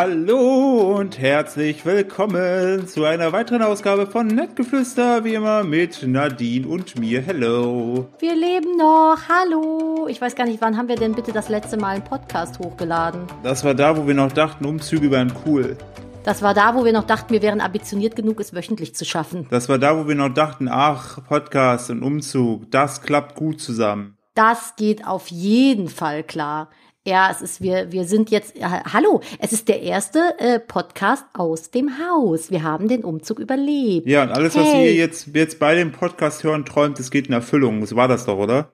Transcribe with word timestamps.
Hallo 0.00 0.96
und 0.96 1.18
herzlich 1.18 1.84
willkommen 1.84 2.86
zu 2.86 3.04
einer 3.04 3.32
weiteren 3.32 3.62
Ausgabe 3.62 4.06
von 4.06 4.28
Nettgeflüster, 4.28 5.24
wie 5.24 5.34
immer 5.34 5.64
mit 5.64 6.04
Nadine 6.06 6.68
und 6.68 6.96
mir. 7.00 7.20
Hello. 7.20 8.06
Wir 8.20 8.36
leben 8.36 8.76
noch. 8.76 9.16
Hallo. 9.28 10.06
Ich 10.08 10.20
weiß 10.20 10.36
gar 10.36 10.46
nicht, 10.46 10.60
wann 10.60 10.76
haben 10.76 10.86
wir 10.86 10.94
denn 10.94 11.16
bitte 11.16 11.32
das 11.32 11.48
letzte 11.48 11.78
Mal 11.78 11.96
einen 11.96 12.04
Podcast 12.04 12.60
hochgeladen? 12.60 13.22
Das 13.42 13.64
war 13.64 13.74
da, 13.74 13.96
wo 13.96 14.06
wir 14.06 14.14
noch 14.14 14.30
dachten, 14.30 14.66
Umzüge 14.66 15.10
wären 15.10 15.32
cool. 15.44 15.76
Das 16.22 16.42
war 16.42 16.54
da, 16.54 16.76
wo 16.76 16.84
wir 16.84 16.92
noch 16.92 17.02
dachten, 17.02 17.32
wir 17.32 17.42
wären 17.42 17.60
ambitioniert 17.60 18.14
genug, 18.14 18.38
es 18.38 18.54
wöchentlich 18.54 18.94
zu 18.94 19.04
schaffen. 19.04 19.48
Das 19.50 19.68
war 19.68 19.80
da, 19.80 19.98
wo 19.98 20.06
wir 20.06 20.14
noch 20.14 20.32
dachten, 20.32 20.68
ach, 20.70 21.18
Podcast 21.26 21.90
und 21.90 22.04
Umzug, 22.04 22.70
das 22.70 23.02
klappt 23.02 23.34
gut 23.34 23.60
zusammen. 23.60 24.16
Das 24.34 24.76
geht 24.76 25.04
auf 25.04 25.26
jeden 25.26 25.88
Fall 25.88 26.22
klar. 26.22 26.70
Ja, 27.08 27.30
es 27.30 27.40
ist, 27.40 27.62
wir, 27.62 27.90
wir 27.90 28.04
sind 28.04 28.28
jetzt, 28.28 28.56
hallo, 28.62 29.22
es 29.38 29.54
ist 29.54 29.66
der 29.66 29.80
erste 29.80 30.38
äh, 30.38 30.60
Podcast 30.60 31.24
aus 31.32 31.70
dem 31.70 31.92
Haus. 31.98 32.50
Wir 32.50 32.62
haben 32.62 32.86
den 32.86 33.02
Umzug 33.02 33.38
überlebt. 33.38 34.06
Ja, 34.06 34.24
und 34.24 34.30
alles, 34.30 34.54
hey. 34.54 34.62
was 34.62 34.74
ihr 34.74 34.92
jetzt, 34.92 35.28
jetzt 35.34 35.58
bei 35.58 35.74
dem 35.74 35.90
Podcast 35.90 36.44
hören 36.44 36.66
träumt, 36.66 36.98
das 36.98 37.10
geht 37.10 37.28
in 37.28 37.32
Erfüllung. 37.32 37.86
So 37.86 37.96
war 37.96 38.08
das 38.08 38.26
doch, 38.26 38.36
oder? 38.36 38.72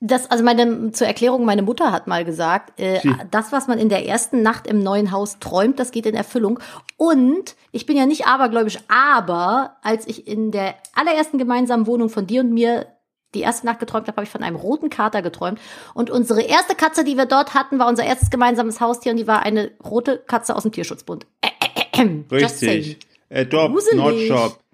Das, 0.00 0.30
also 0.30 0.42
meine, 0.42 0.92
zur 0.92 1.06
Erklärung, 1.06 1.44
meine 1.44 1.60
Mutter 1.60 1.92
hat 1.92 2.06
mal 2.06 2.24
gesagt, 2.24 2.80
äh, 2.80 2.98
das, 3.30 3.52
was 3.52 3.68
man 3.68 3.78
in 3.78 3.90
der 3.90 4.06
ersten 4.06 4.40
Nacht 4.40 4.66
im 4.66 4.82
neuen 4.82 5.12
Haus 5.12 5.38
träumt, 5.38 5.78
das 5.78 5.90
geht 5.90 6.06
in 6.06 6.14
Erfüllung. 6.14 6.60
Und 6.96 7.56
ich 7.72 7.84
bin 7.84 7.98
ja 7.98 8.06
nicht 8.06 8.26
abergläubisch, 8.26 8.78
aber 8.88 9.76
als 9.82 10.08
ich 10.08 10.26
in 10.26 10.50
der 10.50 10.76
allerersten 10.94 11.36
gemeinsamen 11.36 11.86
Wohnung 11.86 12.08
von 12.08 12.26
dir 12.26 12.40
und 12.40 12.54
mir 12.54 12.86
die 13.34 13.40
erste 13.40 13.66
Nacht 13.66 13.78
geträumt 13.78 14.06
habe, 14.08 14.16
habe 14.16 14.24
ich 14.24 14.30
von 14.30 14.42
einem 14.42 14.56
roten 14.56 14.90
Kater 14.90 15.22
geträumt. 15.22 15.60
Und 15.94 16.10
unsere 16.10 16.42
erste 16.42 16.74
Katze, 16.74 17.04
die 17.04 17.16
wir 17.16 17.26
dort 17.26 17.54
hatten, 17.54 17.78
war 17.78 17.88
unser 17.88 18.04
erstes 18.04 18.30
gemeinsames 18.30 18.80
Haustier 18.80 19.12
und 19.12 19.18
die 19.18 19.26
war 19.26 19.42
eine 19.42 19.70
rote 19.84 20.18
Katze 20.18 20.56
aus 20.56 20.62
dem 20.64 20.72
Tierschutzbund. 20.72 21.26
Äh, 21.40 21.48
äh, 21.96 22.02
äh, 22.02 22.24
Richtig. 22.34 22.98
Adopt, 23.32 23.94
not 23.94 24.18
shop. 24.20 24.58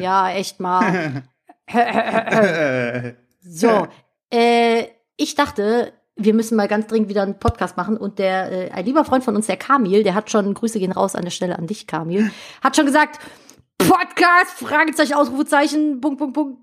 Ja, 0.00 0.30
echt 0.30 0.60
mal. 0.60 1.24
so, 3.40 3.88
ich 4.30 5.34
dachte, 5.34 5.92
wir 6.14 6.34
müssen 6.34 6.56
mal 6.56 6.68
ganz 6.68 6.86
dringend 6.86 7.08
wieder 7.08 7.22
einen 7.22 7.40
Podcast 7.40 7.76
machen 7.76 7.96
und 7.96 8.20
der 8.20 8.70
ein 8.72 8.84
lieber 8.84 9.04
Freund 9.04 9.24
von 9.24 9.34
uns, 9.34 9.48
der 9.48 9.56
Kamil, 9.56 10.04
der 10.04 10.14
hat 10.14 10.30
schon 10.30 10.54
Grüße 10.54 10.78
gehen 10.78 10.92
raus 10.92 11.16
an 11.16 11.24
der 11.24 11.32
Stelle 11.32 11.58
an 11.58 11.66
dich, 11.66 11.88
Kamil, 11.88 12.30
hat 12.62 12.76
schon 12.76 12.86
gesagt, 12.86 13.18
Podcast 13.78 14.58
Fragezeichen 14.58 15.14
Ausrufezeichen 15.14 16.00
Punkt 16.00 16.20
Punkt 16.20 16.34
Punkt 16.34 16.58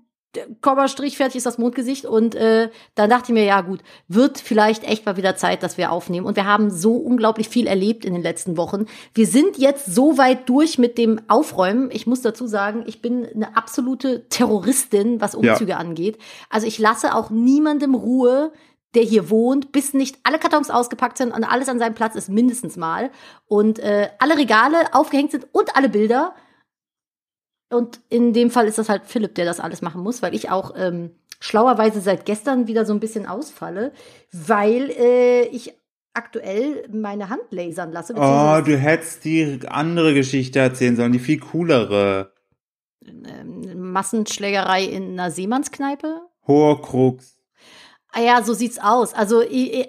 Kommastrich, 0.60 1.16
fertig 1.16 1.36
ist 1.36 1.46
das 1.46 1.58
Mondgesicht. 1.58 2.06
Und 2.06 2.34
äh, 2.34 2.70
dann 2.94 3.10
dachte 3.10 3.32
ich 3.32 3.34
mir, 3.34 3.44
ja 3.44 3.60
gut, 3.62 3.80
wird 4.08 4.38
vielleicht 4.38 4.84
echt 4.84 5.06
mal 5.06 5.16
wieder 5.16 5.36
Zeit, 5.36 5.62
dass 5.62 5.76
wir 5.76 5.90
aufnehmen. 5.90 6.26
Und 6.26 6.36
wir 6.36 6.46
haben 6.46 6.70
so 6.70 6.94
unglaublich 6.94 7.48
viel 7.48 7.66
erlebt 7.66 8.04
in 8.04 8.12
den 8.12 8.22
letzten 8.22 8.56
Wochen. 8.56 8.86
Wir 9.14 9.26
sind 9.26 9.58
jetzt 9.58 9.86
so 9.86 10.18
weit 10.18 10.48
durch 10.48 10.78
mit 10.78 10.98
dem 10.98 11.20
Aufräumen. 11.28 11.90
Ich 11.92 12.06
muss 12.06 12.22
dazu 12.22 12.46
sagen, 12.46 12.84
ich 12.86 13.02
bin 13.02 13.26
eine 13.26 13.56
absolute 13.56 14.28
Terroristin, 14.28 15.20
was 15.20 15.34
Umzüge 15.34 15.72
ja. 15.72 15.78
angeht. 15.78 16.18
Also 16.48 16.66
ich 16.66 16.78
lasse 16.78 17.14
auch 17.14 17.30
niemandem 17.30 17.94
Ruhe, 17.94 18.52
der 18.94 19.02
hier 19.02 19.30
wohnt, 19.30 19.72
bis 19.72 19.94
nicht 19.94 20.18
alle 20.24 20.38
Kartons 20.38 20.70
ausgepackt 20.70 21.18
sind 21.18 21.32
und 21.32 21.44
alles 21.44 21.68
an 21.68 21.78
seinem 21.78 21.94
Platz 21.94 22.16
ist 22.16 22.28
mindestens 22.28 22.76
mal. 22.76 23.10
Und 23.46 23.78
äh, 23.78 24.08
alle 24.18 24.36
Regale 24.36 24.76
aufgehängt 24.92 25.30
sind 25.30 25.46
und 25.52 25.76
alle 25.76 25.88
Bilder. 25.88 26.34
Und 27.70 28.00
in 28.08 28.32
dem 28.32 28.50
Fall 28.50 28.66
ist 28.66 28.78
das 28.78 28.88
halt 28.88 29.02
Philipp, 29.06 29.34
der 29.36 29.44
das 29.44 29.60
alles 29.60 29.80
machen 29.80 30.02
muss, 30.02 30.22
weil 30.22 30.34
ich 30.34 30.50
auch 30.50 30.74
ähm, 30.76 31.12
schlauerweise 31.38 32.00
seit 32.00 32.26
gestern 32.26 32.66
wieder 32.66 32.84
so 32.84 32.92
ein 32.92 33.00
bisschen 33.00 33.26
ausfalle, 33.26 33.92
weil 34.32 34.90
äh, 34.90 35.42
ich 35.46 35.74
aktuell 36.12 36.88
meine 36.92 37.30
Hand 37.30 37.44
lasern 37.50 37.92
lasse. 37.92 38.14
Oh, 38.16 38.60
du 38.64 38.76
hättest 38.76 39.24
die 39.24 39.60
andere 39.68 40.14
Geschichte 40.14 40.58
erzählen 40.58 40.96
sollen, 40.96 41.12
die 41.12 41.20
viel 41.20 41.38
coolere. 41.38 42.32
Ähm, 43.06 43.92
Massenschlägerei 43.92 44.84
in 44.84 45.12
einer 45.12 45.30
Seemannskneipe? 45.30 46.20
Hoher 46.46 46.82
Krux. 46.82 47.36
Ah 48.12 48.20
ja, 48.20 48.42
so 48.42 48.54
sieht's 48.54 48.80
aus. 48.80 49.14
Also 49.14 49.42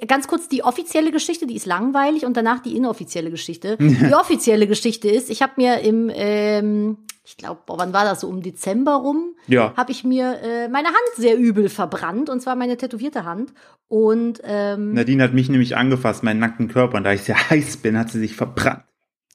ganz 0.06 0.28
kurz 0.28 0.48
die 0.48 0.64
offizielle 0.64 1.12
Geschichte, 1.12 1.48
die 1.48 1.56
ist 1.56 1.66
langweilig 1.66 2.24
und 2.24 2.38
danach 2.38 2.60
die 2.60 2.78
inoffizielle 2.78 3.32
Geschichte. 3.32 3.78
die 3.80 4.14
offizielle 4.14 4.68
Geschichte 4.68 5.10
ist, 5.10 5.32
ich 5.32 5.42
habe 5.42 5.54
mir 5.58 5.80
im 5.80 6.12
ähm, 6.14 6.98
ich 7.24 7.38
glaube, 7.38 7.62
wann 7.68 7.94
war 7.94 8.04
das 8.04 8.22
so 8.22 8.28
um 8.28 8.42
Dezember 8.42 8.96
rum? 8.96 9.36
Ja. 9.48 9.74
Habe 9.78 9.92
ich 9.92 10.04
mir 10.04 10.40
äh, 10.42 10.68
meine 10.70 10.88
Hand 10.88 10.98
sehr 11.16 11.38
übel 11.38 11.70
verbrannt 11.70 12.30
und 12.30 12.42
zwar 12.42 12.56
meine 12.56 12.78
tätowierte 12.78 13.26
Hand. 13.26 13.54
Und 13.88 14.42
ähm, 14.44 14.94
Nadine 14.94 15.24
hat 15.24 15.34
mich 15.34 15.50
nämlich 15.50 15.78
angefasst, 15.78 16.24
meinen 16.24 16.40
nackten 16.40 16.68
Körper, 16.68 16.98
und 16.98 17.04
da 17.04 17.14
ich 17.14 17.22
sehr 17.22 17.38
heiß 17.50 17.78
bin, 17.78 17.98
hat 17.98 18.10
sie 18.10 18.20
sich 18.20 18.36
verbrannt. 18.36 18.84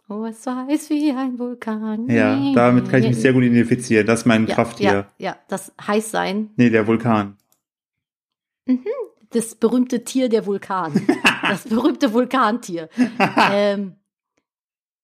Oh, 0.09 0.25
es 0.25 0.45
so 0.45 0.53
heiß 0.53 0.91
wie 0.91 1.11
ein 1.11 1.39
Vulkan. 1.39 2.09
Ja, 2.09 2.53
damit 2.55 2.89
kann 2.89 3.01
ich 3.01 3.09
mich 3.09 3.21
sehr 3.21 3.33
gut 3.33 3.43
identifizieren. 3.43 4.07
Das 4.07 4.21
ist 4.21 4.27
mein 4.27 4.47
ja, 4.47 4.55
Krafttier. 4.55 4.93
Ja, 4.93 5.07
ja, 5.19 5.37
das 5.49 5.73
heiß 5.85 6.13
sein. 6.13 6.51
Nee, 6.57 6.71
der 6.71 6.87
Vulkan. 6.87 7.37
Mhm, 8.67 8.85
das 9.31 9.57
berühmte 9.57 10.05
Tier 10.05 10.29
der 10.29 10.47
Vulkan. 10.47 10.93
das 11.43 11.65
berühmte 11.65 12.13
Vulkantier. 12.13 12.89
ähm, 13.53 13.96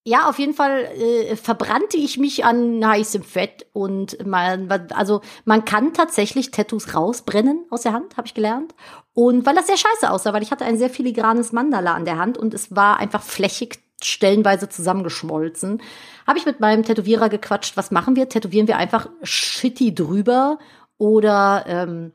ja, 0.05 0.29
auf 0.29 0.39
jeden 0.39 0.55
Fall 0.55 0.85
äh, 0.85 1.37
verbrannte 1.37 1.97
ich 1.97 2.19
mich 2.19 2.45
an 2.45 2.85
heißem 2.85 3.23
Fett 3.23 3.67
und 3.73 4.27
man, 4.27 4.69
also 4.95 5.21
man 5.45 5.65
kann 5.65 5.93
tatsächlich 5.95 6.51
Tattoos 6.51 6.95
rausbrennen 6.95 7.67
aus 7.71 7.83
der 7.83 7.93
Hand, 7.93 8.17
habe 8.17 8.27
ich 8.27 8.35
gelernt. 8.35 8.75
Und 9.15 9.47
weil 9.47 9.55
das 9.55 9.69
sehr 9.69 9.77
scheiße 9.77 10.11
aussah, 10.11 10.33
weil 10.33 10.43
ich 10.43 10.51
hatte 10.51 10.65
ein 10.65 10.77
sehr 10.77 10.91
filigranes 10.91 11.53
Mandala 11.53 11.95
an 11.95 12.05
der 12.05 12.19
Hand 12.19 12.37
und 12.37 12.53
es 12.53 12.75
war 12.75 12.99
einfach 12.99 13.23
flächig 13.23 13.79
stellenweise 14.03 14.69
zusammengeschmolzen. 14.69 15.81
Habe 16.27 16.39
ich 16.39 16.47
mit 16.47 16.59
meinem 16.59 16.83
Tätowierer 16.83 17.29
gequatscht, 17.29 17.77
was 17.77 17.93
machen 17.93 18.17
wir? 18.17 18.29
Tätowieren 18.29 18.67
wir 18.67 18.79
einfach 18.79 19.09
shitty 19.23 19.95
drüber 19.95 20.59
oder 20.99 21.65
ähm, 21.69 22.13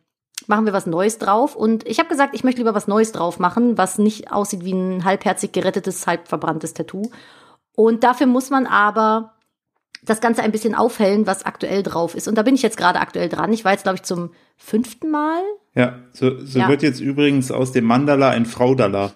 machen 0.47 0.65
wir 0.65 0.73
was 0.73 0.87
Neues 0.87 1.19
drauf? 1.19 1.55
Und 1.55 1.87
ich 1.87 1.99
habe 1.99 2.09
gesagt, 2.09 2.35
ich 2.35 2.43
möchte 2.43 2.59
lieber 2.59 2.75
was 2.75 2.87
Neues 2.87 3.13
drauf 3.13 3.39
machen, 3.39 3.77
was 3.77 3.97
nicht 3.97 4.31
aussieht 4.31 4.65
wie 4.65 4.73
ein 4.73 5.05
halbherzig 5.05 5.53
gerettetes, 5.53 6.05
halb 6.05 6.27
verbranntes 6.27 6.73
Tattoo. 6.73 7.09
Und 7.79 8.03
dafür 8.03 8.25
muss 8.25 8.49
man 8.49 8.65
aber 8.65 9.35
das 10.03 10.19
Ganze 10.19 10.41
ein 10.41 10.51
bisschen 10.51 10.73
aufhellen, 10.73 11.27
was 11.27 11.45
aktuell 11.45 11.83
drauf 11.83 12.15
ist. 12.15 12.27
Und 12.27 12.35
da 12.35 12.41
bin 12.41 12.55
ich 12.55 12.63
jetzt 12.63 12.75
gerade 12.75 12.99
aktuell 12.99 13.29
dran. 13.29 13.53
Ich 13.53 13.65
war 13.65 13.71
jetzt, 13.71 13.83
glaube 13.83 13.97
ich, 13.97 14.03
zum 14.03 14.31
fünften 14.55 15.11
Mal. 15.11 15.43
Ja, 15.75 15.99
so, 16.11 16.39
so 16.43 16.57
ja. 16.57 16.69
wird 16.69 16.81
jetzt 16.81 16.99
übrigens 16.99 17.51
aus 17.51 17.71
dem 17.73 17.85
Mandala 17.85 18.31
ein 18.31 18.47
Fraudala. 18.47 19.13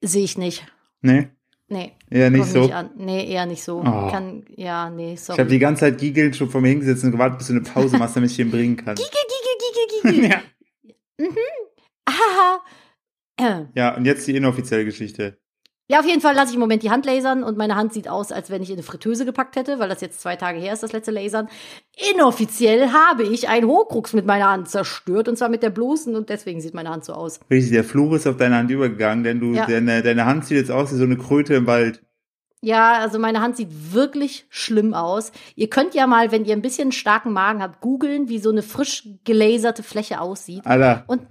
Sehe 0.00 0.22
ich 0.22 0.38
nicht. 0.38 0.64
Nee. 1.00 1.30
Nee. 1.66 1.96
Eher 2.08 2.30
nicht 2.30 2.46
so. 2.46 2.60
Nicht 2.60 2.96
nee, 2.96 3.28
eher 3.28 3.46
nicht 3.46 3.64
so. 3.64 3.80
Oh. 3.80 4.08
Kann, 4.08 4.44
ja, 4.54 4.90
nee, 4.90 5.16
sorry. 5.16 5.36
Ich 5.36 5.40
habe 5.40 5.50
die 5.50 5.58
ganze 5.58 5.80
Zeit 5.80 5.98
giegelnd 5.98 6.36
schon 6.36 6.48
vor 6.48 6.60
mir 6.60 6.68
hingesetzt 6.68 7.02
und 7.02 7.10
gewartet, 7.10 7.38
bis 7.38 7.48
du 7.48 7.54
eine 7.54 7.62
Pause 7.62 7.98
machst, 7.98 8.14
damit 8.14 8.30
ich 8.30 8.36
den 8.36 8.52
bringen 8.52 8.76
kann. 8.76 8.94
Giegel, 8.94 9.10
giegel, 10.02 10.12
giegel, 10.12 10.30
giegel. 10.30 10.30
ja. 11.18 11.26
Mhm. 11.26 11.36
Aha. 12.04 12.62
Ja, 13.74 13.96
und 13.96 14.04
jetzt 14.04 14.26
die 14.28 14.36
inoffizielle 14.36 14.84
Geschichte. 14.84 15.38
Ja, 15.90 16.00
auf 16.00 16.06
jeden 16.06 16.20
Fall 16.20 16.34
lasse 16.34 16.50
ich 16.50 16.54
im 16.54 16.60
Moment 16.60 16.82
die 16.82 16.90
Hand 16.90 17.06
lasern 17.06 17.42
und 17.42 17.56
meine 17.56 17.74
Hand 17.74 17.94
sieht 17.94 18.08
aus, 18.08 18.30
als 18.30 18.50
wenn 18.50 18.62
ich 18.62 18.68
in 18.68 18.76
eine 18.76 18.82
Fritteuse 18.82 19.24
gepackt 19.24 19.56
hätte, 19.56 19.78
weil 19.78 19.88
das 19.88 20.02
jetzt 20.02 20.20
zwei 20.20 20.36
Tage 20.36 20.58
her 20.58 20.74
ist, 20.74 20.82
das 20.82 20.92
letzte 20.92 21.12
Lasern. 21.12 21.48
Inoffiziell 22.12 22.92
habe 22.92 23.22
ich 23.22 23.48
einen 23.48 23.66
Hochkrux 23.66 24.12
mit 24.12 24.26
meiner 24.26 24.50
Hand 24.50 24.68
zerstört 24.68 25.28
und 25.28 25.38
zwar 25.38 25.48
mit 25.48 25.62
der 25.62 25.70
bloßen 25.70 26.14
und 26.14 26.28
deswegen 26.28 26.60
sieht 26.60 26.74
meine 26.74 26.90
Hand 26.90 27.06
so 27.06 27.14
aus. 27.14 27.40
Richtig, 27.50 27.72
der 27.72 27.84
Fluch 27.84 28.12
ist 28.12 28.26
auf 28.26 28.36
deine 28.36 28.56
Hand 28.56 28.70
übergegangen, 28.70 29.24
denn 29.24 29.40
du, 29.40 29.54
ja. 29.54 29.64
deine, 29.64 30.02
deine 30.02 30.26
Hand 30.26 30.44
sieht 30.44 30.58
jetzt 30.58 30.70
aus 30.70 30.92
wie 30.92 30.96
so 30.96 31.04
eine 31.04 31.16
Kröte 31.16 31.54
im 31.54 31.66
Wald. 31.66 32.02
Ja, 32.60 32.98
also 32.98 33.18
meine 33.18 33.40
Hand 33.40 33.56
sieht 33.56 33.94
wirklich 33.94 34.46
schlimm 34.50 34.92
aus. 34.92 35.32
Ihr 35.54 35.70
könnt 35.70 35.94
ja 35.94 36.06
mal, 36.06 36.32
wenn 36.32 36.44
ihr 36.44 36.54
ein 36.54 36.62
bisschen 36.62 36.92
starken 36.92 37.32
Magen 37.32 37.62
habt, 37.62 37.80
googeln, 37.80 38.28
wie 38.28 38.40
so 38.40 38.50
eine 38.50 38.62
frisch 38.62 39.08
gelaserte 39.24 39.82
Fläche 39.82 40.20
aussieht. 40.20 40.66
Alter. 40.66 41.04
Und 41.06 41.22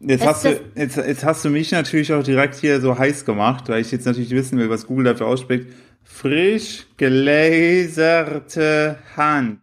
Jetzt 0.00 0.24
hast, 0.24 0.44
du, 0.44 0.60
jetzt, 0.76 0.96
jetzt 0.96 1.24
hast 1.24 1.44
du 1.44 1.50
mich 1.50 1.72
natürlich 1.72 2.12
auch 2.12 2.22
direkt 2.22 2.54
hier 2.54 2.80
so 2.80 2.96
heiß 2.96 3.24
gemacht, 3.24 3.68
weil 3.68 3.80
ich 3.80 3.90
jetzt 3.90 4.06
natürlich 4.06 4.30
wissen 4.30 4.58
will, 4.58 4.70
was 4.70 4.86
Google 4.86 5.04
dafür 5.04 5.26
ausspricht. 5.26 5.66
Frisch 6.04 6.86
gelaserte 6.96 8.98
Hand. 9.16 9.60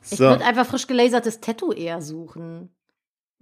So. 0.00 0.14
Ich 0.14 0.20
würde 0.20 0.44
einfach 0.44 0.66
frisch 0.66 0.86
gelasertes 0.86 1.40
Tattoo 1.40 1.72
eher 1.72 2.00
suchen. 2.00 2.70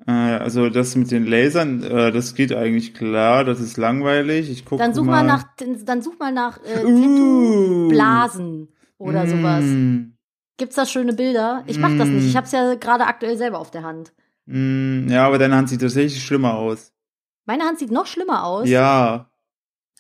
Äh, 0.07 0.13
also 0.13 0.71
das 0.71 0.97
mit 0.97 1.11
den 1.11 1.27
Lasern, 1.27 1.83
äh, 1.83 2.13
das 2.13 2.35
geht 2.35 2.53
eigentlich 2.53 2.95
klar, 2.95 3.45
das 3.45 3.61
ist 3.61 3.77
langweilig. 3.77 4.51
Ich 4.51 4.65
guck 4.65 4.79
dann 4.79 4.95
such 4.95 5.05
mal. 5.05 5.23
mal 5.23 5.27
nach, 5.27 5.45
dann 5.85 6.03
such 6.03 6.19
mal 6.19 6.33
nach 6.33 6.59
äh, 6.65 6.83
Tattoo-Blasen 6.83 8.69
oder 8.99 9.25
mm. 9.25 9.29
sowas. 9.29 9.65
Gibt's 10.59 10.77
da 10.77 10.87
schöne 10.87 11.13
Bilder? 11.13 11.63
Ich 11.67 11.79
mach 11.79 11.91
mm. 11.91 11.99
das 11.99 12.09
nicht. 12.09 12.27
Ich 12.27 12.37
hab's 12.37 12.53
ja 12.53 12.75
gerade 12.75 13.07
aktuell 13.07 13.37
selber 13.37 13.59
auf 13.59 13.71
der 13.71 13.83
Hand. 13.83 14.13
Mm, 14.47 15.09
ja, 15.09 15.27
aber 15.27 15.39
deine 15.39 15.57
Hand 15.57 15.69
sieht 15.69 15.81
tatsächlich 15.81 16.25
schlimmer 16.25 16.55
aus. 16.55 16.93
Meine 17.45 17.65
Hand 17.65 17.79
sieht 17.79 17.91
noch 17.91 18.07
schlimmer 18.07 18.45
aus. 18.45 18.69
Ja. 18.69 19.31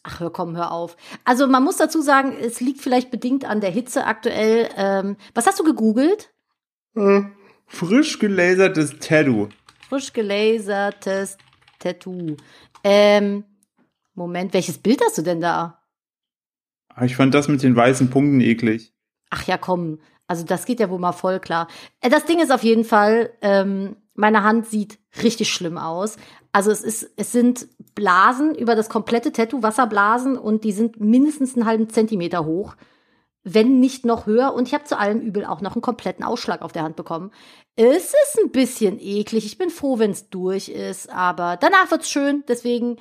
Ach, 0.02 0.20
hör, 0.20 0.32
komm, 0.32 0.56
hör 0.56 0.70
auf. 0.72 0.96
Also 1.24 1.46
man 1.48 1.64
muss 1.64 1.76
dazu 1.78 2.00
sagen, 2.00 2.32
es 2.40 2.60
liegt 2.60 2.80
vielleicht 2.80 3.10
bedingt 3.10 3.44
an 3.44 3.60
der 3.60 3.70
Hitze 3.70 4.04
aktuell. 4.04 4.68
Ähm, 4.76 5.16
was 5.34 5.46
hast 5.46 5.58
du 5.58 5.64
gegoogelt? 5.64 6.32
Äh, 6.94 7.22
frisch 7.66 8.18
gelasertes 8.20 8.98
Tattoo. 9.00 9.48
Frisch 9.88 10.12
gelasertes 10.12 11.36
Tattoo. 11.80 12.36
Ähm, 12.84 13.44
Moment, 14.14 14.54
welches 14.54 14.78
Bild 14.78 15.00
hast 15.04 15.18
du 15.18 15.22
denn 15.22 15.40
da? 15.40 15.82
Ah, 16.88 17.04
Ich 17.04 17.16
fand 17.16 17.34
das 17.34 17.48
mit 17.48 17.62
den 17.62 17.76
weißen 17.76 18.08
Punkten 18.08 18.40
eklig. 18.40 18.94
Ach 19.30 19.42
ja, 19.46 19.58
komm. 19.58 19.98
Also 20.28 20.44
das 20.44 20.64
geht 20.64 20.80
ja 20.80 20.88
wohl 20.88 20.98
mal 20.98 21.12
voll 21.12 21.40
klar. 21.40 21.68
Äh, 22.00 22.10
Das 22.10 22.24
Ding 22.24 22.40
ist 22.40 22.52
auf 22.52 22.62
jeden 22.62 22.84
Fall, 22.84 23.32
ähm, 23.42 23.96
meine 24.16 24.42
Hand 24.42 24.66
sieht 24.66 24.98
richtig 25.22 25.52
schlimm 25.52 25.78
aus. 25.78 26.16
Also 26.52 26.70
es 26.70 26.82
ist, 26.82 27.10
es 27.16 27.32
sind 27.32 27.68
Blasen 27.94 28.54
über 28.54 28.74
das 28.74 28.88
komplette 28.88 29.32
Tattoo, 29.32 29.62
Wasserblasen 29.62 30.36
und 30.38 30.64
die 30.64 30.72
sind 30.72 31.00
mindestens 31.00 31.54
einen 31.54 31.66
halben 31.66 31.90
Zentimeter 31.90 32.44
hoch, 32.44 32.76
wenn 33.44 33.78
nicht 33.78 34.04
noch 34.04 34.26
höher. 34.26 34.54
Und 34.54 34.66
ich 34.66 34.74
habe 34.74 34.84
zu 34.84 34.98
allem 34.98 35.20
Übel 35.20 35.44
auch 35.44 35.60
noch 35.60 35.74
einen 35.74 35.82
kompletten 35.82 36.24
Ausschlag 36.24 36.62
auf 36.62 36.72
der 36.72 36.82
Hand 36.82 36.96
bekommen. 36.96 37.30
Es 37.76 38.06
ist 38.06 38.38
ein 38.42 38.50
bisschen 38.50 38.98
eklig. 38.98 39.44
Ich 39.44 39.58
bin 39.58 39.70
froh, 39.70 39.98
wenn 39.98 40.10
es 40.10 40.30
durch 40.30 40.68
ist, 40.68 41.10
aber 41.10 41.58
danach 41.58 41.90
wird's 41.90 42.10
schön. 42.10 42.42
Deswegen 42.48 42.96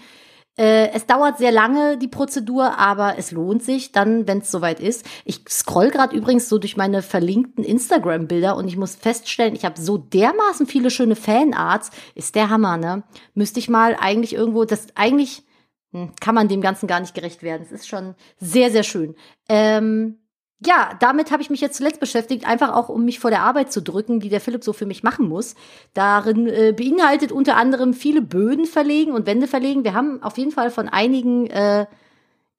es 0.58 1.06
dauert 1.06 1.38
sehr 1.38 1.52
lange, 1.52 1.98
die 1.98 2.08
Prozedur, 2.08 2.78
aber 2.78 3.18
es 3.18 3.32
lohnt 3.32 3.62
sich 3.62 3.92
dann, 3.92 4.26
wenn 4.28 4.40
es 4.40 4.52
soweit 4.52 4.80
ist. 4.80 5.06
Ich 5.26 5.42
scroll 5.50 5.90
gerade 5.90 6.16
übrigens 6.16 6.48
so 6.48 6.58
durch 6.58 6.78
meine 6.78 7.02
verlinkten 7.02 7.64
Instagram-Bilder 7.64 8.56
und 8.56 8.68
ich 8.68 8.78
muss 8.78 8.96
feststellen, 8.96 9.56
ich 9.56 9.66
habe 9.66 9.80
so 9.80 9.98
dermaßen 9.98 10.66
viele 10.66 10.92
schöne 10.92 11.16
Fanarts. 11.16 11.92
Ist 12.16 12.36
der 12.36 12.50
Hammer, 12.50 12.78
ne? 12.78 13.04
Müsste 13.34 13.60
ich 13.60 13.68
mal 13.68 13.98
eigentlich 14.00 14.34
irgendwo, 14.34 14.64
das 14.64 14.88
eigentlich 14.96 15.44
hm, 15.92 16.12
kann 16.20 16.36
man 16.36 16.48
dem 16.48 16.62
Ganzen 16.62 16.88
gar 16.88 17.00
nicht 17.00 17.16
gerecht 17.16 17.44
werden. 17.44 17.64
Es 17.64 17.72
ist 17.72 17.88
schon 17.88 18.16
sehr, 18.38 18.72
sehr 18.72 18.84
schön. 18.84 19.16
Ähm, 19.50 20.20
ja, 20.64 20.92
damit 21.00 21.32
habe 21.32 21.42
ich 21.42 21.50
mich 21.50 21.60
jetzt 21.60 21.78
zuletzt 21.78 22.00
beschäftigt, 22.00 22.48
einfach 22.48 22.74
auch 22.74 22.88
um 22.88 23.04
mich 23.04 23.20
vor 23.20 23.30
der 23.30 23.42
Arbeit 23.42 23.72
zu 23.72 23.82
drücken, 23.82 24.20
die 24.20 24.30
der 24.30 24.40
Philipp 24.40 24.64
so 24.64 24.72
für 24.74 24.86
mich 24.86 25.04
machen 25.04 25.28
muss. 25.28 25.56
Darin 25.94 26.48
äh, 26.48 26.74
beinhaltet 26.76 27.32
unter 27.32 27.58
anderem 27.58 27.94
viele 27.94 28.22
Böden 28.22 28.66
verlegen 28.66 29.12
und 29.12 29.26
Wände 29.26 29.48
verlegen. 29.48 29.84
Wir 29.84 29.94
haben 29.94 30.24
auf 30.24 30.38
jeden 30.38 30.52
Fall 30.52 30.72
von 30.72 30.88
einigen 30.88 31.48
äh, 31.48 31.86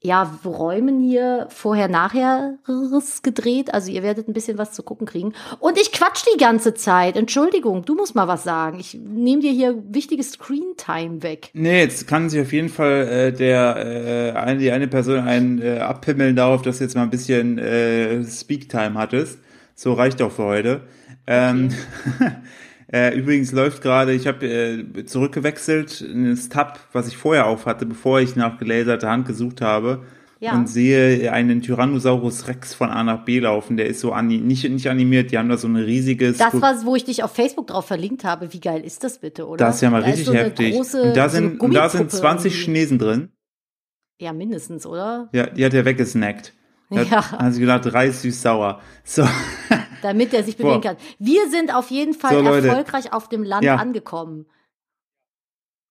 ja, 0.02 0.38
Räumen 0.44 1.00
hier 1.00 1.46
vorher 1.50 1.88
nachher 1.88 2.58
gedreht. 3.22 3.72
Also 3.72 3.90
ihr 3.90 4.02
werdet 4.02 4.28
ein 4.28 4.34
bisschen 4.34 4.58
was 4.58 4.72
zu 4.72 4.82
gucken 4.82 5.06
kriegen. 5.06 5.32
Und 5.58 5.78
ich 5.78 5.90
quatsch 5.90 6.24
die 6.32 6.38
ganze 6.38 6.74
Zeit. 6.74 7.16
Entschuldigung, 7.16 7.84
du 7.84 7.94
musst 7.94 8.14
mal 8.14 8.28
was 8.28 8.44
sagen. 8.44 8.78
Ich 8.78 8.94
nehme 8.94 9.42
dir 9.42 9.52
hier 9.52 9.82
wichtiges 9.88 10.32
Screen-Time 10.32 11.22
weg. 11.22 11.50
Nee, 11.54 11.80
jetzt 11.80 12.06
kann 12.06 12.28
sich 12.28 12.40
auf 12.40 12.52
jeden 12.52 12.68
Fall 12.68 13.08
äh, 13.08 13.32
der 13.32 13.76
äh, 13.76 14.38
eine, 14.38 14.60
die 14.60 14.70
eine 14.70 14.86
Person 14.86 15.20
einen 15.20 15.60
äh, 15.60 15.78
abpimmeln 15.78 16.36
darauf, 16.36 16.62
dass 16.62 16.78
du 16.78 16.84
jetzt 16.84 16.94
mal 16.94 17.02
ein 17.02 17.10
bisschen 17.10 17.58
äh, 17.58 18.22
Speak-Time 18.22 18.94
hattest. 18.94 19.38
So 19.74 19.94
reicht 19.94 20.20
auch 20.22 20.32
für 20.32 20.44
heute. 20.44 20.80
Ähm, 21.26 21.70
äh, 22.92 23.16
übrigens 23.18 23.52
läuft 23.52 23.82
gerade, 23.82 24.12
ich 24.12 24.26
habe 24.26 24.46
äh, 24.46 25.04
zurückgewechselt 25.04 26.00
in 26.00 26.30
das 26.30 26.48
Tab, 26.48 26.78
was 26.92 27.08
ich 27.08 27.16
vorher 27.16 27.46
auf 27.46 27.66
hatte, 27.66 27.86
bevor 27.86 28.20
ich 28.20 28.36
nach 28.36 28.58
gelaserter 28.58 29.10
Hand 29.10 29.26
gesucht 29.26 29.60
habe. 29.60 30.02
Ja. 30.38 30.54
Und 30.54 30.68
sehe 30.68 31.32
einen 31.32 31.62
Tyrannosaurus 31.62 32.46
Rex 32.46 32.74
von 32.74 32.90
A 32.90 33.02
nach 33.02 33.24
B 33.24 33.38
laufen. 33.38 33.78
Der 33.78 33.86
ist 33.86 34.00
so 34.00 34.14
nicht, 34.20 34.68
nicht 34.68 34.86
animiert, 34.90 35.32
die 35.32 35.38
haben 35.38 35.48
da 35.48 35.56
so 35.56 35.66
ein 35.66 35.76
riesiges. 35.76 36.36
Das 36.36 36.60
war, 36.60 36.84
wo 36.84 36.94
ich 36.94 37.04
dich 37.04 37.22
auf 37.24 37.32
Facebook 37.32 37.68
drauf 37.68 37.86
verlinkt 37.86 38.22
habe. 38.22 38.52
Wie 38.52 38.60
geil 38.60 38.84
ist 38.84 39.02
das 39.02 39.18
bitte, 39.18 39.48
oder? 39.48 39.64
Das 39.64 39.76
ist 39.76 39.80
ja 39.80 39.88
mal 39.88 40.02
Da 40.02 40.08
richtig 40.08 40.26
so 40.26 40.34
heftig. 40.34 40.74
große- 40.74 41.00
und 41.08 41.16
da 41.16 41.30
so 41.30 41.36
sind, 41.36 41.60
und 41.60 41.72
da 41.72 41.88
sind 41.88 42.00
Gummipuppe 42.00 42.18
20 42.18 42.52
irgendwie. 42.52 42.64
Chinesen 42.64 42.98
drin. 42.98 43.28
Ja, 44.20 44.34
mindestens, 44.34 44.84
oder? 44.84 45.30
Ja, 45.32 45.46
die 45.46 45.64
hat 45.64 45.72
er 45.72 45.86
weggesnackt. 45.86 46.52
Ja. 46.90 47.32
Hat 47.32 47.52
sie 47.52 47.60
gedacht, 47.60 47.92
Reis 47.92 48.22
süß 48.22 48.42
sauer. 48.42 48.80
So. 49.04 49.26
Damit 50.02 50.32
er 50.34 50.44
sich 50.44 50.56
Boah. 50.56 50.68
bewegen 50.78 50.82
kann. 50.82 50.96
Wir 51.18 51.48
sind 51.50 51.74
auf 51.74 51.90
jeden 51.90 52.14
Fall 52.14 52.30
So, 52.38 52.44
erfolgreich 52.44 53.12
auf 53.12 53.28
dem 53.28 53.42
Land 53.42 53.64
Ja. 53.64 53.76
angekommen. 53.76 54.46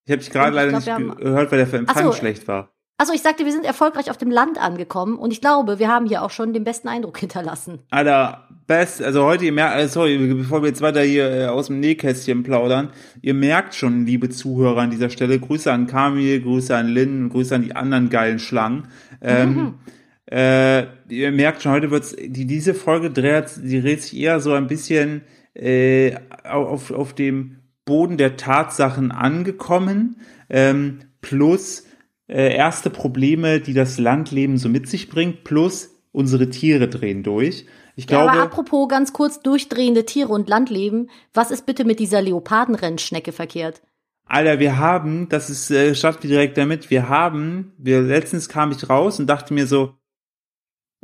Ich 0.05 0.11
habe 0.11 0.19
dich 0.21 0.29
gerade 0.31 0.55
leider 0.55 0.69
glaub, 0.69 0.79
nicht 0.81 0.91
haben- 0.91 1.15
gehört, 1.17 1.51
weil 1.51 1.65
der 1.65 1.73
Empfang 1.79 2.05
so. 2.05 2.11
schlecht 2.13 2.47
war. 2.47 2.69
Also 2.97 3.11
ich 3.11 3.21
sagte, 3.21 3.43
wir 3.43 3.51
sind 3.51 3.65
erfolgreich 3.65 4.09
auf 4.09 4.15
dem 4.17 4.31
Land 4.31 4.57
angekommen 4.57 5.17
und 5.17 5.31
ich 5.31 5.41
glaube, 5.41 5.79
wir 5.79 5.89
haben 5.89 6.05
hier 6.05 6.21
auch 6.21 6.29
schon 6.29 6.53
den 6.53 6.63
besten 6.63 6.87
Eindruck 6.87 7.17
hinterlassen. 7.19 7.79
Alter, 7.89 8.47
best, 8.67 9.01
also 9.03 9.25
heute, 9.25 9.43
ihr 9.43 9.51
merkt, 9.51 9.77
äh, 9.77 9.89
sorry, 9.89 10.17
bevor 10.33 10.61
wir 10.61 10.69
jetzt 10.69 10.81
weiter 10.81 11.01
hier 11.01 11.29
äh, 11.29 11.45
aus 11.47 11.67
dem 11.67 11.81
Nähkästchen 11.81 12.43
plaudern, 12.43 12.91
ihr 13.21 13.33
merkt 13.33 13.75
schon, 13.75 14.05
liebe 14.05 14.29
Zuhörer 14.29 14.81
an 14.83 14.91
dieser 14.91 15.09
Stelle, 15.09 15.39
Grüße 15.39 15.69
an 15.73 15.87
Kamil, 15.87 16.41
Grüße 16.41 16.73
an 16.73 16.87
Lynn, 16.87 17.27
Grüße 17.29 17.53
an 17.55 17.63
die 17.63 17.75
anderen 17.75 18.09
geilen 18.09 18.39
Schlangen. 18.39 18.87
Ähm, 19.21 19.73
äh, 20.31 20.85
ihr 21.09 21.31
merkt 21.31 21.61
schon, 21.61 21.71
heute 21.71 21.91
wird's, 21.91 22.15
die, 22.15 22.45
diese 22.45 22.73
Folge 22.73 23.11
dreht, 23.11 23.57
die 23.57 23.81
dreht 23.81 24.01
sich 24.01 24.17
eher 24.17 24.39
so 24.39 24.53
ein 24.53 24.67
bisschen 24.67 25.21
äh, 25.53 26.15
auf, 26.43 26.91
auf 26.91 27.13
dem 27.13 27.57
Boden 27.85 28.17
der 28.17 28.35
Tatsachen 28.35 29.11
angekommen, 29.11 30.17
ähm, 30.49 31.01
plus 31.21 31.85
äh, 32.27 32.55
erste 32.55 32.89
Probleme, 32.89 33.59
die 33.59 33.73
das 33.73 33.99
Landleben 33.99 34.57
so 34.57 34.69
mit 34.69 34.89
sich 34.89 35.09
bringt, 35.09 35.43
plus 35.43 35.91
unsere 36.11 36.49
Tiere 36.49 36.87
drehen 36.87 37.21
durch. 37.21 37.65
Ich 37.95 38.09
Ja, 38.09 38.21
aber 38.21 38.31
glaube, 38.31 38.43
apropos 38.45 38.87
ganz 38.89 39.13
kurz 39.13 39.41
durchdrehende 39.41 40.05
Tiere 40.05 40.29
und 40.29 40.49
Landleben, 40.49 41.09
was 41.33 41.51
ist 41.51 41.65
bitte 41.65 41.85
mit 41.85 41.99
dieser 41.99 42.21
Leopardenrennschnecke 42.21 43.31
verkehrt? 43.31 43.81
Alter, 44.25 44.59
wir 44.59 44.79
haben, 44.79 45.29
das 45.29 45.51
ist, 45.51 45.69
äh, 45.69 45.93
startet 45.93 46.23
direkt 46.23 46.57
damit, 46.57 46.89
wir 46.89 47.09
haben, 47.09 47.73
wir, 47.77 48.01
letztens 48.01 48.49
kam 48.49 48.71
ich 48.71 48.89
raus 48.89 49.19
und 49.19 49.27
dachte 49.27 49.53
mir 49.53 49.67
so, 49.67 49.93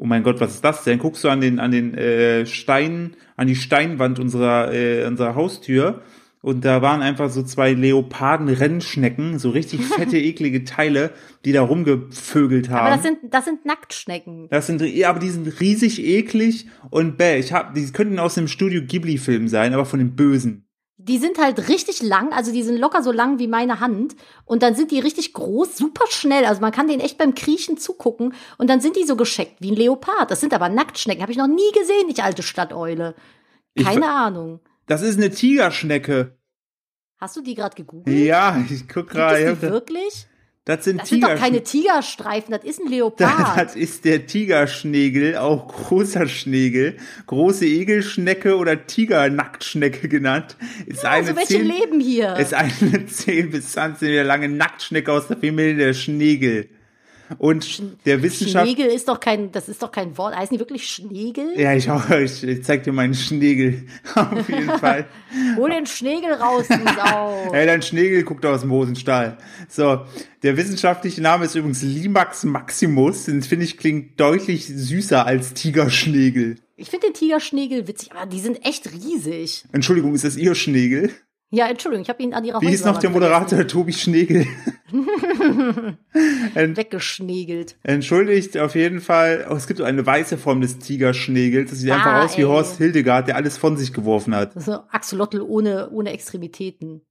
oh 0.02 0.06
mein 0.06 0.24
Gott, 0.24 0.42
was 0.42 0.56
ist 0.56 0.66
das 0.66 0.84
denn? 0.84 0.98
Guckst 0.98 1.24
du 1.24 1.30
an 1.30 1.42
den, 1.42 1.60
an 1.60 1.70
den 1.70 1.94
äh, 1.94 2.48
Stein, 2.48 3.16
an 3.38 3.46
die 3.46 3.56
Steinwand 3.56 4.20
unserer, 4.20 4.74
äh, 4.74 5.06
unserer 5.06 5.36
Haustür 5.36 6.02
und 6.42 6.66
da 6.66 6.82
waren 6.82 7.04
einfach 7.04 7.30
so 7.30 7.44
zwei 7.44 7.74
Leoparden-Rennschnecken, 7.74 9.38
so 9.38 9.52
richtig 9.52 9.86
fette, 9.96 10.18
eklige 10.18 10.64
Teile, 10.64 11.12
die 11.46 11.52
da 11.52 11.62
rumgevögelt 11.62 12.72
haben. 12.72 12.88
Aber 12.88 12.96
das 12.96 13.04
sind, 13.04 13.20
das 13.30 13.46
sind 13.46 13.64
Nacktschnecken. 13.64 14.48
Das 14.50 14.66
sind, 14.66 14.82
ja, 14.82 15.12
aber 15.12 15.20
die 15.20 15.30
sind 15.30 15.60
riesig 15.60 16.04
eklig 16.04 16.66
und 16.90 17.18
bäh, 17.18 17.38
ich 17.38 17.54
hab, 17.54 17.76
die 17.76 17.86
könnten 17.92 18.18
aus 18.18 18.34
dem 18.34 18.48
Studio 18.48 18.82
Ghibli-Film 18.82 19.48
sein, 19.48 19.76
aber 19.76 19.86
von 19.86 20.00
den 20.00 20.16
Bösen. 20.16 20.66
Die 21.04 21.18
sind 21.18 21.38
halt 21.40 21.68
richtig 21.70 22.02
lang, 22.04 22.32
also 22.32 22.52
die 22.52 22.64
sind 22.64 22.78
locker 22.78 23.02
so 23.02 23.12
lang 23.12 23.40
wie 23.40 23.48
meine 23.48 23.80
Hand. 23.80 24.16
Und 24.46 24.62
dann 24.62 24.76
sind 24.76 24.92
die 24.92 25.00
richtig 25.00 25.34
groß, 25.34 25.76
super 25.78 26.06
schnell. 26.10 26.46
Also 26.46 26.62
man 26.62 26.72
kann 26.72 26.88
denen 26.88 27.02
echt 27.02 27.18
beim 27.18 27.34
Kriechen 27.34 27.78
zugucken. 27.78 28.34
Und 28.58 28.70
dann 28.70 28.82
sind 28.82 28.96
die 28.96 29.04
so 29.06 29.16
gescheckt 29.16 29.58
wie 29.62 29.72
ein 29.72 29.76
Leopard. 29.76 30.30
Das 30.30 30.40
sind 30.42 30.54
aber 30.54 30.70
Nacktschnecken. 30.70 31.22
Habe 31.22 31.32
ich 31.32 31.38
noch 31.38 31.48
nie 31.48 31.72
gesehen, 31.74 32.08
ich 32.10 32.22
alte 32.24 32.44
Stadteule. 32.44 33.16
Ich 33.74 33.86
Keine 33.86 34.02
ver- 34.02 34.14
Ahnung. 34.16 34.60
Das 34.86 35.02
ist 35.02 35.18
eine 35.18 35.32
Tigerschnecke. 35.32 36.38
Hast 37.18 37.36
du 37.38 37.42
die 37.42 37.56
gerade 37.56 37.76
gegoogelt? 37.76 38.18
Ja, 38.18 38.64
ich 38.70 38.88
guck 38.88 39.10
gerade. 39.10 39.62
wirklich? 39.62 40.28
Das 40.66 40.84
sind 40.84 41.02
Das 41.02 41.10
sind 41.10 41.24
doch 41.24 41.36
keine 41.36 41.64
Tigerstreifen, 41.64 42.52
das 42.52 42.64
ist 42.64 42.80
ein 42.80 42.88
Leopard. 42.92 43.58
Das 43.58 43.76
ist 43.76 44.06
der 44.06 44.28
Tigerschnegel, 44.28 45.38
auch 45.38 45.68
großer 45.68 46.28
Schnegel, 46.28 46.98
große 47.26 47.66
Egelschnecke 47.66 48.56
oder 48.58 48.86
Tigernacktschnecke 48.86 50.08
genannt. 50.08 50.58
Ist 50.86 51.04
eine 51.04 51.16
also 51.16 51.36
welche 51.36 51.56
10, 51.56 51.66
leben 51.66 52.00
hier? 52.00 52.36
ist 52.36 52.54
eine 52.54 53.06
10 53.08 53.50
bis 53.50 53.72
20 53.72 54.10
Meter 54.10 54.24
lange 54.24 54.50
Nacktschnecke 54.50 55.12
aus 55.12 55.28
der 55.28 55.38
Familie 55.38 55.76
der 55.78 55.94
Schnegel. 55.94 56.70
Und 57.38 57.84
der 58.06 58.22
Wissenschaft, 58.24 58.68
Schnegel 58.68 58.88
ist 58.88 59.08
doch 59.08 59.20
kein, 59.20 59.52
das 59.52 59.70
ist 59.70 59.82
doch 59.82 59.92
kein 59.92 60.18
Wort. 60.18 60.36
Heißen 60.36 60.56
die 60.56 60.60
wirklich 60.60 60.88
Schnegel? 60.88 61.54
ja, 61.58 61.74
ich, 61.74 61.90
auch, 61.90 62.10
ich, 62.10 62.44
ich 62.44 62.64
zeig 62.64 62.84
dir 62.84 62.94
meinen 62.94 63.14
Schnegel. 63.14 63.86
Auf 64.16 64.50
jeden 64.50 64.70
Fall. 64.80 65.06
Hol 65.58 65.70
den 65.70 65.86
Schnegel 65.86 66.34
raus, 66.34 66.68
du 66.68 66.76
Sau. 66.96 67.52
Ey, 67.54 67.66
dein 67.66 67.82
Schnegel 67.82 68.24
guckt 68.24 68.46
aus 68.46 68.62
dem 68.62 68.72
Hosenstall. 68.72 69.38
So, 69.68 70.02
der 70.44 70.58
wissenschaftliche 70.58 71.22
Name 71.22 71.46
ist 71.46 71.56
übrigens 71.56 71.82
Limax 71.82 72.44
maximus. 72.44 73.26
Den 73.26 73.42
finde 73.44 73.66
ich 73.66 73.78
klingt 73.78 74.20
deutlich 74.20 74.68
süßer 74.68 75.26
als 75.26 75.54
Tigerschnegel. 75.54 76.58
Ich 76.76 76.90
finde 76.90 77.08
den 77.08 77.14
Tigerschnegel 77.14 77.88
witzig, 77.88 78.12
aber 78.12 78.26
die 78.26 78.40
sind 78.40 78.66
echt 78.66 78.92
riesig. 78.92 79.66
Entschuldigung, 79.72 80.16
ist 80.16 80.24
das 80.24 80.36
Ihr 80.36 80.56
Schnegel? 80.56 81.12
Ja, 81.54 81.68
Entschuldigung, 81.68 82.04
ich 82.04 82.10
habe 82.10 82.24
ihn 82.24 82.34
an 82.34 82.46
ihrer 82.46 82.62
Wie 82.62 82.72
ist 82.72 82.86
noch 82.86 82.98
der 82.98 83.10
Moderator 83.10 83.68
Tobi 83.68 83.92
Schnegel? 83.92 84.48
Weggeschnegelt. 86.54 87.76
entschuldigt 87.84 88.58
auf 88.58 88.76
jeden 88.76 89.02
Fall. 89.02 89.46
Oh, 89.50 89.56
es 89.56 89.68
gibt 89.68 89.80
so 89.80 89.84
eine 89.84 90.06
weiße 90.06 90.38
Form 90.38 90.62
des 90.62 90.80
Tigerschnegels. 90.80 91.70
Das 91.70 91.80
sieht 91.80 91.92
Ah, 91.92 91.96
einfach 91.96 92.24
aus 92.24 92.38
wie 92.38 92.42
ey. 92.44 92.48
Horst 92.48 92.78
Hildegard, 92.78 93.28
der 93.28 93.36
alles 93.36 93.58
von 93.58 93.76
sich 93.76 93.92
geworfen 93.94 94.34
hat. 94.34 94.56
Das 94.56 94.64
ist 94.68 94.74
so 94.74 94.80
Axolotl 94.92 95.42
ohne, 95.42 95.90
ohne 95.92 96.12
Extremitäten. 96.14 97.02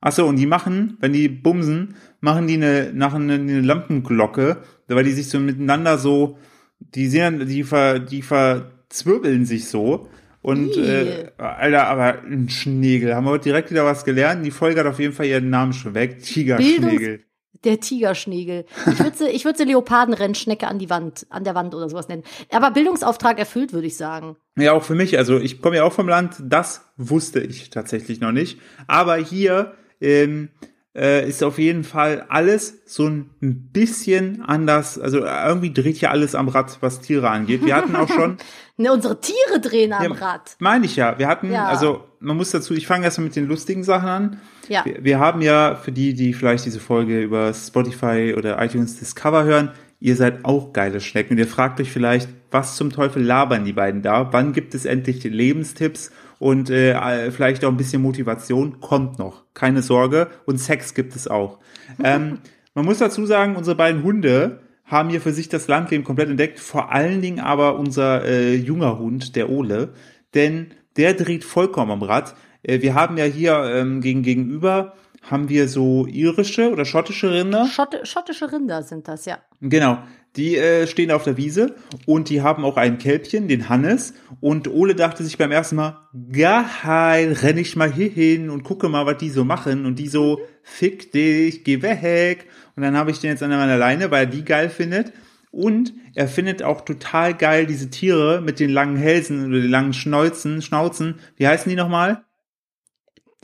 Achso, 0.00 0.26
und 0.26 0.36
die 0.36 0.46
machen, 0.46 0.98
wenn 1.00 1.14
die 1.14 1.28
bumsen, 1.28 1.94
machen 2.20 2.46
die 2.46 2.54
eine, 2.54 2.92
nach 2.92 3.14
eine, 3.14 3.34
eine 3.34 3.60
Lampenglocke, 3.62 4.58
weil 4.88 5.04
die 5.04 5.12
sich 5.12 5.30
so 5.30 5.38
miteinander 5.40 5.96
so, 5.96 6.36
die 6.78 7.08
sehen, 7.08 7.46
die 7.48 7.64
ver, 7.64 7.98
die 7.98 8.20
verzwirbeln 8.22 9.46
sich 9.46 9.68
so. 9.68 10.08
Und, 10.46 10.76
äh, 10.76 11.32
Alter, 11.38 11.88
aber 11.88 12.22
ein 12.22 12.48
Schnegel. 12.48 13.16
Haben 13.16 13.24
wir 13.24 13.32
heute 13.32 13.48
direkt 13.48 13.72
wieder 13.72 13.84
was 13.84 14.04
gelernt. 14.04 14.46
Die 14.46 14.52
Folge 14.52 14.78
hat 14.78 14.86
auf 14.86 15.00
jeden 15.00 15.12
Fall 15.12 15.26
ihren 15.26 15.50
Namen 15.50 15.72
schon 15.72 15.94
weg. 15.94 16.22
Tigerschnegel. 16.22 17.24
Der 17.64 17.80
Tigerschnegel. 17.80 18.64
Ich 18.86 19.00
würde 19.00 19.16
sie, 19.16 19.26
ich 19.26 19.44
würd 19.44 19.56
sie 19.56 19.64
Leopardenrennschnecke 19.64 20.68
an 20.68 20.78
die 20.78 20.88
Wand, 20.88 21.26
an 21.30 21.42
der 21.42 21.56
Wand 21.56 21.74
oder 21.74 21.88
sowas 21.88 22.06
nennen. 22.06 22.22
Aber 22.52 22.70
Bildungsauftrag 22.70 23.40
erfüllt, 23.40 23.72
würde 23.72 23.88
ich 23.88 23.96
sagen. 23.96 24.36
Ja, 24.56 24.72
auch 24.72 24.84
für 24.84 24.94
mich. 24.94 25.18
Also 25.18 25.40
ich 25.40 25.60
komme 25.60 25.78
ja 25.78 25.82
auch 25.82 25.92
vom 25.92 26.08
Land. 26.08 26.36
Das 26.40 26.92
wusste 26.96 27.40
ich 27.40 27.70
tatsächlich 27.70 28.20
noch 28.20 28.30
nicht. 28.30 28.60
Aber 28.86 29.16
hier 29.16 29.74
ähm, 30.00 30.50
äh, 30.96 31.28
ist 31.28 31.44
auf 31.44 31.58
jeden 31.58 31.84
Fall 31.84 32.24
alles 32.28 32.78
so 32.86 33.06
ein 33.06 33.28
bisschen 33.40 34.42
anders. 34.42 34.98
Also 34.98 35.18
irgendwie 35.18 35.72
dreht 35.72 36.00
ja 36.00 36.10
alles 36.10 36.34
am 36.34 36.48
Rad, 36.48 36.78
was 36.80 37.00
Tiere 37.00 37.28
angeht. 37.28 37.64
Wir 37.64 37.76
hatten 37.76 37.94
auch 37.94 38.08
schon. 38.08 38.38
ne, 38.78 38.92
unsere 38.92 39.20
Tiere 39.20 39.60
drehen 39.60 39.92
am 39.92 40.02
Ja, 40.02 40.10
Rad. 40.12 40.56
Meine 40.58 40.86
ich 40.86 40.96
ja. 40.96 41.18
Wir 41.18 41.28
hatten, 41.28 41.52
Ja. 41.52 41.66
also 41.66 42.04
man 42.20 42.36
muss 42.36 42.50
dazu, 42.50 42.74
ich 42.74 42.86
fange 42.86 43.04
erstmal 43.04 43.26
mit 43.26 43.36
den 43.36 43.46
lustigen 43.46 43.84
Sachen 43.84 44.08
an. 44.08 44.40
Ja. 44.68 44.84
Wir, 44.84 45.04
wir 45.04 45.18
haben 45.18 45.42
ja, 45.42 45.74
für 45.76 45.92
die, 45.92 46.14
die 46.14 46.32
vielleicht 46.32 46.64
diese 46.64 46.80
Folge 46.80 47.20
über 47.22 47.52
Spotify 47.52 48.34
oder 48.36 48.60
iTunes 48.62 48.98
Discover 48.98 49.44
hören, 49.44 49.70
ihr 50.00 50.16
seid 50.16 50.44
auch 50.44 50.72
geile 50.72 51.00
Schnecken 51.00 51.34
und 51.34 51.38
ihr 51.38 51.46
fragt 51.46 51.80
euch 51.80 51.90
vielleicht, 51.90 52.28
was 52.50 52.76
zum 52.76 52.90
Teufel 52.90 53.22
labern 53.22 53.64
die 53.64 53.72
beiden 53.72 54.02
da? 54.02 54.32
Wann 54.32 54.52
gibt 54.52 54.74
es 54.74 54.86
endlich 54.86 55.22
Lebenstipps 55.24 56.10
und 56.38 56.70
äh, 56.70 57.30
vielleicht 57.30 57.64
auch 57.64 57.70
ein 57.70 57.76
bisschen 57.76 58.02
Motivation? 58.02 58.80
Kommt 58.80 59.18
noch, 59.18 59.44
keine 59.54 59.82
Sorge. 59.82 60.28
Und 60.44 60.58
Sex 60.58 60.94
gibt 60.94 61.16
es 61.16 61.28
auch. 61.28 61.58
ähm, 62.04 62.38
man 62.74 62.84
muss 62.84 62.98
dazu 62.98 63.24
sagen, 63.26 63.56
unsere 63.56 63.76
beiden 63.76 64.02
Hunde 64.02 64.60
haben 64.84 65.10
hier 65.10 65.20
für 65.20 65.32
sich 65.32 65.48
das 65.48 65.68
Landleben 65.68 66.04
komplett 66.04 66.30
entdeckt. 66.30 66.60
Vor 66.60 66.92
allen 66.92 67.20
Dingen 67.20 67.40
aber 67.40 67.78
unser 67.78 68.24
äh, 68.24 68.54
junger 68.54 68.98
Hund, 68.98 69.34
der 69.34 69.50
Ole, 69.50 69.94
denn 70.34 70.68
der 70.96 71.14
dreht 71.14 71.44
vollkommen 71.44 71.90
am 71.90 72.02
Rad. 72.02 72.34
Äh, 72.62 72.80
wir 72.82 72.94
haben 72.94 73.16
ja 73.16 73.24
hier 73.24 73.64
ähm, 73.64 74.00
gegen, 74.00 74.22
gegenüber 74.22 74.94
haben 75.30 75.48
wir 75.48 75.68
so 75.68 76.06
irische 76.06 76.70
oder 76.70 76.84
schottische 76.84 77.32
Rinder. 77.32 77.66
Schott, 77.66 77.96
schottische 78.04 78.50
Rinder 78.50 78.82
sind 78.82 79.08
das, 79.08 79.26
ja. 79.26 79.38
Genau. 79.60 79.98
Die 80.36 80.56
äh, 80.56 80.86
stehen 80.86 81.10
auf 81.10 81.24
der 81.24 81.38
Wiese 81.38 81.74
und 82.04 82.28
die 82.28 82.42
haben 82.42 82.64
auch 82.64 82.76
ein 82.76 82.98
Kälbchen, 82.98 83.48
den 83.48 83.70
Hannes. 83.70 84.12
Und 84.40 84.68
Ole 84.68 84.94
dachte 84.94 85.24
sich 85.24 85.38
beim 85.38 85.50
ersten 85.50 85.76
Mal, 85.76 85.98
geil, 86.30 87.32
renn 87.40 87.56
ich 87.56 87.74
mal 87.74 87.90
hier 87.90 88.10
hin 88.10 88.50
und 88.50 88.62
gucke 88.62 88.88
mal, 88.90 89.06
was 89.06 89.16
die 89.16 89.30
so 89.30 89.44
machen. 89.44 89.86
Und 89.86 89.98
die 89.98 90.08
so, 90.08 90.40
fick 90.62 91.10
dich, 91.12 91.64
geh 91.64 91.80
weg. 91.80 92.46
Und 92.76 92.82
dann 92.82 92.96
habe 92.96 93.10
ich 93.10 93.20
den 93.20 93.30
jetzt 93.30 93.42
an 93.42 93.50
meiner 93.50 93.78
Leine, 93.78 94.10
weil 94.10 94.24
er 94.24 94.30
die 94.30 94.44
geil 94.44 94.68
findet. 94.68 95.12
Und 95.50 95.94
er 96.14 96.28
findet 96.28 96.62
auch 96.62 96.82
total 96.82 97.32
geil 97.32 97.64
diese 97.64 97.88
Tiere 97.88 98.42
mit 98.42 98.60
den 98.60 98.68
langen 98.68 98.96
Hälsen 98.96 99.46
oder 99.46 99.62
den 99.62 99.70
langen 99.70 99.94
Schnäuzen, 99.94 100.60
Schnauzen. 100.60 101.14
Wie 101.36 101.48
heißen 101.48 101.70
die 101.70 101.76
nochmal? 101.76 102.25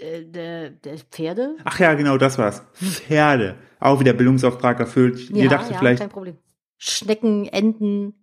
Äh, 0.00 0.70
Pferde? 1.10 1.56
Ach 1.64 1.78
ja, 1.78 1.94
genau, 1.94 2.16
das 2.18 2.38
war's. 2.38 2.62
Pferde. 2.74 3.56
Auch 3.78 4.00
wieder 4.00 4.12
Bildungsauftrag 4.12 4.80
erfüllt. 4.80 5.30
Ihr 5.30 5.48
dachte 5.48 5.72
ja, 5.72 5.78
vielleicht 5.78 6.00
kein 6.00 6.08
Problem. 6.08 6.36
Schnecken, 6.78 7.46
Enten, 7.46 8.14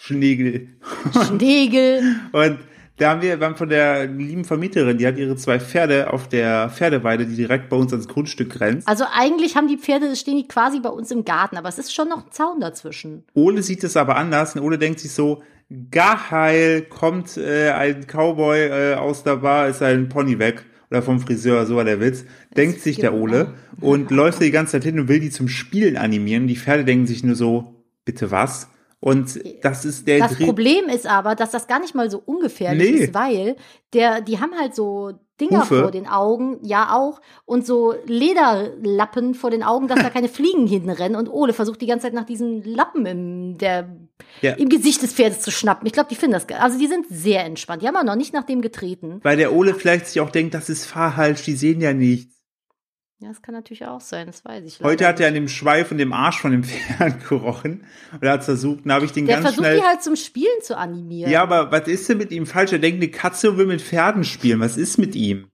Schnegel. 0.00 0.68
Schnegel. 1.26 2.16
Und 2.30 2.58
da 2.98 3.10
haben 3.10 3.22
wir, 3.22 3.38
von 3.56 3.68
der 3.68 4.06
lieben 4.06 4.44
Vermieterin, 4.44 4.96
die 4.96 5.06
hat 5.06 5.16
ihre 5.18 5.36
zwei 5.36 5.58
Pferde 5.58 6.12
auf 6.12 6.28
der 6.28 6.68
Pferdeweide, 6.70 7.26
die 7.26 7.34
direkt 7.34 7.68
bei 7.68 7.76
uns 7.76 7.92
ans 7.92 8.06
Grundstück 8.06 8.50
grenzt. 8.50 8.86
Also 8.86 9.04
eigentlich 9.12 9.56
haben 9.56 9.66
die 9.68 9.76
Pferde, 9.76 10.14
stehen 10.14 10.36
die 10.36 10.48
quasi 10.48 10.80
bei 10.80 10.88
uns 10.88 11.10
im 11.10 11.24
Garten, 11.24 11.56
aber 11.56 11.68
es 11.68 11.78
ist 11.78 11.92
schon 11.92 12.08
noch 12.08 12.26
ein 12.26 12.32
Zaun 12.32 12.60
dazwischen. 12.60 13.24
Ole 13.34 13.62
sieht 13.62 13.82
es 13.84 13.96
aber 13.96 14.16
anders 14.16 14.54
und 14.54 14.62
Ole 14.62 14.78
denkt 14.78 15.00
sich 15.00 15.12
so, 15.12 15.42
geil, 15.90 16.82
kommt 16.82 17.36
äh, 17.36 17.70
ein 17.70 18.06
Cowboy 18.06 18.66
äh, 18.66 18.94
aus 18.94 19.24
der 19.24 19.36
Bar, 19.36 19.68
ist 19.68 19.82
ein 19.82 20.08
Pony 20.08 20.38
weg. 20.38 20.64
Oder 20.90 21.02
vom 21.02 21.20
Friseur, 21.20 21.66
so 21.66 21.76
war 21.76 21.84
der 21.84 22.00
Witz. 22.00 22.24
Denkt 22.56 22.80
sich 22.80 22.96
der 22.96 23.10
genau. 23.10 23.22
Ole 23.24 23.54
und 23.80 24.10
läuft 24.10 24.40
die 24.40 24.50
ganze 24.50 24.72
Zeit 24.72 24.84
hin 24.84 24.98
und 24.98 25.08
will 25.08 25.20
die 25.20 25.30
zum 25.30 25.48
Spielen 25.48 25.96
animieren. 25.96 26.46
Die 26.46 26.56
Pferde 26.56 26.84
denken 26.84 27.06
sich 27.06 27.22
nur 27.22 27.34
so, 27.34 27.74
bitte 28.06 28.30
was? 28.30 28.68
Und 29.00 29.38
das 29.62 29.84
ist 29.84 30.08
der 30.08 30.18
Das 30.18 30.32
Dreh- 30.36 30.46
Problem 30.46 30.86
ist 30.92 31.06
aber, 31.06 31.34
dass 31.36 31.50
das 31.52 31.66
gar 31.68 31.78
nicht 31.78 31.94
mal 31.94 32.10
so 32.10 32.20
ungefährlich 32.24 32.90
Nee. 32.90 32.98
ist, 33.04 33.14
weil 33.14 33.54
der, 33.92 34.22
die 34.22 34.40
haben 34.40 34.52
halt 34.58 34.74
so 34.74 35.12
Dinger 35.40 35.60
Hufe. 35.60 35.82
vor 35.82 35.90
den 35.92 36.08
Augen, 36.08 36.58
ja 36.62 36.96
auch, 36.96 37.20
und 37.44 37.64
so 37.64 37.94
Lederlappen 38.06 39.34
vor 39.34 39.50
den 39.50 39.62
Augen, 39.62 39.88
dass 39.88 40.00
da 40.00 40.10
keine 40.10 40.28
Fliegen 40.28 40.66
hinten 40.66 40.90
rennen. 40.90 41.14
Und 41.16 41.28
Ole 41.28 41.52
versucht 41.52 41.80
die 41.80 41.86
ganze 41.86 42.06
Zeit 42.06 42.14
nach 42.14 42.24
diesen 42.24 42.62
Lappen 42.64 43.06
im, 43.06 43.58
der, 43.58 43.88
Ja. 44.42 44.52
im 44.54 44.68
Gesicht 44.68 45.02
des 45.02 45.12
Pferdes 45.12 45.40
zu 45.40 45.50
schnappen. 45.50 45.86
Ich 45.86 45.92
glaube, 45.92 46.08
die 46.10 46.14
finden 46.16 46.34
das, 46.34 46.46
also 46.60 46.78
die 46.78 46.86
sind 46.86 47.06
sehr 47.10 47.44
entspannt. 47.44 47.82
Die 47.82 47.86
haben 47.88 47.96
auch 47.96 48.04
noch 48.04 48.16
nicht 48.16 48.32
nach 48.32 48.44
dem 48.44 48.60
getreten. 48.62 49.20
Weil 49.22 49.36
der 49.36 49.52
Ole 49.52 49.74
vielleicht 49.74 50.06
sich 50.06 50.20
auch 50.20 50.30
denkt, 50.30 50.54
das 50.54 50.68
ist 50.68 50.84
Fahrhalt, 50.86 51.46
die 51.46 51.54
sehen 51.54 51.80
ja 51.80 51.92
nichts. 51.92 52.34
Ja, 53.20 53.28
das 53.30 53.42
kann 53.42 53.52
natürlich 53.52 53.84
auch 53.84 54.00
sein, 54.00 54.28
das 54.28 54.44
weiß 54.44 54.64
ich. 54.64 54.78
Heute 54.80 55.04
hat 55.04 55.18
er 55.18 55.26
an 55.26 55.34
dem 55.34 55.48
Schweif 55.48 55.90
und 55.90 55.98
dem 55.98 56.12
Arsch 56.12 56.38
von 56.40 56.52
dem 56.52 56.62
Pferd 56.64 57.28
gerochen 57.28 57.84
und 58.12 58.22
er 58.22 58.30
hat 58.32 58.44
versucht, 58.44 58.84
dann 58.84 58.92
habe 58.92 59.06
ich 59.06 59.10
den 59.12 59.26
Der 59.26 59.36
ganz 59.36 59.46
versucht 59.46 59.64
schnell. 59.66 59.78
die 59.78 59.82
halt 59.84 60.02
zum 60.04 60.14
Spielen 60.14 60.62
zu 60.62 60.76
animieren. 60.76 61.30
ja, 61.32 61.42
aber 61.42 61.72
was 61.72 61.88
ist 61.88 62.08
denn 62.08 62.18
mit 62.18 62.30
ihm 62.30 62.46
falsch? 62.46 62.70
Er 62.72 62.78
denkt, 62.78 63.02
eine 63.02 63.10
Katze 63.10 63.56
will 63.58 63.66
mit 63.66 63.82
Pferden 63.82 64.22
spielen. 64.22 64.60
Was 64.60 64.76
ist 64.76 64.98
mit 64.98 65.16
ihm? 65.16 65.48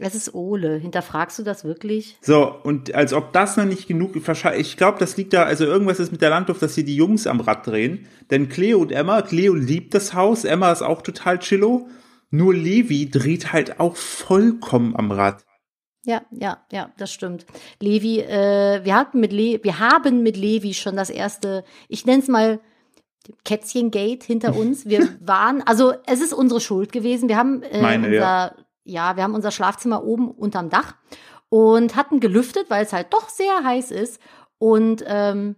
Es 0.00 0.14
ist 0.14 0.34
Ole. 0.34 0.76
Hinterfragst 0.76 1.38
du 1.38 1.42
das 1.42 1.64
wirklich? 1.64 2.16
So, 2.20 2.54
und 2.62 2.94
als 2.94 3.12
ob 3.12 3.32
das 3.32 3.56
noch 3.56 3.64
nicht 3.64 3.88
genug, 3.88 4.14
ich 4.56 4.76
glaube, 4.76 4.98
das 4.98 5.16
liegt 5.16 5.32
da, 5.32 5.42
also 5.42 5.64
irgendwas 5.64 5.98
ist 5.98 6.12
mit 6.12 6.22
der 6.22 6.30
Landluft, 6.30 6.62
dass 6.62 6.74
hier 6.74 6.84
die 6.84 6.96
Jungs 6.96 7.26
am 7.26 7.40
Rad 7.40 7.66
drehen. 7.66 8.06
Denn 8.30 8.48
Cleo 8.48 8.78
und 8.78 8.92
Emma, 8.92 9.22
Cleo 9.22 9.54
liebt 9.54 9.94
das 9.94 10.14
Haus, 10.14 10.44
Emma 10.44 10.70
ist 10.70 10.82
auch 10.82 11.02
total 11.02 11.38
chillo. 11.40 11.88
Nur 12.30 12.54
Levi 12.54 13.10
dreht 13.10 13.52
halt 13.52 13.80
auch 13.80 13.96
vollkommen 13.96 14.94
am 14.94 15.10
Rad. 15.10 15.44
Ja, 16.04 16.22
ja, 16.30 16.58
ja, 16.70 16.90
das 16.96 17.12
stimmt. 17.12 17.46
Levi, 17.80 18.20
äh, 18.20 18.84
wir 18.84 18.94
hatten 18.94 19.20
mit 19.20 19.32
Le 19.32 19.60
wir 19.62 19.78
haben 19.78 20.22
mit 20.22 20.36
Levi 20.36 20.74
schon 20.74 20.96
das 20.96 21.10
erste, 21.10 21.64
ich 21.88 22.06
nenne 22.06 22.22
es 22.22 22.28
mal 22.28 22.60
Kätzchengate 23.44 24.24
hinter 24.24 24.56
uns. 24.56 24.86
Wir 24.86 25.08
waren, 25.20 25.62
also 25.62 25.92
es 26.06 26.20
ist 26.20 26.32
unsere 26.32 26.60
Schuld 26.60 26.92
gewesen. 26.92 27.28
Wir 27.28 27.36
haben 27.36 27.62
äh, 27.62 27.82
Meine, 27.82 28.06
unser, 28.06 28.18
ja. 28.20 28.54
Ja. 28.88 29.16
wir 29.16 29.22
haben 29.22 29.34
unser 29.34 29.50
Schlafzimmer 29.50 30.04
oben 30.04 30.30
unterm 30.30 30.70
Dach 30.70 30.94
und 31.48 31.96
hatten 31.96 32.20
gelüftet, 32.20 32.70
weil 32.70 32.84
es 32.84 32.92
halt 32.92 33.12
doch 33.12 33.28
sehr 33.28 33.64
heiß 33.64 33.90
ist. 33.90 34.20
Und 34.58 35.04
ähm, 35.06 35.56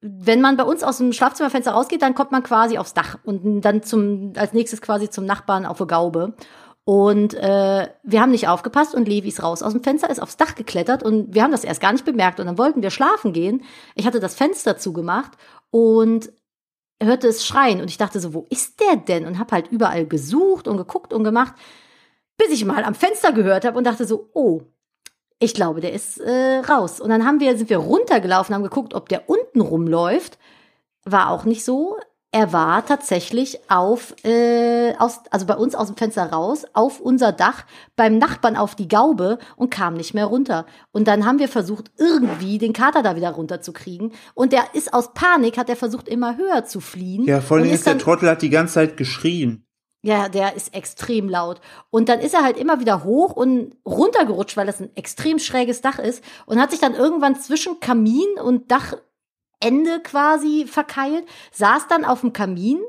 wenn 0.00 0.40
man 0.40 0.56
bei 0.56 0.64
uns 0.64 0.84
aus 0.84 0.98
dem 0.98 1.12
Schlafzimmerfenster 1.12 1.72
rausgeht, 1.72 2.02
dann 2.02 2.14
kommt 2.14 2.32
man 2.32 2.42
quasi 2.42 2.78
aufs 2.78 2.94
Dach 2.94 3.18
und 3.24 3.62
dann 3.62 3.82
zum 3.82 4.32
als 4.36 4.52
nächstes 4.52 4.80
quasi 4.80 5.10
zum 5.10 5.24
Nachbarn 5.24 5.66
auf 5.66 5.78
der 5.78 5.86
Gaube. 5.86 6.34
Und 6.84 7.34
äh, 7.34 7.88
wir 8.02 8.20
haben 8.22 8.30
nicht 8.30 8.48
aufgepasst 8.48 8.94
und 8.94 9.08
Levi 9.08 9.28
ist 9.28 9.42
raus 9.42 9.62
aus 9.62 9.72
dem 9.72 9.82
Fenster, 9.82 10.08
ist 10.08 10.22
aufs 10.22 10.38
Dach 10.38 10.54
geklettert 10.54 11.02
und 11.02 11.34
wir 11.34 11.42
haben 11.42 11.52
das 11.52 11.64
erst 11.64 11.82
gar 11.82 11.92
nicht 11.92 12.04
bemerkt. 12.04 12.40
Und 12.40 12.46
dann 12.46 12.56
wollten 12.58 12.80
wir 12.80 12.90
schlafen 12.90 13.32
gehen. 13.32 13.62
Ich 13.94 14.06
hatte 14.06 14.20
das 14.20 14.34
Fenster 14.34 14.78
zugemacht 14.78 15.32
und 15.70 16.32
hörte 17.02 17.28
es 17.28 17.44
schreien. 17.44 17.80
Und 17.80 17.90
ich 17.90 17.98
dachte 17.98 18.20
so, 18.20 18.32
wo 18.32 18.46
ist 18.48 18.80
der 18.80 18.96
denn? 18.96 19.26
Und 19.26 19.38
habe 19.38 19.52
halt 19.52 19.68
überall 19.70 20.06
gesucht 20.06 20.66
und 20.66 20.78
geguckt 20.78 21.12
und 21.12 21.24
gemacht, 21.24 21.54
bis 22.38 22.50
ich 22.50 22.64
mal 22.64 22.84
am 22.84 22.94
Fenster 22.94 23.32
gehört 23.32 23.66
habe 23.66 23.76
und 23.76 23.84
dachte 23.84 24.06
so, 24.06 24.30
oh, 24.32 24.62
ich 25.40 25.54
glaube, 25.54 25.80
der 25.80 25.92
ist 25.92 26.18
äh, 26.18 26.58
raus. 26.68 27.00
Und 27.00 27.10
dann 27.10 27.24
haben 27.24 27.40
wir, 27.40 27.56
sind 27.56 27.70
wir 27.70 27.78
runtergelaufen, 27.78 28.54
haben 28.54 28.62
geguckt, 28.62 28.94
ob 28.94 29.08
der 29.08 29.28
unten 29.28 29.60
rumläuft. 29.60 30.38
War 31.04 31.30
auch 31.30 31.44
nicht 31.44 31.64
so. 31.64 31.96
Er 32.30 32.52
war 32.52 32.84
tatsächlich 32.84 33.58
auf, 33.70 34.14
äh, 34.22 34.94
aus, 34.98 35.20
also 35.30 35.46
bei 35.46 35.56
uns 35.56 35.74
aus 35.74 35.86
dem 35.86 35.96
Fenster 35.96 36.30
raus, 36.30 36.66
auf 36.74 37.00
unser 37.00 37.32
Dach, 37.32 37.64
beim 37.96 38.18
Nachbarn 38.18 38.56
auf 38.56 38.74
die 38.74 38.88
Gaube 38.88 39.38
und 39.56 39.70
kam 39.70 39.94
nicht 39.94 40.12
mehr 40.12 40.26
runter. 40.26 40.66
Und 40.92 41.08
dann 41.08 41.24
haben 41.24 41.38
wir 41.38 41.48
versucht, 41.48 41.90
irgendwie 41.96 42.58
den 42.58 42.74
Kater 42.74 43.02
da 43.02 43.16
wieder 43.16 43.30
runterzukriegen. 43.30 44.12
Und 44.34 44.52
der 44.52 44.74
ist 44.74 44.92
aus 44.92 45.14
Panik, 45.14 45.56
hat 45.56 45.70
er 45.70 45.76
versucht, 45.76 46.06
immer 46.06 46.36
höher 46.36 46.66
zu 46.66 46.80
fliehen. 46.80 47.24
Ja, 47.24 47.40
vor 47.40 47.56
allem 47.56 47.70
ist 47.70 47.86
der 47.86 47.96
Trottel 47.96 48.28
hat 48.28 48.42
die 48.42 48.50
ganze 48.50 48.74
Zeit 48.74 48.98
geschrien. 48.98 49.64
Ja, 50.08 50.30
der 50.30 50.56
ist 50.56 50.74
extrem 50.74 51.28
laut. 51.28 51.60
Und 51.90 52.08
dann 52.08 52.18
ist 52.18 52.32
er 52.32 52.42
halt 52.42 52.56
immer 52.56 52.80
wieder 52.80 53.04
hoch 53.04 53.32
und 53.36 53.76
runtergerutscht, 53.84 54.56
weil 54.56 54.66
das 54.66 54.80
ein 54.80 54.90
extrem 54.96 55.38
schräges 55.38 55.82
Dach 55.82 55.98
ist 55.98 56.24
und 56.46 56.58
hat 56.58 56.70
sich 56.70 56.80
dann 56.80 56.94
irgendwann 56.94 57.38
zwischen 57.38 57.78
Kamin 57.78 58.26
und 58.42 58.70
Dachende 58.70 60.00
quasi 60.02 60.66
verkeilt, 60.66 61.26
saß 61.52 61.88
dann 61.88 62.06
auf 62.06 62.22
dem 62.22 62.32
Kamin, 62.32 62.80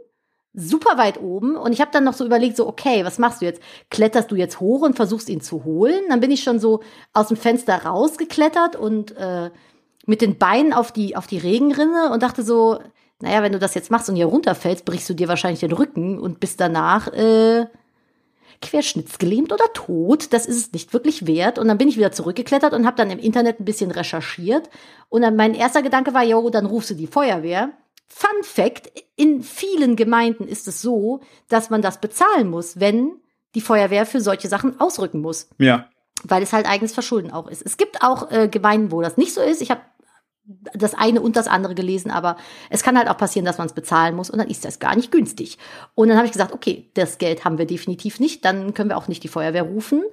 super 0.54 0.98
weit 0.98 1.20
oben 1.20 1.58
und 1.58 1.74
ich 1.74 1.82
habe 1.82 1.92
dann 1.92 2.06
noch 2.06 2.14
so 2.14 2.26
überlegt, 2.26 2.56
so 2.56 2.68
okay, 2.68 3.04
was 3.04 3.20
machst 3.20 3.42
du 3.42 3.46
jetzt? 3.46 3.62
Kletterst 3.90 4.32
du 4.32 4.36
jetzt 4.36 4.62
hoch 4.62 4.82
und 4.82 4.96
versuchst 4.96 5.28
ihn 5.28 5.42
zu 5.42 5.66
holen? 5.66 6.02
Dann 6.08 6.22
bin 6.22 6.32
ich 6.32 6.42
schon 6.42 6.60
so 6.60 6.82
aus 7.12 7.28
dem 7.28 7.38
Fenster 7.38 7.84
rausgeklettert 7.84 8.78
und 8.78 9.16
äh, 9.18 9.52
mit 10.06 10.22
den 10.22 10.38
Beinen 10.38 10.72
auf 10.72 10.94
die, 10.94 11.18
auf 11.18 11.28
die 11.28 11.38
Regenrinne 11.38 12.12
und 12.14 12.24
dachte 12.24 12.44
so, 12.44 12.80
naja, 13.22 13.42
wenn 13.44 13.52
du 13.52 13.60
das 13.60 13.74
jetzt 13.74 13.92
machst 13.92 14.10
und 14.10 14.16
hier 14.16 14.26
runterfällst, 14.28 14.86
brichst 14.86 15.10
du 15.10 15.14
dir 15.14 15.28
wahrscheinlich 15.28 15.60
den 15.60 15.72
Rücken 15.74 16.18
und 16.20 16.40
bist 16.40 16.60
danach 16.62 17.08
äh, 17.14 17.66
querschnittsgelähmt 18.62 19.52
oder 19.54 19.72
tot. 19.74 20.34
Das 20.34 20.46
ist 20.46 20.58
es 20.58 20.72
nicht 20.74 20.94
wirklich 20.94 21.26
wert. 21.28 21.60
Und 21.60 21.68
dann 21.68 21.78
bin 21.78 21.88
ich 21.88 21.98
wieder 21.98 22.12
zurückgeklettert 22.12 22.74
und 22.74 22.86
habe 22.86 22.98
dann 22.98 23.12
im 23.12 23.20
Internet 23.20 23.60
ein 23.60 23.66
bisschen 23.66 23.92
recherchiert. 23.92 24.70
Und 25.10 25.22
dann 25.22 25.36
mein 25.36 25.54
erster 25.54 25.82
Gedanke 25.82 26.14
war, 26.14 26.24
jo, 26.24 26.50
dann 26.50 26.66
rufst 26.66 26.90
du 26.90 26.94
die 26.96 27.08
Feuerwehr. 27.08 27.72
Fun 28.08 28.44
Fact, 28.44 28.92
in 29.16 29.44
vielen 29.44 29.96
Gemeinden 29.96 30.48
ist 30.48 30.68
es 30.68 30.82
so, 30.82 31.22
dass 31.48 31.70
man 31.70 31.82
das 31.82 32.02
bezahlen 32.02 32.50
muss, 32.50 32.80
wenn 32.80 33.12
die 33.56 33.62
Feuerwehr 33.62 34.06
für 34.06 34.20
solche 34.22 34.48
Sachen 34.48 34.80
ausrücken 34.80 35.22
muss 35.22 35.50
Ja. 35.58 35.88
weil 36.24 36.44
es 36.44 36.54
halt 36.54 36.68
eigenes 36.68 36.94
Verschulden 36.94 37.32
auch 37.32 37.48
ist. 37.48 37.64
Es 37.66 37.78
gibt 37.78 38.02
auch 38.02 38.32
äh, 38.32 38.48
Gemeinden, 38.48 38.92
wo 38.92 39.02
das 39.02 39.18
nicht 39.18 39.34
so 39.34 39.42
ist. 39.42 39.62
Ich 39.62 39.72
habe 39.72 39.82
das 40.74 40.96
eine 40.96 41.22
und 41.22 41.36
das 41.36 41.48
andere 41.48 41.76
gelesen, 41.76 42.10
aber 42.12 42.38
es 42.70 42.82
kann 42.84 42.98
halt 42.98 43.08
auch 43.08 43.18
passieren, 43.18 43.46
dass 43.46 43.58
man 43.58 43.68
es 43.68 43.74
bezahlen 43.74 44.16
muss 44.16 44.30
und 44.30 44.40
dann 44.40 44.48
ist 44.48 44.66
das 44.66 44.80
gar 44.80 44.96
nicht 44.96 45.12
günstig. 45.12 45.58
Und 45.96 46.10
dann 46.10 46.18
habe 46.18 46.26
ich 46.26 46.32
gesagt, 46.34 46.54
okay, 46.54 46.90
das 46.96 47.18
Geld 47.20 47.46
haben 47.46 47.58
wir 47.58 47.68
definitiv 47.68 48.20
nicht, 48.20 48.46
dann 48.46 48.74
können 48.74 48.90
wir 48.90 48.98
auch 48.98 49.08
nicht 49.08 49.24
die 49.24 49.28
Feuerwehr 49.28 49.64
rufen. 49.64 50.04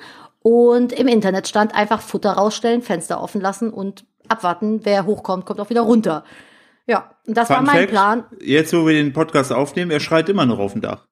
Und 0.40 0.92
im 0.92 1.08
Internet 1.08 1.48
stand 1.48 1.74
einfach 1.74 2.00
Futter 2.00 2.32
rausstellen, 2.32 2.82
Fenster 2.82 3.20
offen 3.20 3.40
lassen 3.40 3.70
und 3.70 4.04
abwarten. 4.28 4.84
Wer 4.84 5.06
hochkommt, 5.06 5.46
kommt 5.46 5.58
auch 5.58 5.70
wieder 5.70 5.80
runter. 5.80 6.24
Ja, 6.86 7.10
und 7.26 7.36
das 7.36 7.48
Fun 7.48 7.56
war 7.56 7.62
mein 7.62 7.76
Fact, 7.78 7.90
Plan. 7.90 8.24
Jetzt, 8.40 8.72
wo 8.72 8.86
wir 8.86 8.94
den 8.94 9.12
Podcast 9.12 9.52
aufnehmen, 9.52 9.90
er 9.90 10.00
schreit 10.00 10.28
immer 10.28 10.46
noch 10.46 10.58
auf 10.58 10.72
dem 10.72 10.82
Dach. 10.82 11.06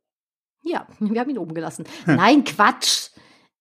Ja, 0.62 0.86
wir 1.00 1.20
haben 1.20 1.30
ihn 1.30 1.38
oben 1.38 1.54
gelassen. 1.54 1.84
Nein, 2.06 2.44
Quatsch. 2.44 3.10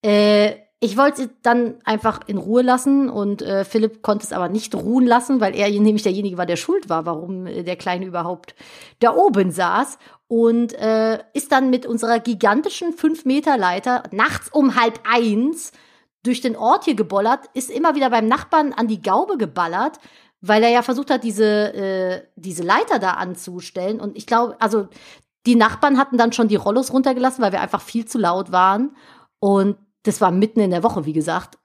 Äh, 0.01 0.57
ich 0.83 0.97
wollte 0.97 1.29
dann 1.43 1.75
einfach 1.85 2.19
in 2.27 2.37
Ruhe 2.37 2.61
lassen 2.61 3.09
und 3.09 3.41
äh, 3.41 3.63
Philipp 3.63 4.01
konnte 4.01 4.25
es 4.25 4.33
aber 4.33 4.49
nicht 4.49 4.75
ruhen 4.75 5.07
lassen, 5.07 5.39
weil 5.39 5.55
er 5.55 5.69
nämlich 5.69 6.03
derjenige 6.03 6.37
war, 6.37 6.45
der 6.45 6.57
schuld 6.57 6.89
war, 6.89 7.05
warum 7.05 7.47
äh, 7.47 7.63
der 7.63 7.77
Kleine 7.77 8.05
überhaupt 8.05 8.53
da 8.99 9.15
oben 9.15 9.49
saß. 9.49 9.97
Und 10.27 10.73
äh, 10.73 11.19
ist 11.31 11.53
dann 11.53 11.69
mit 11.69 11.85
unserer 11.85 12.19
gigantischen 12.19 12.93
5-Meter-Leiter 12.93 14.03
nachts 14.11 14.49
um 14.49 14.75
halb 14.75 14.99
eins 15.09 15.71
durch 16.21 16.41
den 16.41 16.57
Ort 16.57 16.83
hier 16.83 16.95
gebollert, 16.95 17.45
ist 17.53 17.71
immer 17.71 17.95
wieder 17.95 18.09
beim 18.09 18.27
Nachbarn 18.27 18.73
an 18.73 18.89
die 18.89 19.01
Gaube 19.01 19.37
geballert, 19.37 19.99
weil 20.41 20.63
er 20.63 20.69
ja 20.69 20.81
versucht 20.81 21.11
hat, 21.11 21.23
diese, 21.23 21.73
äh, 21.73 22.23
diese 22.35 22.63
Leiter 22.63 22.99
da 22.99 23.11
anzustellen. 23.11 24.01
Und 24.01 24.17
ich 24.17 24.27
glaube, 24.27 24.57
also 24.59 24.89
die 25.45 25.55
Nachbarn 25.55 25.97
hatten 25.97 26.17
dann 26.17 26.33
schon 26.33 26.49
die 26.49 26.57
Rollos 26.57 26.91
runtergelassen, 26.91 27.41
weil 27.41 27.53
wir 27.53 27.61
einfach 27.61 27.81
viel 27.81 28.03
zu 28.03 28.17
laut 28.17 28.51
waren. 28.51 28.97
Und 29.39 29.77
das 30.03 30.21
war 30.21 30.31
mitten 30.31 30.59
in 30.59 30.71
der 30.71 30.83
Woche, 30.83 31.05
wie 31.05 31.13
gesagt. 31.13 31.57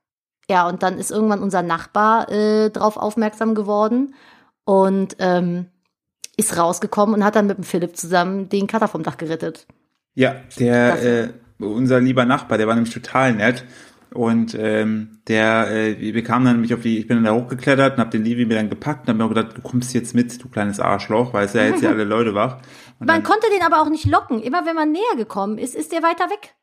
Ja, 0.51 0.67
und 0.67 0.83
dann 0.83 0.99
ist 0.99 1.11
irgendwann 1.11 1.43
unser 1.43 1.63
Nachbar 1.63 2.31
äh, 2.31 2.71
drauf 2.71 2.97
aufmerksam 2.97 3.55
geworden 3.55 4.15
und 4.65 5.17
ähm, 5.19 5.67
ist 6.37 6.57
rausgekommen 6.57 7.17
und 7.17 7.25
hat 7.25 7.37
dann 7.37 7.47
mit 7.47 7.59
dem 7.59 7.65
Philipp 7.65 7.97
zusammen 7.97 8.49
den 8.49 8.67
Cutter 8.67 8.89
vom 8.89 9.03
Dach 9.03 9.17
gerettet. 9.19 9.67
Ja, 10.15 10.37
der, 10.59 11.03
äh, 11.03 11.29
unser 11.59 12.01
lieber 12.01 12.25
Nachbar, 12.25 12.59
der 12.59 12.67
war 12.67 12.75
nämlich 12.75 12.95
total 12.95 13.35
nett. 13.35 13.65
Und 14.15 14.57
ähm, 14.59 15.21
der, 15.29 15.71
äh, 15.71 16.01
wir 16.01 16.25
kamen 16.25 16.47
dann 16.47 16.55
nämlich 16.55 16.73
auf 16.73 16.81
die, 16.81 16.99
ich 16.99 17.07
bin 17.07 17.19
dann 17.19 17.25
da 17.25 17.35
hochgeklettert 17.35 17.95
und 17.95 18.01
hab 18.01 18.11
den 18.11 18.25
Levi 18.25 18.47
mir 18.47 18.55
dann 18.55 18.71
gepackt 18.71 19.03
und 19.03 19.09
hab 19.11 19.17
mir 19.17 19.25
auch 19.25 19.35
gedacht, 19.35 19.57
du 19.57 19.61
kommst 19.61 19.93
jetzt 19.93 20.15
mit, 20.15 20.43
du 20.43 20.49
kleines 20.49 20.81
Arschloch, 20.81 21.35
weil 21.35 21.45
es 21.45 21.53
ja 21.53 21.65
jetzt 21.65 21.83
ja 21.83 21.91
alle 21.93 22.05
Leute 22.05 22.35
wach. 22.35 22.57
Und 22.99 23.07
Man 23.07 23.09
dann, 23.09 23.23
konnte 23.23 23.49
den 23.55 23.63
aber 23.63 23.83
auch 23.83 23.91
nicht 23.91 24.07
locken. 24.07 24.41
Immer 24.41 24.65
wenn 24.65 24.75
man 24.75 24.93
näher 24.93 25.17
gekommen 25.17 25.59
ist, 25.59 25.75
ist 25.75 25.93
der 25.93 26.03
weiter 26.03 26.31
weg. 26.31 26.55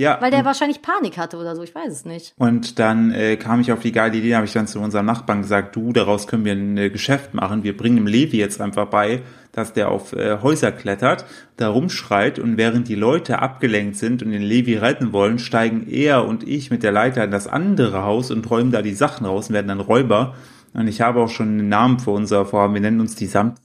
Ja, 0.00 0.16
Weil 0.20 0.30
der 0.30 0.44
wahrscheinlich 0.44 0.80
Panik 0.80 1.18
hatte 1.18 1.38
oder 1.38 1.56
so, 1.56 1.64
ich 1.64 1.74
weiß 1.74 1.90
es 1.90 2.04
nicht. 2.04 2.32
Und 2.38 2.78
dann 2.78 3.10
äh, 3.10 3.36
kam 3.36 3.58
ich 3.58 3.72
auf 3.72 3.80
die 3.80 3.90
geile 3.90 4.16
Idee, 4.16 4.36
habe 4.36 4.46
ich 4.46 4.52
dann 4.52 4.68
zu 4.68 4.78
unserem 4.78 5.06
Nachbarn 5.06 5.42
gesagt, 5.42 5.74
du, 5.74 5.92
daraus 5.92 6.28
können 6.28 6.44
wir 6.44 6.52
ein 6.52 6.78
äh, 6.78 6.88
Geschäft 6.88 7.34
machen. 7.34 7.64
Wir 7.64 7.76
bringen 7.76 7.96
dem 7.96 8.06
Levi 8.06 8.38
jetzt 8.38 8.60
einfach 8.60 8.86
bei, 8.86 9.22
dass 9.50 9.72
der 9.72 9.90
auf 9.90 10.12
äh, 10.12 10.38
Häuser 10.40 10.70
klettert, 10.70 11.24
da 11.56 11.68
rumschreit 11.68 12.38
und 12.38 12.56
während 12.56 12.86
die 12.86 12.94
Leute 12.94 13.40
abgelenkt 13.40 13.96
sind 13.96 14.22
und 14.22 14.30
den 14.30 14.42
Levi 14.42 14.76
retten 14.76 15.12
wollen, 15.12 15.40
steigen 15.40 15.88
er 15.90 16.24
und 16.26 16.46
ich 16.46 16.70
mit 16.70 16.84
der 16.84 16.92
Leiter 16.92 17.24
in 17.24 17.32
das 17.32 17.48
andere 17.48 18.04
Haus 18.04 18.30
und 18.30 18.48
räumen 18.48 18.70
da 18.70 18.82
die 18.82 18.94
Sachen 18.94 19.26
raus 19.26 19.48
und 19.48 19.54
werden 19.54 19.66
dann 19.66 19.80
Räuber. 19.80 20.36
Und 20.74 20.86
ich 20.86 21.00
habe 21.00 21.20
auch 21.20 21.28
schon 21.28 21.48
einen 21.58 21.68
Namen 21.68 21.98
für 21.98 22.12
unser 22.12 22.46
Vorhaben. 22.46 22.74
Wir 22.74 22.82
nennen 22.82 23.00
uns 23.00 23.16
die 23.16 23.26
Samt. 23.26 23.58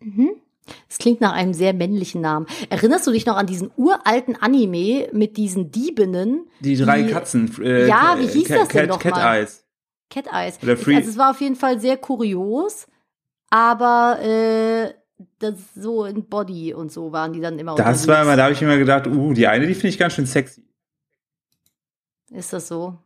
Mhm. 0.00 0.30
Das 0.88 0.98
klingt 0.98 1.20
nach 1.20 1.32
einem 1.32 1.54
sehr 1.54 1.72
männlichen 1.72 2.20
Namen. 2.20 2.46
Erinnerst 2.70 3.06
du 3.06 3.10
dich 3.10 3.26
noch 3.26 3.36
an 3.36 3.46
diesen 3.46 3.70
uralten 3.76 4.36
Anime 4.36 5.08
mit 5.12 5.36
diesen 5.36 5.70
Diebinnen? 5.70 6.46
Die 6.60 6.76
drei 6.76 7.02
Die- 7.02 7.10
Katzen. 7.12 7.50
Äh, 7.62 7.86
Ja, 7.86 8.16
wie 8.18 8.26
hieß 8.26 8.48
Cat, 8.48 8.60
das 8.60 8.68
denn 8.68 8.80
Cat, 8.82 8.88
noch 8.88 8.98
Cat? 9.00 9.16
Eyes. 9.18 9.64
Cat 10.10 10.26
Eyes. 10.32 10.58
Oder 10.62 10.76
Free- 10.76 10.96
also 10.96 11.10
es 11.10 11.18
war 11.18 11.30
auf 11.32 11.40
jeden 11.40 11.56
Fall 11.56 11.80
sehr 11.80 11.96
kurios, 11.96 12.86
aber 13.50 14.18
äh, 14.22 14.94
das 15.38 15.54
so 15.74 16.04
in 16.04 16.28
Body 16.28 16.72
und 16.74 16.92
so 16.92 17.12
waren 17.12 17.32
die 17.32 17.40
dann 17.40 17.58
immer 17.58 17.74
Das 17.74 18.06
war 18.06 18.22
immer, 18.22 18.36
da 18.36 18.44
habe 18.44 18.52
ich 18.54 18.62
immer 18.62 18.76
gedacht, 18.78 19.06
uh, 19.06 19.32
die 19.34 19.46
eine, 19.48 19.66
die 19.66 19.74
finde 19.74 19.88
ich 19.88 19.98
ganz 19.98 20.14
schön 20.14 20.26
sexy. 20.26 20.62
Ist 22.30 22.52
das 22.52 22.68
so? 22.68 22.98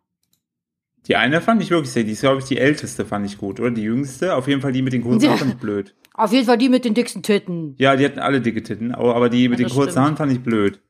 Die 1.06 1.16
eine 1.16 1.40
fand 1.40 1.62
ich 1.62 1.70
wirklich 1.70 1.90
sehr, 1.90 2.04
die 2.04 2.12
ist, 2.12 2.20
glaube 2.20 2.38
ich, 2.40 2.44
die 2.44 2.58
älteste 2.58 3.04
fand 3.04 3.26
ich 3.26 3.38
gut, 3.38 3.58
oder? 3.60 3.70
Die 3.70 3.82
jüngste, 3.82 4.34
auf 4.36 4.46
jeden 4.46 4.60
Fall 4.60 4.72
die 4.72 4.82
mit 4.82 4.92
den 4.92 5.02
fand 5.02 5.22
ich 5.24 5.56
blöd. 5.58 5.94
Auf 6.14 6.32
jeden 6.32 6.46
Fall 6.46 6.58
die 6.58 6.68
mit 6.68 6.84
den 6.84 6.94
dicksten 6.94 7.22
Titten. 7.22 7.74
Ja, 7.78 7.96
die 7.96 8.04
hatten 8.04 8.18
alle 8.18 8.40
dicke 8.40 8.62
Titten, 8.62 8.94
aber 8.94 9.28
die 9.28 9.48
mit 9.48 9.60
Ja, 9.60 9.66
den 9.68 9.74
kurzen. 9.74 10.00
Haaren 10.00 10.16
fand 10.16 10.32
ich 10.32 10.42
blöd. 10.42 10.80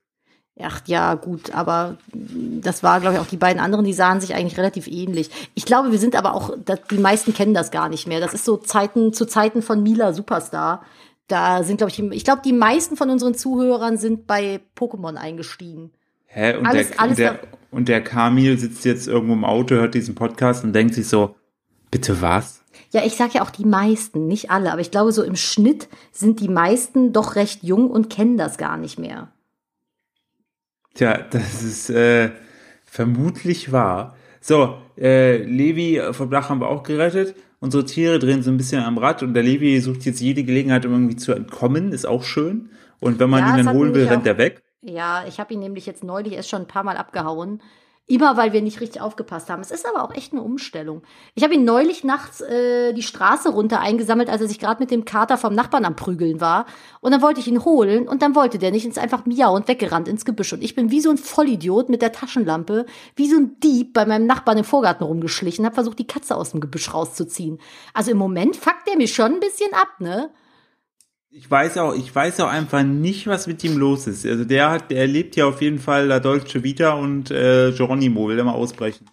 Ach 0.61 0.83
ja, 0.87 1.15
gut, 1.15 1.55
aber 1.55 1.97
das 2.13 2.83
war, 2.83 3.01
glaube 3.01 3.15
ich, 3.17 3.21
auch 3.21 3.27
die 3.27 3.39
beiden 3.39 3.61
anderen, 3.61 3.85
die 3.87 3.95
sahen 3.95 4.21
sich 4.21 4.35
eigentlich 4.35 4.59
relativ 4.59 4.87
ähnlich. 4.87 5.31
Ich 5.55 5.65
glaube, 5.65 5.93
wir 5.93 5.99
sind 5.99 6.15
aber 6.15 6.35
auch, 6.35 6.51
die 6.91 6.99
meisten 6.99 7.33
kennen 7.33 7.55
das 7.55 7.71
gar 7.71 7.89
nicht 7.89 8.07
mehr. 8.07 8.21
Das 8.21 8.35
ist 8.35 8.45
so 8.45 8.59
Zeiten, 8.59 9.13
zu 9.15 9.25
Zeiten 9.27 9.63
von 9.63 9.83
Mila 9.83 10.13
Superstar. 10.13 10.85
Da 11.27 11.63
sind, 11.63 11.79
glaube 11.79 11.91
ich, 11.91 11.97
die- 11.97 12.11
ich 12.15 12.25
glaube, 12.25 12.43
die 12.45 12.53
meisten 12.53 12.97
von 12.97 13.09
unseren 13.09 13.35
Zuhörern 13.35 13.97
sind 13.97 14.27
bei 14.27 14.61
Pokémon 14.77 15.15
eingestiegen. 15.15 15.93
Hä? 16.27 16.57
Und, 16.57 16.67
Alles- 16.67 16.91
der, 16.91 17.01
alles 17.01 17.11
und, 17.13 17.19
der, 17.19 17.39
und 17.71 17.89
der 17.89 18.05
Kamil 18.05 18.59
sitzt 18.59 18.85
jetzt 18.85 19.09
irgendwo 19.09 19.33
im 19.33 19.45
Auto, 19.47 19.77
hört 19.77 19.95
diesen 19.95 20.15
Podcast 20.15 20.65
und 20.65 20.75
denkt 20.75 20.95
sich 20.95 21.09
so, 21.09 21.35
bitte 21.91 22.21
was? 22.21 22.62
Ja, 22.91 23.05
ich 23.05 23.17
sag 23.17 23.35
ja 23.35 23.43
auch 23.43 23.51
die 23.51 23.65
meisten, 23.65 24.27
nicht 24.27 24.51
alle, 24.51 24.73
aber 24.73 24.81
ich 24.81 24.91
glaube, 24.91 25.13
so 25.13 25.23
im 25.23 25.37
Schnitt 25.37 25.89
sind 26.13 26.41
die 26.41 26.49
meisten 26.49 27.13
doch 27.13 27.37
recht 27.37 27.63
jung 27.63 27.91
und 27.91 28.11
kennen 28.11 28.37
das 28.37 28.59
gar 28.59 28.77
nicht 28.77 28.99
mehr. 28.99 29.33
Tja, 30.95 31.19
das 31.31 31.63
ist 31.63 31.91
äh, 31.91 32.31
vermutlich 32.85 33.73
wahr. 33.73 34.17
So, 34.41 34.77
äh, 34.99 35.39
Levi 35.39 36.01
vom 36.13 36.31
Dach 36.31 36.49
haben 36.51 36.61
wir 36.61 36.69
auch 36.69 36.83
gerettet. 36.83 37.35
Unsere 37.61 37.85
Tiere 37.85 38.19
drehen 38.19 38.43
so 38.43 38.51
ein 38.51 38.57
bisschen 38.57 38.83
am 38.83 38.99
Rad 38.99 39.23
und 39.23 39.35
der 39.35 39.43
Levi 39.43 39.81
sucht 39.81 40.05
jetzt 40.05 40.21
jede 40.21 40.45
Gelegenheit, 40.45 40.85
um 40.85 40.93
irgendwie 40.93 41.17
zu 41.17 41.33
entkommen. 41.33 41.93
Ist 41.93 42.07
auch 42.07 42.25
schön. 42.25 42.71
Und 43.01 43.19
wenn 43.21 43.31
man 43.31 43.47
Ja, 43.47 43.47
ihn 43.47 43.57
dann 43.57 43.73
holen 43.73 43.95
will, 43.95 44.07
rennt 44.07 44.27
er 44.27 44.37
weg. 44.39 44.63
Ja, 44.83 45.25
ich 45.27 45.39
habe 45.39 45.55
ihn 45.55 45.61
nämlich 45.61 45.87
jetzt 45.87 46.03
neulich 46.05 46.33
erst 46.35 46.49
schon 46.51 46.63
ein 46.63 46.69
paar 46.69 46.83
Mal 46.85 46.97
abgehauen. 46.97 47.63
Immer 48.09 48.37
weil 48.37 48.53
wir 48.53 48.63
nicht 48.63 48.81
richtig 48.81 49.01
aufgepasst 49.01 49.49
haben. 49.49 49.63
Es 49.63 49.71
ist 49.71 49.87
aber 49.87 50.03
auch 50.03 50.13
echt 50.13 50.33
eine 50.33 50.43
Umstellung. 50.43 51.03
Ich 51.35 51.45
habe 51.45 51.55
ihn 51.55 51.65
neulich 51.65 52.03
nachts 52.03 52.41
äh, 52.41 52.93
die 52.93 53.03
Straße 53.03 53.49
runter 53.51 53.79
eingesammelt, 53.79 54.29
als 54.29 54.43
er 54.43 54.49
sich 54.49 54.59
gerade 54.59 54.83
mit 54.83 54.91
dem 54.91 55.05
Kater 55.05 55.39
vom 55.39 55.55
Nachbarn 55.55 55.85
am 55.85 55.95
Prügeln 55.95 56.41
war. 56.41 56.67
Und 57.01 57.13
dann 57.13 57.23
wollte 57.23 57.39
ich 57.39 57.47
ihn 57.47 57.65
holen 57.65 58.09
und 58.09 58.21
dann 58.21 58.35
wollte 58.35 58.59
der 58.59 58.73
nicht. 58.73 58.85
Und 58.85 58.91
ist 58.91 58.99
einfach 58.99 59.25
miauend 59.25 59.69
weggerannt 59.69 60.09
ins 60.09 60.25
Gebüsch. 60.25 60.53
Und 60.53 60.65
ich 60.65 60.75
bin 60.75 60.91
wie 60.91 61.01
so 61.01 61.11
ein 61.11 61.17
Vollidiot 61.17 61.91
mit 61.91 62.03
der 62.03 62.11
Taschenlampe, 62.11 62.87
wie 63.15 63.31
so 63.31 63.37
ein 63.37 63.61
Dieb 63.61 63.93
bei 63.93 64.05
meinem 64.05 64.27
Nachbarn 64.27 64.59
im 64.59 64.65
Vorgarten 64.65 65.07
rumgeschlichen, 65.07 65.65
habe 65.65 65.77
versucht, 65.77 66.01
die 66.01 66.07
Katze 66.07 66.37
aus 66.37 66.51
dem 66.51 66.61
Gebüsch 66.61 66.93
rauszuziehen. 66.93 67.61
Also 67.95 68.11
im 68.11 68.19
Moment 68.19 68.57
fuckt 68.57 68.89
der 68.89 68.97
mich 68.97 69.15
schon 69.15 69.35
ein 69.35 69.41
bisschen 69.41 69.73
ab, 69.75 70.01
ne? 70.01 70.31
Ich 71.35 71.51
weiß 71.51 71.79
auch, 71.79 71.95
ich 71.95 72.15
weiß 72.15 72.41
auch 72.41 72.49
einfach 72.49 72.83
nicht, 72.83 73.27
was 73.27 73.47
mit 73.47 73.65
ihm 73.65 73.79
los 73.79 74.07
ist. 74.07 74.27
Also 74.27 74.45
der 74.45 74.71
hat, 74.71 74.91
der 74.91 75.07
lebt 75.07 75.35
ja 75.35 75.47
auf 75.47 75.63
jeden 75.63 75.79
Fall 75.79 76.07
La 76.07 76.21
Dolce 76.21 76.63
Vita 76.63 76.93
und 76.93 77.31
äh, 77.31 77.73
Geronimo 77.73 78.29
will 78.29 78.37
er 78.37 78.45
mal 78.45 78.53
ausbrechen. 78.53 79.09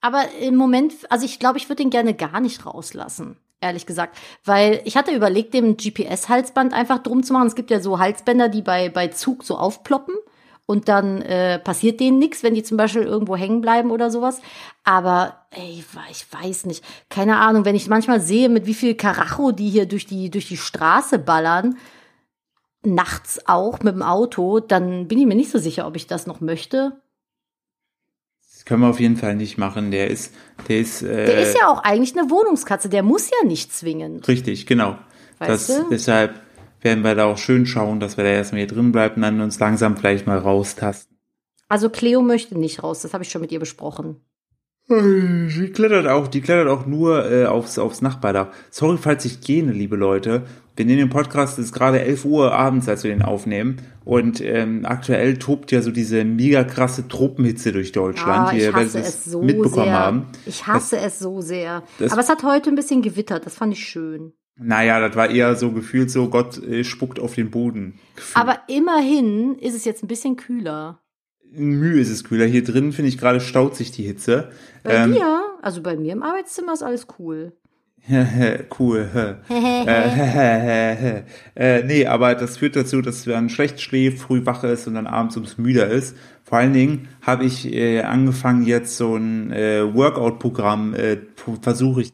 Aber 0.00 0.24
im 0.40 0.56
Moment, 0.56 0.92
also 1.10 1.24
ich 1.24 1.38
glaube, 1.38 1.58
ich 1.58 1.68
würde 1.68 1.84
den 1.84 1.90
gerne 1.90 2.12
gar 2.12 2.40
nicht 2.40 2.66
rauslassen, 2.66 3.36
ehrlich 3.60 3.86
gesagt. 3.86 4.18
Weil 4.44 4.82
ich 4.84 4.96
hatte 4.96 5.14
überlegt, 5.14 5.54
dem 5.54 5.76
GPS-Halsband 5.76 6.74
einfach 6.74 6.98
drum 6.98 7.22
zu 7.22 7.32
machen. 7.32 7.46
Es 7.46 7.54
gibt 7.54 7.70
ja 7.70 7.78
so 7.78 8.00
Halsbänder, 8.00 8.48
die 8.48 8.62
bei, 8.62 8.88
bei 8.88 9.06
Zug 9.06 9.44
so 9.44 9.56
aufploppen 9.56 10.16
und 10.66 10.88
dann 10.88 11.20
äh, 11.22 11.58
passiert 11.58 12.00
denen 12.00 12.18
nichts, 12.18 12.42
wenn 12.42 12.54
die 12.54 12.62
zum 12.62 12.76
Beispiel 12.76 13.02
irgendwo 13.02 13.36
hängen 13.36 13.60
bleiben 13.60 13.90
oder 13.90 14.10
sowas. 14.10 14.40
Aber 14.82 15.46
ey, 15.50 15.84
ich 16.10 16.32
weiß 16.32 16.66
nicht. 16.66 16.84
Keine 17.10 17.38
Ahnung, 17.38 17.64
wenn 17.64 17.74
ich 17.74 17.88
manchmal 17.88 18.20
sehe, 18.20 18.48
mit 18.48 18.66
wie 18.66 18.74
viel 18.74 18.94
Karacho 18.94 19.52
die 19.52 19.68
hier 19.68 19.86
durch 19.86 20.06
die, 20.06 20.30
durch 20.30 20.48
die 20.48 20.56
Straße 20.56 21.18
ballern, 21.18 21.76
nachts 22.82 23.40
auch 23.46 23.80
mit 23.82 23.94
dem 23.94 24.02
Auto, 24.02 24.60
dann 24.60 25.08
bin 25.08 25.18
ich 25.18 25.26
mir 25.26 25.34
nicht 25.34 25.50
so 25.50 25.58
sicher, 25.58 25.86
ob 25.86 25.96
ich 25.96 26.06
das 26.06 26.26
noch 26.26 26.40
möchte. 26.40 27.00
Das 28.52 28.64
können 28.64 28.80
wir 28.82 28.88
auf 28.88 29.00
jeden 29.00 29.16
Fall 29.16 29.34
nicht 29.36 29.58
machen. 29.58 29.90
Der 29.90 30.08
ist, 30.08 30.34
der 30.68 30.80
ist, 30.80 31.02
äh, 31.02 31.26
Der 31.26 31.42
ist 31.42 31.58
ja 31.58 31.68
auch 31.68 31.82
eigentlich 31.82 32.16
eine 32.16 32.30
Wohnungskatze, 32.30 32.88
der 32.88 33.02
muss 33.02 33.28
ja 33.30 33.46
nicht 33.46 33.74
zwingend. 33.74 34.26
richtig, 34.28 34.66
genau. 34.66 34.96
Weißt 35.38 35.68
das, 35.68 35.78
du? 35.78 35.88
Deshalb 35.90 36.40
werden 36.84 37.02
wir 37.02 37.14
da 37.16 37.24
auch 37.24 37.38
schön 37.38 37.66
schauen, 37.66 37.98
dass 37.98 38.16
wir 38.16 38.24
da 38.24 38.30
erstmal 38.30 38.60
hier 38.60 38.68
drin 38.68 38.92
bleiben 38.92 39.16
und 39.16 39.22
dann 39.22 39.40
uns 39.40 39.58
langsam 39.58 39.96
vielleicht 39.96 40.26
mal 40.26 40.38
raustasten. 40.38 41.16
Also 41.68 41.88
Cleo 41.88 42.22
möchte 42.22 42.56
nicht 42.58 42.82
raus, 42.82 43.00
das 43.02 43.12
habe 43.14 43.24
ich 43.24 43.30
schon 43.30 43.40
mit 43.40 43.50
ihr 43.50 43.58
besprochen. 43.58 44.20
Die 44.86 45.70
klettert 45.74 46.06
auch, 46.06 46.28
die 46.28 46.42
klettert 46.42 46.68
auch 46.68 46.84
nur 46.84 47.30
äh, 47.30 47.46
aufs, 47.46 47.78
aufs 47.78 48.02
Nachbardach. 48.02 48.48
Sorry, 48.70 48.98
falls 48.98 49.24
ich 49.24 49.40
gähne, 49.40 49.72
liebe 49.72 49.96
Leute. 49.96 50.42
Wir 50.76 50.84
nehmen 50.84 50.98
den 50.98 51.08
Podcast, 51.08 51.58
es 51.58 51.66
ist 51.66 51.72
gerade 51.72 52.00
11 52.02 52.26
Uhr 52.26 52.52
abends, 52.52 52.86
als 52.86 53.02
wir 53.02 53.10
den 53.10 53.22
aufnehmen. 53.22 53.78
Und 54.04 54.42
ähm, 54.42 54.84
aktuell 54.84 55.38
tobt 55.38 55.72
ja 55.72 55.80
so 55.80 55.90
diese 55.90 56.24
mega 56.26 56.64
krasse 56.64 57.08
Tropenhitze 57.08 57.72
durch 57.72 57.92
Deutschland. 57.92 58.48
Ah, 58.50 58.52
Ihr 58.52 58.68
ich 58.68 58.74
hasse 58.74 58.98
es 58.98 59.24
so 59.24 59.40
mitbekommen 59.40 59.86
sehr. 59.86 59.98
haben. 59.98 60.26
Ich 60.44 60.66
hasse 60.66 60.98
es 60.98 61.18
so 61.18 61.40
sehr. 61.40 61.82
das- 61.98 62.12
Aber 62.12 62.20
es 62.20 62.28
hat 62.28 62.42
heute 62.42 62.68
ein 62.68 62.76
bisschen 62.76 63.00
gewittert, 63.00 63.46
das 63.46 63.54
fand 63.54 63.72
ich 63.72 63.84
schön. 63.88 64.34
Naja, 64.56 65.00
das 65.00 65.16
war 65.16 65.30
eher 65.30 65.56
so 65.56 65.72
gefühlt 65.72 66.10
so, 66.10 66.28
Gott 66.28 66.62
äh, 66.62 66.84
spuckt 66.84 67.18
auf 67.18 67.34
den 67.34 67.50
Boden. 67.50 67.98
Gefühlt. 68.14 68.36
Aber 68.36 68.58
immerhin 68.68 69.56
ist 69.58 69.74
es 69.74 69.84
jetzt 69.84 70.04
ein 70.04 70.08
bisschen 70.08 70.36
kühler. 70.36 71.00
Mühe 71.50 72.00
ist 72.00 72.10
es 72.10 72.24
kühler. 72.24 72.46
Hier 72.46 72.64
drin, 72.64 72.92
finde 72.92 73.08
ich, 73.08 73.18
gerade 73.18 73.40
staut 73.40 73.76
sich 73.76 73.90
die 73.90 74.02
Hitze. 74.04 74.50
Bei 74.82 74.94
Ähm, 74.94 75.12
dir, 75.12 75.42
also 75.62 75.82
bei 75.82 75.96
mir 75.96 76.12
im 76.12 76.22
Arbeitszimmer 76.22 76.72
ist 76.72 76.82
alles 76.82 77.06
cool. 77.18 77.52
cool. 78.78 79.08
äh, 79.48 81.22
äh, 81.56 81.82
nee, 81.84 82.06
aber 82.06 82.34
das 82.34 82.58
führt 82.58 82.76
dazu, 82.76 83.00
dass 83.00 83.26
man 83.26 83.48
schlecht 83.48 83.80
schläft, 83.80 84.18
früh 84.18 84.44
wach 84.44 84.62
ist 84.64 84.86
und 84.86 84.94
dann 84.94 85.06
abends 85.06 85.36
ums 85.36 85.58
müder 85.58 85.88
ist. 85.88 86.16
Vor 86.42 86.58
allen 86.58 86.72
Dingen 86.74 87.08
habe 87.22 87.44
ich 87.44 87.72
äh, 87.72 88.02
angefangen 88.02 88.66
jetzt 88.66 88.96
so 88.96 89.16
ein 89.16 89.50
äh, 89.52 89.94
Workout-Programm, 89.94 90.94
äh, 90.94 91.18
versuche 91.62 92.02
ich. 92.02 92.12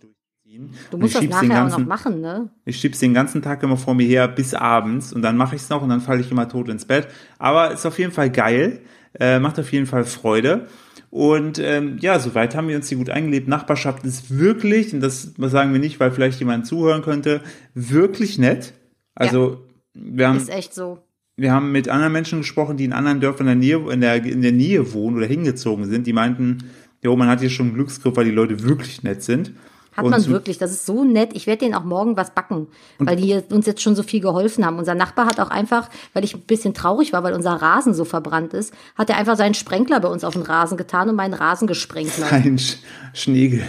Du 0.90 0.98
musst 0.98 1.14
das 1.14 1.24
nachher 1.24 1.48
ganzen, 1.48 1.74
auch 1.74 1.78
noch 1.78 1.86
machen, 1.86 2.20
ne? 2.20 2.50
Ich 2.64 2.76
schieb's 2.76 2.98
den 2.98 3.14
ganzen 3.14 3.42
Tag 3.42 3.62
immer 3.62 3.76
vor 3.76 3.94
mir 3.94 4.06
her 4.06 4.28
bis 4.28 4.54
abends 4.54 5.12
und 5.12 5.22
dann 5.22 5.36
mache 5.36 5.56
ich's 5.56 5.68
noch 5.68 5.82
und 5.82 5.88
dann 5.88 6.00
falle 6.00 6.20
ich 6.20 6.30
immer 6.30 6.48
tot 6.48 6.68
ins 6.68 6.84
Bett. 6.84 7.08
Aber 7.38 7.72
ist 7.72 7.86
auf 7.86 7.98
jeden 7.98 8.12
Fall 8.12 8.30
geil, 8.30 8.80
äh, 9.18 9.38
macht 9.38 9.58
auf 9.58 9.72
jeden 9.72 9.86
Fall 9.86 10.04
Freude. 10.04 10.66
Und 11.10 11.58
ähm, 11.58 11.98
ja, 12.00 12.18
soweit 12.20 12.54
haben 12.54 12.68
wir 12.68 12.76
uns 12.76 12.88
hier 12.88 12.98
gut 12.98 13.10
eingelebt. 13.10 13.48
Nachbarschaft 13.48 14.04
ist 14.04 14.38
wirklich, 14.38 14.94
und 14.94 15.00
das 15.00 15.34
sagen 15.36 15.72
wir 15.72 15.80
nicht, 15.80 15.98
weil 15.98 16.12
vielleicht 16.12 16.38
jemand 16.38 16.66
zuhören 16.66 17.02
könnte, 17.02 17.42
wirklich 17.74 18.38
nett. 18.38 18.74
Also 19.14 19.50
ja, 19.50 19.58
wir 19.94 20.28
haben, 20.28 20.36
ist 20.36 20.50
echt 20.50 20.72
so. 20.72 20.98
Wir 21.36 21.52
haben 21.52 21.72
mit 21.72 21.88
anderen 21.88 22.12
Menschen 22.12 22.40
gesprochen, 22.40 22.76
die 22.76 22.84
in 22.84 22.92
anderen 22.92 23.20
Dörfern 23.20 23.48
in 23.48 23.60
der 23.60 23.78
Nähe, 23.78 23.92
in 23.92 24.00
der, 24.00 24.24
in 24.24 24.42
der 24.42 24.52
Nähe 24.52 24.92
wohnen 24.92 25.16
oder 25.16 25.26
hingezogen 25.26 25.86
sind. 25.86 26.06
Die 26.06 26.12
meinten, 26.12 26.58
jo, 27.02 27.16
man 27.16 27.28
hat 27.28 27.40
hier 27.40 27.50
schon 27.50 27.66
einen 27.66 27.74
Glücksgriff, 27.74 28.14
weil 28.16 28.26
die 28.26 28.30
Leute 28.30 28.62
wirklich 28.62 29.02
nett 29.02 29.22
sind. 29.22 29.52
Hat 29.96 30.06
man 30.06 30.26
wirklich, 30.26 30.58
das 30.58 30.70
ist 30.70 30.86
so 30.86 31.04
nett. 31.04 31.30
Ich 31.34 31.46
werde 31.46 31.60
denen 31.60 31.74
auch 31.74 31.84
morgen 31.84 32.16
was 32.16 32.30
backen, 32.30 32.68
weil 32.98 33.16
die 33.16 33.42
uns 33.52 33.66
jetzt 33.66 33.82
schon 33.82 33.96
so 33.96 34.02
viel 34.02 34.20
geholfen 34.20 34.64
haben. 34.64 34.78
Unser 34.78 34.94
Nachbar 34.94 35.26
hat 35.26 35.40
auch 35.40 35.50
einfach, 35.50 35.88
weil 36.12 36.24
ich 36.24 36.34
ein 36.34 36.42
bisschen 36.42 36.74
traurig 36.74 37.12
war, 37.12 37.24
weil 37.24 37.34
unser 37.34 37.52
Rasen 37.52 37.92
so 37.92 38.04
verbrannt 38.04 38.54
ist, 38.54 38.72
hat 38.94 39.10
er 39.10 39.16
einfach 39.16 39.36
seinen 39.36 39.54
Sprenkler 39.54 40.00
bei 40.00 40.08
uns 40.08 40.22
auf 40.22 40.34
den 40.34 40.42
Rasen 40.42 40.76
getan 40.76 41.08
und 41.08 41.16
meinen 41.16 41.34
Rasen 41.34 41.66
gesprengt. 41.66 42.12
Ein 42.30 42.58
Sch 42.58 42.76
Schnegel. 43.12 43.64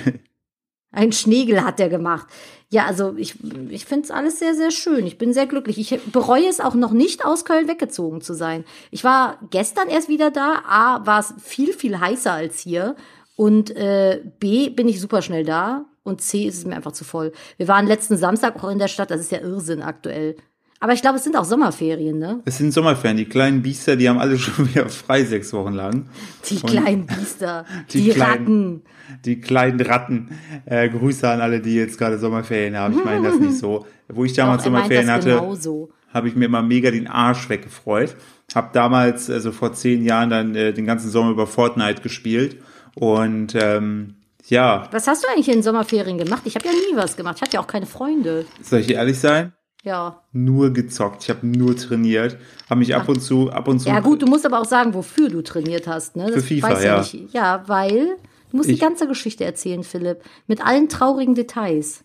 Ein 0.91 1.11
Schnegel 1.11 1.63
hat 1.63 1.79
er 1.79 1.89
gemacht. 1.89 2.27
Ja, 2.69 2.85
also 2.85 3.15
ich, 3.17 3.35
ich 3.69 3.85
finde 3.85 4.05
es 4.05 4.11
alles 4.11 4.39
sehr, 4.39 4.53
sehr 4.53 4.71
schön. 4.71 5.07
Ich 5.07 5.17
bin 5.17 5.33
sehr 5.33 5.47
glücklich. 5.47 5.77
Ich 5.77 5.99
bereue 6.11 6.47
es 6.47 6.59
auch 6.59 6.75
noch 6.75 6.91
nicht, 6.91 7.25
aus 7.25 7.45
Köln 7.45 7.67
weggezogen 7.67 8.21
zu 8.21 8.33
sein. 8.33 8.65
Ich 8.91 9.03
war 9.03 9.39
gestern 9.49 9.87
erst 9.87 10.09
wieder 10.09 10.31
da. 10.31 10.61
A, 10.67 11.05
war 11.05 11.19
es 11.19 11.33
viel, 11.41 11.73
viel 11.73 11.99
heißer 11.99 12.31
als 12.31 12.59
hier. 12.59 12.95
Und 13.35 13.75
äh, 13.75 14.21
B, 14.39 14.69
bin 14.69 14.87
ich 14.87 15.01
super 15.01 15.21
schnell 15.21 15.45
da 15.45 15.85
und 16.03 16.21
C 16.21 16.45
ist 16.45 16.57
es 16.59 16.65
mir 16.65 16.75
einfach 16.75 16.91
zu 16.91 17.03
voll. 17.03 17.31
Wir 17.57 17.67
waren 17.67 17.87
letzten 17.87 18.17
Samstag 18.17 18.63
auch 18.63 18.69
in 18.69 18.79
der 18.79 18.87
Stadt, 18.87 19.11
das 19.11 19.21
ist 19.21 19.31
ja 19.31 19.39
Irrsinn 19.39 19.81
aktuell. 19.81 20.35
Aber 20.83 20.93
ich 20.93 21.01
glaube, 21.03 21.17
es 21.17 21.23
sind 21.23 21.37
auch 21.37 21.45
Sommerferien, 21.45 22.17
ne? 22.17 22.41
Es 22.43 22.57
sind 22.57 22.73
Sommerferien. 22.73 23.15
Die 23.15 23.25
kleinen 23.25 23.61
Biester, 23.61 23.95
die 23.95 24.09
haben 24.09 24.17
alle 24.17 24.37
schon 24.39 24.67
wieder 24.67 24.89
frei 24.89 25.23
sechs 25.23 25.53
Wochen 25.53 25.73
lang. 25.73 26.07
Die 26.49 26.55
und 26.55 26.65
kleinen 26.65 27.05
Biester, 27.05 27.65
die, 27.93 28.01
die 28.01 28.09
kleinen, 28.09 28.31
Ratten. 28.31 28.81
Die 29.23 29.41
kleinen 29.41 29.79
Ratten. 29.79 30.29
Äh, 30.65 30.89
Grüße 30.89 31.29
an 31.29 31.39
alle, 31.39 31.61
die 31.61 31.75
jetzt 31.75 31.99
gerade 31.99 32.17
Sommerferien 32.17 32.75
haben. 32.75 32.97
Ich 32.97 33.05
meine 33.05 33.27
das 33.27 33.39
nicht 33.39 33.57
so. 33.57 33.85
Wo 34.07 34.25
ich 34.25 34.33
damals 34.33 34.63
Doch, 34.63 34.71
Sommerferien 34.71 35.11
hatte, 35.11 35.35
genauso. 35.35 35.91
habe 36.11 36.27
ich 36.27 36.35
mir 36.35 36.45
immer 36.45 36.63
mega 36.63 36.89
den 36.89 37.07
Arsch 37.07 37.47
weggefreut. 37.47 38.15
Hab 38.55 38.73
damals, 38.73 39.29
also 39.29 39.51
vor 39.51 39.73
zehn 39.73 40.03
Jahren, 40.03 40.31
dann 40.31 40.55
äh, 40.55 40.73
den 40.73 40.87
ganzen 40.87 41.11
Sommer 41.11 41.29
über 41.29 41.45
Fortnite 41.45 42.01
gespielt. 42.01 42.57
Und 42.95 43.53
ähm, 43.53 44.15
ja. 44.51 44.87
Was 44.91 45.07
hast 45.07 45.23
du 45.23 45.29
eigentlich 45.29 45.47
in 45.47 45.55
den 45.55 45.63
Sommerferien 45.63 46.17
gemacht? 46.17 46.43
Ich 46.45 46.55
habe 46.55 46.65
ja 46.65 46.71
nie 46.71 46.95
was 46.95 47.15
gemacht. 47.15 47.37
Ich 47.37 47.41
hatte 47.41 47.53
ja 47.53 47.61
auch 47.61 47.67
keine 47.67 47.85
Freunde. 47.85 48.45
Soll 48.61 48.79
ich 48.79 48.91
ehrlich 48.91 49.19
sein? 49.19 49.53
Ja. 49.83 50.21
Nur 50.31 50.71
gezockt. 50.71 51.23
Ich 51.23 51.29
habe 51.29 51.47
nur 51.47 51.75
trainiert. 51.75 52.37
Habe 52.69 52.79
mich 52.79 52.93
Ach. 52.93 53.01
ab 53.01 53.09
und 53.09 53.21
zu, 53.21 53.49
ab 53.49 53.67
und 53.67 53.79
zu. 53.79 53.89
Ja 53.89 53.99
gut, 53.99 54.21
du 54.21 54.27
musst 54.27 54.45
aber 54.45 54.59
auch 54.59 54.65
sagen, 54.65 54.93
wofür 54.93 55.29
du 55.29 55.41
trainiert 55.41 55.87
hast. 55.87 56.15
Ne? 56.15 56.25
Das 56.25 56.43
Für 56.43 56.55
FIFA, 56.55 56.81
ja. 56.81 57.01
Ja, 57.01 57.05
ja, 57.31 57.63
weil 57.67 58.17
du 58.51 58.57
musst 58.57 58.69
ich, 58.69 58.75
die 58.75 58.81
ganze 58.81 59.07
Geschichte 59.07 59.43
erzählen, 59.43 59.83
Philipp, 59.83 60.21
mit 60.47 60.63
allen 60.63 60.89
traurigen 60.89 61.33
Details. 61.33 62.03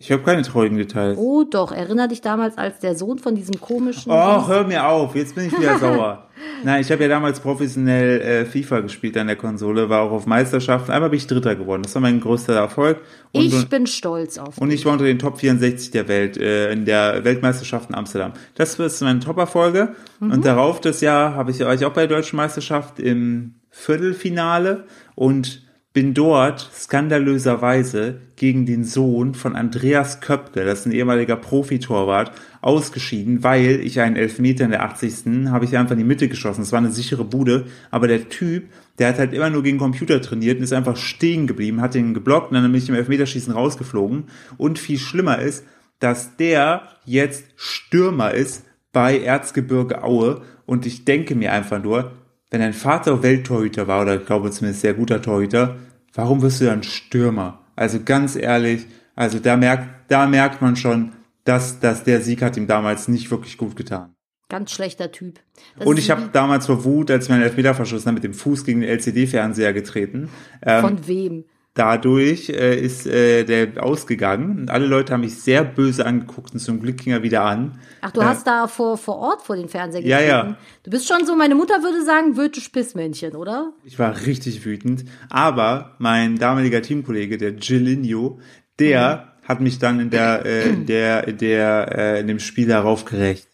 Ich 0.00 0.12
habe 0.12 0.22
keine 0.22 0.42
traurigen 0.42 0.78
Details. 0.78 1.18
Oh 1.18 1.42
doch, 1.42 1.72
erinner 1.72 2.06
dich 2.06 2.20
damals 2.20 2.56
als 2.56 2.78
der 2.78 2.94
Sohn 2.94 3.18
von 3.18 3.34
diesem 3.34 3.60
komischen. 3.60 4.12
Oh, 4.12 4.46
hör 4.46 4.64
mir 4.64 4.86
auf, 4.86 5.16
jetzt 5.16 5.34
bin 5.34 5.46
ich 5.46 5.58
wieder 5.58 5.76
sauer. 5.80 6.28
Nein, 6.62 6.80
ich 6.80 6.92
habe 6.92 7.02
ja 7.02 7.08
damals 7.08 7.40
professionell 7.40 8.20
äh, 8.20 8.44
FIFA 8.44 8.80
gespielt 8.80 9.16
an 9.16 9.26
der 9.26 9.34
Konsole, 9.34 9.88
war 9.88 10.02
auch 10.02 10.12
auf 10.12 10.26
Meisterschaften, 10.26 10.92
einmal 10.92 11.10
bin 11.10 11.16
ich 11.16 11.26
Dritter 11.26 11.56
geworden. 11.56 11.82
Das 11.82 11.94
war 11.96 12.02
mein 12.02 12.20
größter 12.20 12.54
Erfolg. 12.54 13.00
Und, 13.32 13.46
ich 13.46 13.68
bin 13.68 13.88
stolz 13.88 14.38
auf 14.38 14.54
dich. 14.54 14.62
Und 14.62 14.70
ich 14.70 14.84
war 14.84 14.92
unter 14.92 15.04
den 15.04 15.18
Top 15.18 15.40
64 15.40 15.90
der 15.90 16.06
Welt 16.06 16.36
äh, 16.36 16.70
in 16.70 16.84
der 16.84 17.24
Weltmeisterschaft 17.24 17.90
in 17.90 17.96
Amsterdam. 17.96 18.34
Das 18.54 18.78
ist 18.78 19.02
meine 19.02 19.18
Top-Erfolge. 19.18 19.96
Mhm. 20.20 20.32
Und 20.32 20.44
darauf 20.44 20.80
das 20.80 21.00
Jahr 21.00 21.34
habe 21.34 21.50
ich, 21.50 21.60
ich 21.60 21.84
auch 21.84 21.92
bei 21.92 22.06
der 22.06 22.18
Deutschen 22.18 22.36
Meisterschaft 22.36 23.00
im 23.00 23.54
Viertelfinale 23.70 24.84
und 25.16 25.67
bin 25.98 26.14
dort 26.14 26.60
skandalöserweise 26.60 28.20
gegen 28.36 28.66
den 28.66 28.84
Sohn 28.84 29.34
von 29.34 29.56
Andreas 29.56 30.20
Köpke, 30.20 30.64
das 30.64 30.78
ist 30.78 30.86
ein 30.86 30.92
ehemaliger 30.92 31.34
Profitorwart, 31.34 32.30
ausgeschieden, 32.60 33.42
weil 33.42 33.80
ich 33.80 33.98
einen 33.98 34.14
Elfmeter 34.14 34.64
in 34.64 34.70
der 34.70 34.84
80. 34.84 35.50
habe 35.50 35.64
ich 35.64 35.76
einfach 35.76 35.94
in 35.94 35.98
die 35.98 36.04
Mitte 36.04 36.28
geschossen. 36.28 36.60
Das 36.60 36.70
war 36.70 36.78
eine 36.78 36.92
sichere 36.92 37.24
Bude, 37.24 37.66
aber 37.90 38.06
der 38.06 38.28
Typ, 38.28 38.68
der 39.00 39.08
hat 39.08 39.18
halt 39.18 39.34
immer 39.34 39.50
nur 39.50 39.64
gegen 39.64 39.78
Computer 39.78 40.22
trainiert 40.22 40.58
und 40.58 40.62
ist 40.62 40.72
einfach 40.72 40.96
stehen 40.96 41.48
geblieben, 41.48 41.80
hat 41.80 41.94
den 41.94 42.14
geblockt 42.14 42.52
und 42.52 42.54
dann 42.54 42.70
bin 42.70 42.80
ich 42.80 42.88
im 42.88 42.94
Elfmeterschießen 42.94 43.52
rausgeflogen. 43.52 44.26
Und 44.56 44.78
viel 44.78 45.00
schlimmer 45.00 45.40
ist, 45.40 45.64
dass 45.98 46.36
der 46.36 46.82
jetzt 47.06 47.42
Stürmer 47.56 48.34
ist 48.34 48.64
bei 48.92 49.18
Erzgebirge 49.18 50.04
Aue 50.04 50.42
und 50.64 50.86
ich 50.86 51.04
denke 51.04 51.34
mir 51.34 51.50
einfach 51.50 51.82
nur, 51.82 52.12
wenn 52.50 52.60
dein 52.60 52.72
Vater 52.72 53.24
Welttorhüter 53.24 53.88
war, 53.88 54.02
oder 54.02 54.20
ich 54.20 54.26
glaube 54.26 54.52
zumindest 54.52 54.82
sehr 54.82 54.94
guter 54.94 55.20
Torhüter, 55.20 55.76
warum 56.18 56.42
wirst 56.42 56.60
du 56.60 56.64
dann 56.64 56.82
Stürmer? 56.82 57.60
Also 57.76 58.00
ganz 58.04 58.34
ehrlich, 58.34 58.86
also 59.14 59.38
da 59.38 59.56
merkt, 59.56 60.10
da 60.10 60.26
merkt 60.26 60.60
man 60.60 60.74
schon, 60.74 61.12
dass, 61.44 61.78
dass 61.78 62.02
der 62.02 62.20
Sieg 62.20 62.42
hat 62.42 62.56
ihm 62.56 62.66
damals 62.66 63.06
nicht 63.06 63.30
wirklich 63.30 63.56
gut 63.56 63.76
getan. 63.76 64.14
Ganz 64.48 64.72
schlechter 64.72 65.12
Typ. 65.12 65.38
Das 65.76 65.86
und 65.86 65.96
ich 65.96 66.10
habe 66.10 66.28
damals 66.32 66.66
vor 66.66 66.84
Wut, 66.84 67.12
als 67.12 67.28
meinen 67.28 67.42
Elfmeter 67.42 67.72
verschossen 67.72 68.06
habe, 68.06 68.14
mit 68.14 68.24
dem 68.24 68.34
Fuß 68.34 68.64
gegen 68.64 68.80
den 68.80 68.90
LCD-Fernseher 68.90 69.72
getreten. 69.72 70.28
Ähm, 70.62 70.80
Von 70.80 71.06
wem? 71.06 71.44
Dadurch 71.78 72.48
äh, 72.48 72.76
ist 72.76 73.06
äh, 73.06 73.44
der 73.44 73.84
ausgegangen 73.84 74.58
und 74.58 74.68
alle 74.70 74.86
Leute 74.86 75.12
haben 75.12 75.20
mich 75.20 75.40
sehr 75.40 75.62
böse 75.62 76.04
angeguckt 76.04 76.52
und 76.52 76.58
zum 76.58 76.80
Glück 76.80 76.98
ging 76.98 77.12
er 77.12 77.22
wieder 77.22 77.44
an. 77.44 77.78
Ach, 78.00 78.10
du 78.10 78.20
äh, 78.20 78.24
hast 78.24 78.48
da 78.48 78.66
vor, 78.66 78.98
vor 78.98 79.16
Ort 79.18 79.42
vor 79.42 79.54
den 79.54 79.68
Fernseher 79.68 80.02
getreten? 80.02 80.28
Ja, 80.28 80.44
ja. 80.48 80.56
Du 80.82 80.90
bist 80.90 81.06
schon 81.06 81.24
so, 81.24 81.36
meine 81.36 81.54
Mutter 81.54 81.80
würde 81.84 82.04
sagen, 82.04 82.36
wütend 82.36 82.64
Spissmännchen, 82.64 83.36
oder? 83.36 83.74
Ich 83.84 83.96
war 83.96 84.26
richtig 84.26 84.64
wütend. 84.64 85.04
Aber 85.30 85.94
mein 85.98 86.36
damaliger 86.36 86.82
Teamkollege, 86.82 87.38
der 87.38 87.52
Gilinho, 87.52 88.40
der 88.80 89.28
mhm. 89.42 89.48
hat 89.48 89.60
mich 89.60 89.78
dann 89.78 90.00
in 90.00 90.10
der, 90.10 90.44
äh, 90.44 90.74
der, 90.84 91.30
der, 91.30 91.96
äh, 91.96 92.20
in 92.20 92.26
dem 92.26 92.40
Spiel 92.40 92.66
darauf 92.66 93.04
gerecht 93.04 93.47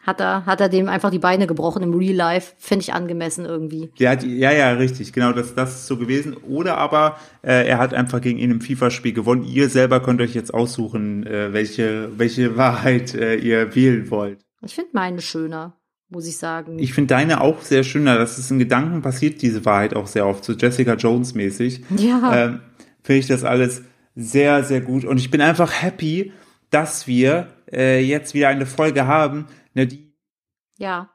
hat 0.00 0.20
er, 0.20 0.46
hat 0.46 0.60
er 0.60 0.68
dem 0.68 0.88
einfach 0.88 1.10
die 1.10 1.18
Beine 1.18 1.46
gebrochen 1.46 1.82
im 1.82 1.92
Real 1.92 2.14
Life. 2.14 2.54
Finde 2.58 2.82
ich 2.82 2.92
angemessen 2.94 3.44
irgendwie. 3.44 3.90
Ja, 3.96 4.16
die, 4.16 4.38
ja, 4.38 4.52
ja, 4.52 4.72
richtig. 4.72 5.12
Genau, 5.12 5.32
das, 5.32 5.54
das 5.54 5.74
ist 5.74 5.86
so 5.86 5.96
gewesen. 5.96 6.36
Oder 6.36 6.78
aber 6.78 7.18
äh, 7.42 7.66
er 7.66 7.78
hat 7.78 7.94
einfach 7.94 8.20
gegen 8.20 8.38
ihn 8.38 8.50
im 8.50 8.60
FIFA-Spiel 8.60 9.12
gewonnen. 9.12 9.44
Ihr 9.44 9.68
selber 9.68 10.00
könnt 10.00 10.20
euch 10.20 10.34
jetzt 10.34 10.54
aussuchen, 10.54 11.26
äh, 11.26 11.52
welche, 11.52 12.10
welche 12.16 12.56
Wahrheit 12.56 13.14
äh, 13.14 13.36
ihr 13.36 13.74
wählen 13.74 14.10
wollt. 14.10 14.38
Ich 14.62 14.74
finde 14.74 14.90
meine 14.92 15.20
schöner, 15.20 15.76
muss 16.08 16.26
ich 16.26 16.36
sagen. 16.36 16.78
Ich 16.78 16.92
finde 16.94 17.14
deine 17.14 17.40
auch 17.40 17.62
sehr 17.62 17.84
schöner. 17.84 18.18
Das 18.18 18.38
ist 18.38 18.50
in 18.50 18.58
Gedanken 18.58 19.02
passiert, 19.02 19.42
diese 19.42 19.64
Wahrheit 19.64 19.94
auch 19.94 20.06
sehr 20.06 20.26
oft. 20.26 20.44
So 20.44 20.52
Jessica 20.54 20.94
Jones 20.94 21.34
mäßig. 21.34 21.82
Ja. 21.96 22.44
Ähm, 22.44 22.60
finde 23.02 23.18
ich 23.20 23.26
das 23.26 23.44
alles 23.44 23.82
sehr, 24.14 24.64
sehr 24.64 24.80
gut. 24.80 25.04
Und 25.04 25.18
ich 25.18 25.30
bin 25.30 25.40
einfach 25.40 25.82
happy, 25.82 26.32
dass 26.70 27.06
wir 27.06 27.48
äh, 27.72 28.00
jetzt 28.00 28.34
wieder 28.34 28.48
eine 28.48 28.66
Folge 28.66 29.06
haben, 29.06 29.46
Ne, 29.78 29.86
die, 29.86 30.12
ja. 30.76 31.08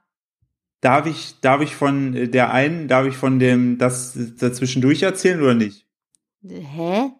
Darf 0.80 1.06
ich, 1.06 1.42
darf 1.42 1.60
ich 1.60 1.76
von 1.76 2.16
äh, 2.16 2.30
der 2.30 2.54
einen, 2.54 2.88
darf 2.88 3.06
ich 3.06 3.18
von 3.18 3.38
dem 3.38 3.78
das 3.78 4.18
dazwischendurch 4.38 5.02
erzählen 5.02 5.42
oder 5.42 5.54
nicht? 5.54 5.86
Hä? 6.44 7.12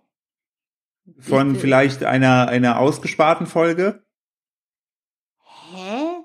Von 1.20 1.56
ich, 1.56 1.60
vielleicht 1.60 2.06
einer, 2.06 2.48
einer 2.48 2.80
ausgesparten 2.80 3.46
Folge? 3.46 4.06
Hä? 5.74 6.24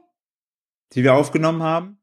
Die 0.93 1.03
wir 1.03 1.15
aufgenommen 1.15 1.65
haben? 1.65 1.98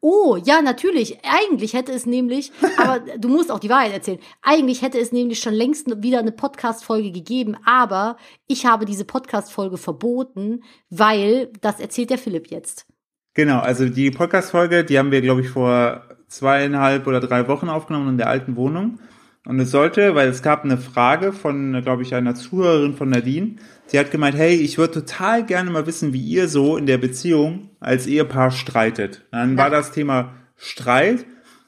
Oh, 0.00 0.36
ja, 0.36 0.62
natürlich. 0.62 1.18
Eigentlich 1.24 1.74
hätte 1.74 1.92
es 1.92 2.06
nämlich, 2.06 2.52
aber 2.78 3.00
du 3.18 3.28
musst 3.28 3.50
auch 3.50 3.58
die 3.58 3.68
Wahrheit 3.68 3.92
erzählen. 3.92 4.18
Eigentlich 4.42 4.82
hätte 4.82 4.98
es 4.98 5.12
nämlich 5.12 5.40
schon 5.40 5.54
längst 5.54 6.02
wieder 6.02 6.18
eine 6.18 6.32
Podcast-Folge 6.32 7.12
gegeben, 7.12 7.56
aber 7.64 8.16
ich 8.46 8.66
habe 8.66 8.84
diese 8.84 9.04
Podcast-Folge 9.04 9.76
verboten, 9.76 10.62
weil 10.90 11.52
das 11.60 11.80
erzählt 11.80 12.10
der 12.10 12.18
Philipp 12.18 12.50
jetzt. 12.50 12.86
Genau, 13.34 13.58
also 13.58 13.88
die 13.88 14.10
Podcast-Folge, 14.10 14.84
die 14.84 14.98
haben 14.98 15.10
wir, 15.10 15.20
glaube 15.20 15.42
ich, 15.42 15.50
vor 15.50 16.02
zweieinhalb 16.28 17.06
oder 17.06 17.20
drei 17.20 17.48
Wochen 17.48 17.68
aufgenommen 17.68 18.10
in 18.10 18.18
der 18.18 18.28
alten 18.28 18.56
Wohnung. 18.56 18.98
Und 19.46 19.60
es 19.60 19.70
sollte, 19.70 20.14
weil 20.14 20.28
es 20.28 20.42
gab 20.42 20.64
eine 20.64 20.76
Frage 20.76 21.32
von, 21.32 21.80
glaube 21.82 22.02
ich, 22.02 22.14
einer 22.14 22.34
Zuhörerin 22.34 22.94
von 22.94 23.08
Nadine. 23.08 23.56
Sie 23.86 23.98
hat 23.98 24.10
gemeint, 24.10 24.36
hey, 24.36 24.54
ich 24.54 24.76
würde 24.76 24.94
total 24.94 25.46
gerne 25.46 25.70
mal 25.70 25.86
wissen, 25.86 26.12
wie 26.12 26.22
ihr 26.22 26.48
so 26.48 26.76
in 26.76 26.86
der 26.86 26.98
Beziehung 26.98 27.70
als 27.80 28.06
Ehepaar 28.06 28.50
streitet. 28.50 29.24
Dann 29.30 29.56
war 29.56 29.70
das 29.70 29.92
Thema 29.92 30.34
Streit 30.56 31.24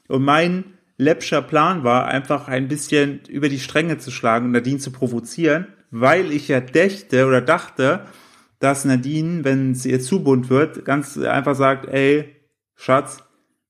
und 0.08 0.24
mein 0.24 0.64
läppscher 0.96 1.40
Plan 1.40 1.84
war, 1.84 2.06
einfach 2.06 2.48
ein 2.48 2.66
bisschen 2.66 3.20
über 3.28 3.48
die 3.48 3.60
Stränge 3.60 3.98
zu 3.98 4.10
schlagen 4.10 4.46
und 4.46 4.52
Nadine 4.52 4.78
zu 4.78 4.90
provozieren 4.90 5.68
weil 5.90 6.32
ich 6.32 6.48
ja 6.48 6.60
dächte 6.60 7.26
oder 7.26 7.40
dachte, 7.40 8.06
dass 8.58 8.84
Nadine, 8.84 9.44
wenn 9.44 9.72
es 9.72 9.86
ihr 9.86 10.00
zu 10.00 10.22
bunt 10.22 10.50
wird, 10.50 10.84
ganz 10.84 11.16
einfach 11.16 11.54
sagt, 11.54 11.86
ey, 11.86 12.36
Schatz, 12.74 13.18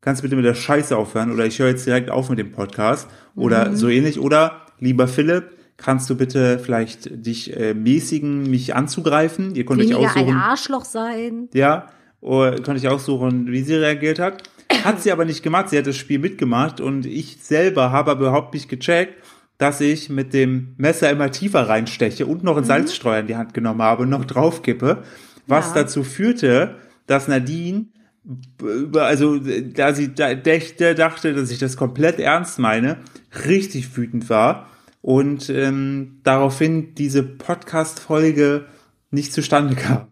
kannst 0.01 0.21
du 0.21 0.23
bitte 0.25 0.37
mit 0.37 0.45
der 0.45 0.55
Scheiße 0.55 0.97
aufhören 0.97 1.33
oder 1.33 1.47
ich 1.47 1.59
höre 1.59 1.69
jetzt 1.69 1.87
direkt 1.87 2.11
auf 2.11 2.31
mit 2.31 2.39
dem 2.39 2.53
Podcast 2.53 3.09
oder 3.35 3.75
so 3.77 3.89
ähnlich. 3.89 4.19
Oder, 4.21 4.63
lieber 4.79 5.09
Philipp, 5.09 5.51
kannst 5.77 6.09
du 6.11 6.17
bitte 6.17 6.59
vielleicht 6.59 7.25
dich 7.27 7.57
äh, 7.57 7.75
mäßigen, 7.75 8.49
mich 8.51 8.75
anzugreifen? 8.75 9.55
Ihr 9.55 9.65
könnt 9.65 9.81
euch 9.81 9.89
Weniger 9.91 10.01
ein 10.01 10.07
aussuchen. 10.25 10.37
Arschloch 10.37 10.85
sein. 10.85 11.49
Ja, 11.53 11.87
oder 12.21 12.53
konnte 12.63 12.77
ich 12.77 12.89
aussuchen, 12.89 13.47
wie 13.49 13.63
sie 13.63 13.75
reagiert 13.75 14.19
hat. 14.19 14.43
Hat 14.85 15.01
sie 15.03 15.13
aber 15.13 15.25
nicht 15.25 15.43
gemacht, 15.43 15.71
sie 15.71 15.79
hat 15.79 15.87
das 15.87 15.97
Spiel 15.97 16.19
mitgemacht 16.19 16.81
und 16.81 17.07
ich 17.07 17.39
selber 17.41 17.91
habe 17.91 18.11
aber 18.13 18.23
überhaupt 18.23 18.55
nicht 18.55 18.69
gecheckt, 18.69 19.15
dass 19.57 19.81
ich 19.81 20.09
mit 20.09 20.35
dem 20.35 20.75
Messer 20.77 21.11
immer 21.11 21.31
tiefer 21.33 21.69
reinsteche 21.69 22.27
und 22.27 22.45
noch 22.45 22.57
ein 22.57 22.65
Salzstreuer 22.65 23.21
in 23.21 23.27
die 23.27 23.37
Hand 23.37 23.55
genommen 23.55 23.83
habe 23.83 24.03
und 24.05 24.11
noch 24.11 24.25
draufkippe, 24.25 25.03
was 25.47 25.69
Ja. 25.69 25.83
dazu 25.83 26.05
führte, 26.05 26.77
dass 27.07 27.27
Nadine 27.29 27.87
also 28.95 29.39
da 29.39 29.95
sie 29.95 30.15
da 30.15 30.35
dächte, 30.35 30.95
dachte, 30.95 31.35
dass 31.35 31.51
ich 31.51 31.59
das 31.59 31.77
komplett 31.77 32.19
ernst 32.19 32.59
meine, 32.59 32.99
richtig 33.47 33.97
wütend 33.97 34.29
war 34.29 34.69
und 35.01 35.49
ähm, 35.51 36.21
daraufhin 36.25 36.95
diese 36.95 37.23
Podcast-Folge 37.23 38.67
nicht 39.11 39.33
zustande 39.33 39.75
kam. 39.75 40.09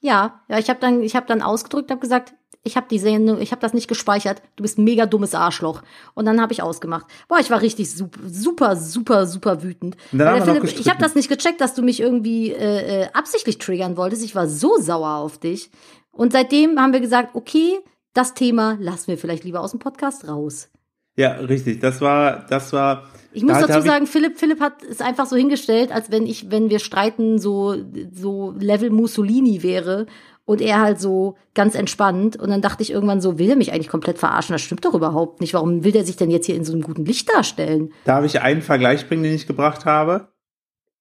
Ja, 0.00 0.40
ja, 0.48 0.58
ich 0.58 0.68
habe 0.68 0.78
dann, 0.80 1.02
ich 1.02 1.16
habe 1.16 1.26
dann 1.26 1.42
ausgedrückt, 1.42 1.90
habe 1.90 2.00
gesagt, 2.00 2.34
ich 2.66 2.76
habe 2.76 2.86
die 2.90 2.98
Sendung, 2.98 3.40
ich 3.40 3.52
habe 3.52 3.60
das 3.60 3.74
nicht 3.74 3.86
gespeichert. 3.86 4.42
Du 4.56 4.62
bist 4.62 4.76
ein 4.76 4.84
mega 4.84 5.06
dummes 5.06 5.36
Arschloch. 5.36 5.82
Und 6.14 6.26
dann 6.26 6.40
habe 6.40 6.52
ich 6.52 6.62
ausgemacht. 6.62 7.06
Boah, 7.28 7.38
ich 7.38 7.48
war 7.48 7.62
richtig 7.62 7.94
super, 7.94 8.20
super, 8.26 8.76
super, 8.76 9.26
super 9.26 9.62
wütend. 9.62 9.96
Der 10.10 10.42
Philipp, 10.42 10.64
ich 10.64 10.88
habe 10.90 11.00
das 11.00 11.14
nicht 11.14 11.28
gecheckt, 11.28 11.60
dass 11.60 11.74
du 11.74 11.82
mich 11.82 12.00
irgendwie 12.00 12.50
äh, 12.50 13.02
äh, 13.02 13.08
absichtlich 13.12 13.58
triggern 13.58 13.96
wolltest. 13.96 14.24
Ich 14.24 14.34
war 14.34 14.48
so 14.48 14.78
sauer 14.80 15.14
auf 15.16 15.38
dich. 15.38 15.70
Und 16.16 16.32
seitdem 16.32 16.78
haben 16.80 16.92
wir 16.92 17.00
gesagt, 17.00 17.34
okay, 17.34 17.78
das 18.14 18.34
Thema 18.34 18.76
lassen 18.80 19.08
wir 19.08 19.18
vielleicht 19.18 19.44
lieber 19.44 19.60
aus 19.60 19.70
dem 19.72 19.80
Podcast 19.80 20.26
raus. 20.26 20.70
Ja, 21.18 21.32
richtig. 21.32 21.80
Das 21.80 22.00
war, 22.00 22.44
das 22.48 22.72
war. 22.72 23.04
Ich 23.32 23.42
muss 23.42 23.54
da- 23.54 23.60
da 23.62 23.66
dazu 23.68 23.86
sagen, 23.86 24.06
Philipp, 24.06 24.38
Philipp 24.38 24.60
hat 24.60 24.82
es 24.82 25.00
einfach 25.00 25.26
so 25.26 25.36
hingestellt, 25.36 25.92
als 25.92 26.10
wenn 26.10 26.26
ich, 26.26 26.50
wenn 26.50 26.68
wir 26.70 26.78
streiten, 26.78 27.38
so, 27.38 27.74
so 28.12 28.54
Level 28.58 28.90
Mussolini 28.90 29.62
wäre 29.62 30.06
und 30.44 30.60
er 30.60 30.80
halt 30.80 31.00
so 31.00 31.36
ganz 31.54 31.74
entspannt. 31.74 32.36
Und 32.36 32.50
dann 32.50 32.60
dachte 32.62 32.82
ich 32.82 32.90
irgendwann 32.92 33.20
so, 33.20 33.38
will 33.38 33.50
er 33.50 33.56
mich 33.56 33.72
eigentlich 33.72 33.88
komplett 33.88 34.18
verarschen? 34.18 34.52
Das 34.54 34.62
stimmt 34.62 34.84
doch 34.84 34.94
überhaupt 34.94 35.40
nicht. 35.40 35.54
Warum 35.54 35.84
will 35.84 35.92
der 35.92 36.04
sich 36.04 36.16
denn 36.16 36.30
jetzt 36.30 36.46
hier 36.46 36.54
in 36.54 36.64
so 36.64 36.72
einem 36.72 36.82
guten 36.82 37.04
Licht 37.04 37.30
darstellen? 37.34 37.92
Darf 38.04 38.24
ich 38.24 38.40
einen 38.42 38.62
Vergleich 38.62 39.08
bringen, 39.08 39.22
den 39.22 39.34
ich 39.34 39.46
gebracht 39.46 39.84
habe? 39.86 40.28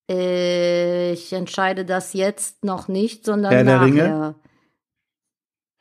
Äh, 0.09 1.13
ich 1.13 1.33
entscheide 1.33 1.83
das 1.85 2.13
jetzt 2.13 2.63
noch 2.63 2.87
nicht, 2.87 3.25
sondern 3.25 3.51
Herr 3.53 3.63
der 3.63 3.75
nachher. 3.77 3.85
Ringe? 3.85 4.35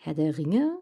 Herr 0.05 0.12
der 0.12 0.37
Ringe? 0.37 0.81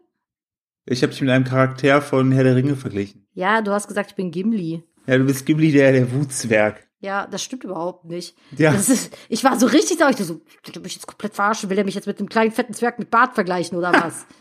Ich 0.85 1.01
habe 1.01 1.13
dich 1.13 1.21
mit 1.21 1.29
einem 1.29 1.45
Charakter 1.45 2.01
von 2.01 2.33
Herr 2.33 2.43
der 2.43 2.57
Ringe 2.57 2.75
verglichen. 2.75 3.25
Ja, 3.33 3.61
du 3.61 3.71
hast 3.71 3.87
gesagt, 3.87 4.09
ich 4.09 4.15
bin 4.17 4.31
Gimli. 4.31 4.83
Ja, 5.07 5.17
du 5.17 5.23
bist 5.23 5.45
Ghibli, 5.45 5.71
der, 5.71 5.93
der 5.93 6.11
Wutzwerg. 6.11 6.85
Ja, 6.99 7.25
das 7.27 7.41
stimmt 7.41 7.63
überhaupt 7.63 8.03
nicht. 8.03 8.35
Ja. 8.57 8.73
Ist, 8.73 9.15
ich 9.29 9.45
war 9.45 9.57
so 9.57 9.65
richtig 9.67 9.97
sauer. 9.97 10.09
Ich 10.09 10.17
dachte 10.17 10.25
so, 10.25 10.41
will 10.73 10.81
mich 10.81 10.95
jetzt 10.95 11.07
komplett 11.07 11.35
verarschen? 11.35 11.69
Will 11.69 11.77
er 11.77 11.85
mich 11.85 11.95
jetzt 11.95 12.05
mit 12.05 12.19
dem 12.19 12.27
kleinen 12.27 12.51
fetten 12.51 12.73
Zwerg 12.73 12.99
mit 12.99 13.11
Bart 13.11 13.33
vergleichen 13.33 13.77
oder 13.77 13.93
was? 13.93 14.25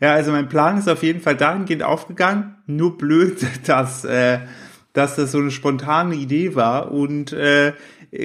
Ja, 0.00 0.14
also 0.14 0.32
mein 0.32 0.48
Plan 0.48 0.76
ist 0.76 0.88
auf 0.88 1.04
jeden 1.04 1.20
Fall 1.20 1.36
dahingehend 1.36 1.84
aufgegangen. 1.84 2.56
Nur 2.66 2.98
blöd, 2.98 3.46
dass, 3.66 4.04
äh, 4.04 4.40
dass 4.94 5.14
das 5.14 5.30
so 5.30 5.38
eine 5.38 5.52
spontane 5.52 6.16
Idee 6.16 6.56
war 6.56 6.90
und 6.90 7.32
äh, 7.32 7.72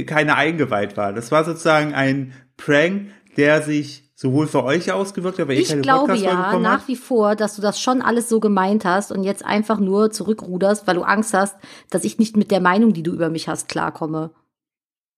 keine 0.08 0.36
eingeweiht 0.38 0.98
war. 0.98 1.14
Das 1.14 1.32
war 1.32 1.44
sozusagen 1.44 1.94
ein 1.94 2.34
Prank, 2.58 3.12
der 3.38 3.62
sich 3.62 4.11
sowohl 4.22 4.46
für 4.46 4.64
euch 4.64 4.92
ausgewirkt 4.92 5.40
ihr 5.40 5.50
Ich 5.50 5.70
keine 5.70 5.82
glaube 5.82 6.16
ja 6.16 6.60
nach 6.60 6.88
wie 6.88 6.96
vor, 6.96 7.36
dass 7.36 7.56
du 7.56 7.62
das 7.64 7.82
schon 7.82 8.04
alles 8.04 8.30
so 8.30 8.40
gemeint 8.40 8.86
hast 8.86 9.12
und 9.12 9.24
jetzt 9.24 9.44
einfach 9.44 9.80
nur 9.80 10.12
zurückruderst, 10.12 10.86
weil 10.86 10.94
du 10.94 11.02
Angst 11.02 11.34
hast, 11.34 11.58
dass 11.90 12.04
ich 12.04 12.20
nicht 12.20 12.38
mit 12.38 12.52
der 12.52 12.62
Meinung, 12.62 12.94
die 12.94 13.02
du 13.02 13.14
über 13.14 13.32
mich 13.32 13.48
hast, 13.48 13.68
klarkomme. 13.68 14.30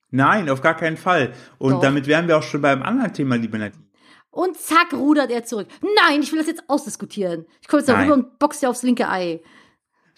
Nein, 0.09 0.49
auf 0.49 0.61
gar 0.61 0.77
keinen 0.77 0.95
Fall. 0.95 1.33
Und 1.57 1.73
Doch. 1.73 1.81
damit 1.81 2.07
wären 2.07 2.29
wir 2.29 2.37
auch 2.37 2.43
schon 2.43 2.61
beim 2.61 2.81
anderen 2.81 3.13
Thema, 3.13 3.35
liebe 3.35 3.57
Nadine. 3.57 3.83
Und 4.31 4.55
zack, 4.57 4.93
rudert 4.93 5.31
er 5.31 5.43
zurück. 5.43 5.67
Nein, 5.81 6.21
ich 6.21 6.31
will 6.31 6.39
das 6.39 6.47
jetzt 6.47 6.63
ausdiskutieren. 6.69 7.45
Ich 7.61 7.67
komme 7.67 7.81
jetzt 7.81 7.89
da 7.89 8.01
rüber 8.01 8.13
und 8.13 8.39
box 8.39 8.61
dir 8.61 8.69
aufs 8.69 8.83
linke 8.83 9.09
Ei. 9.09 9.41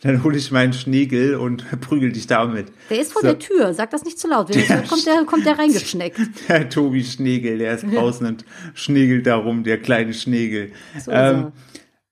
Dann 0.02 0.24
hole 0.24 0.38
ich 0.38 0.52
meinen 0.52 0.74
Schnegel 0.74 1.36
und 1.36 1.66
prügel 1.82 2.12
dich 2.12 2.28
damit. 2.28 2.68
Der 2.90 3.00
ist 3.00 3.14
vor 3.14 3.22
So. 3.22 3.28
der 3.30 3.40
Tür. 3.40 3.74
Sag 3.74 3.90
das 3.92 4.04
nicht 4.04 4.20
zu 4.20 4.28
laut. 4.28 4.50
Wenn 4.50 4.64
er 4.70 4.84
kommt, 4.84 5.06
der, 5.06 5.24
kommt 5.26 5.46
der 5.46 5.58
reingeschneckt. 5.58 6.20
Der 6.50 6.70
Tobi 6.70 7.04
Schnegel, 7.04 7.58
der 7.58 7.74
ist 7.76 7.86
draußen 7.92 8.28
und 8.28 8.46
schnegelt 8.74 9.26
darum, 9.26 9.64
der 9.64 9.80
kleine 9.82 10.14
Schnegel. 10.14 10.72
So 11.00 11.12
ähm, 11.12 11.52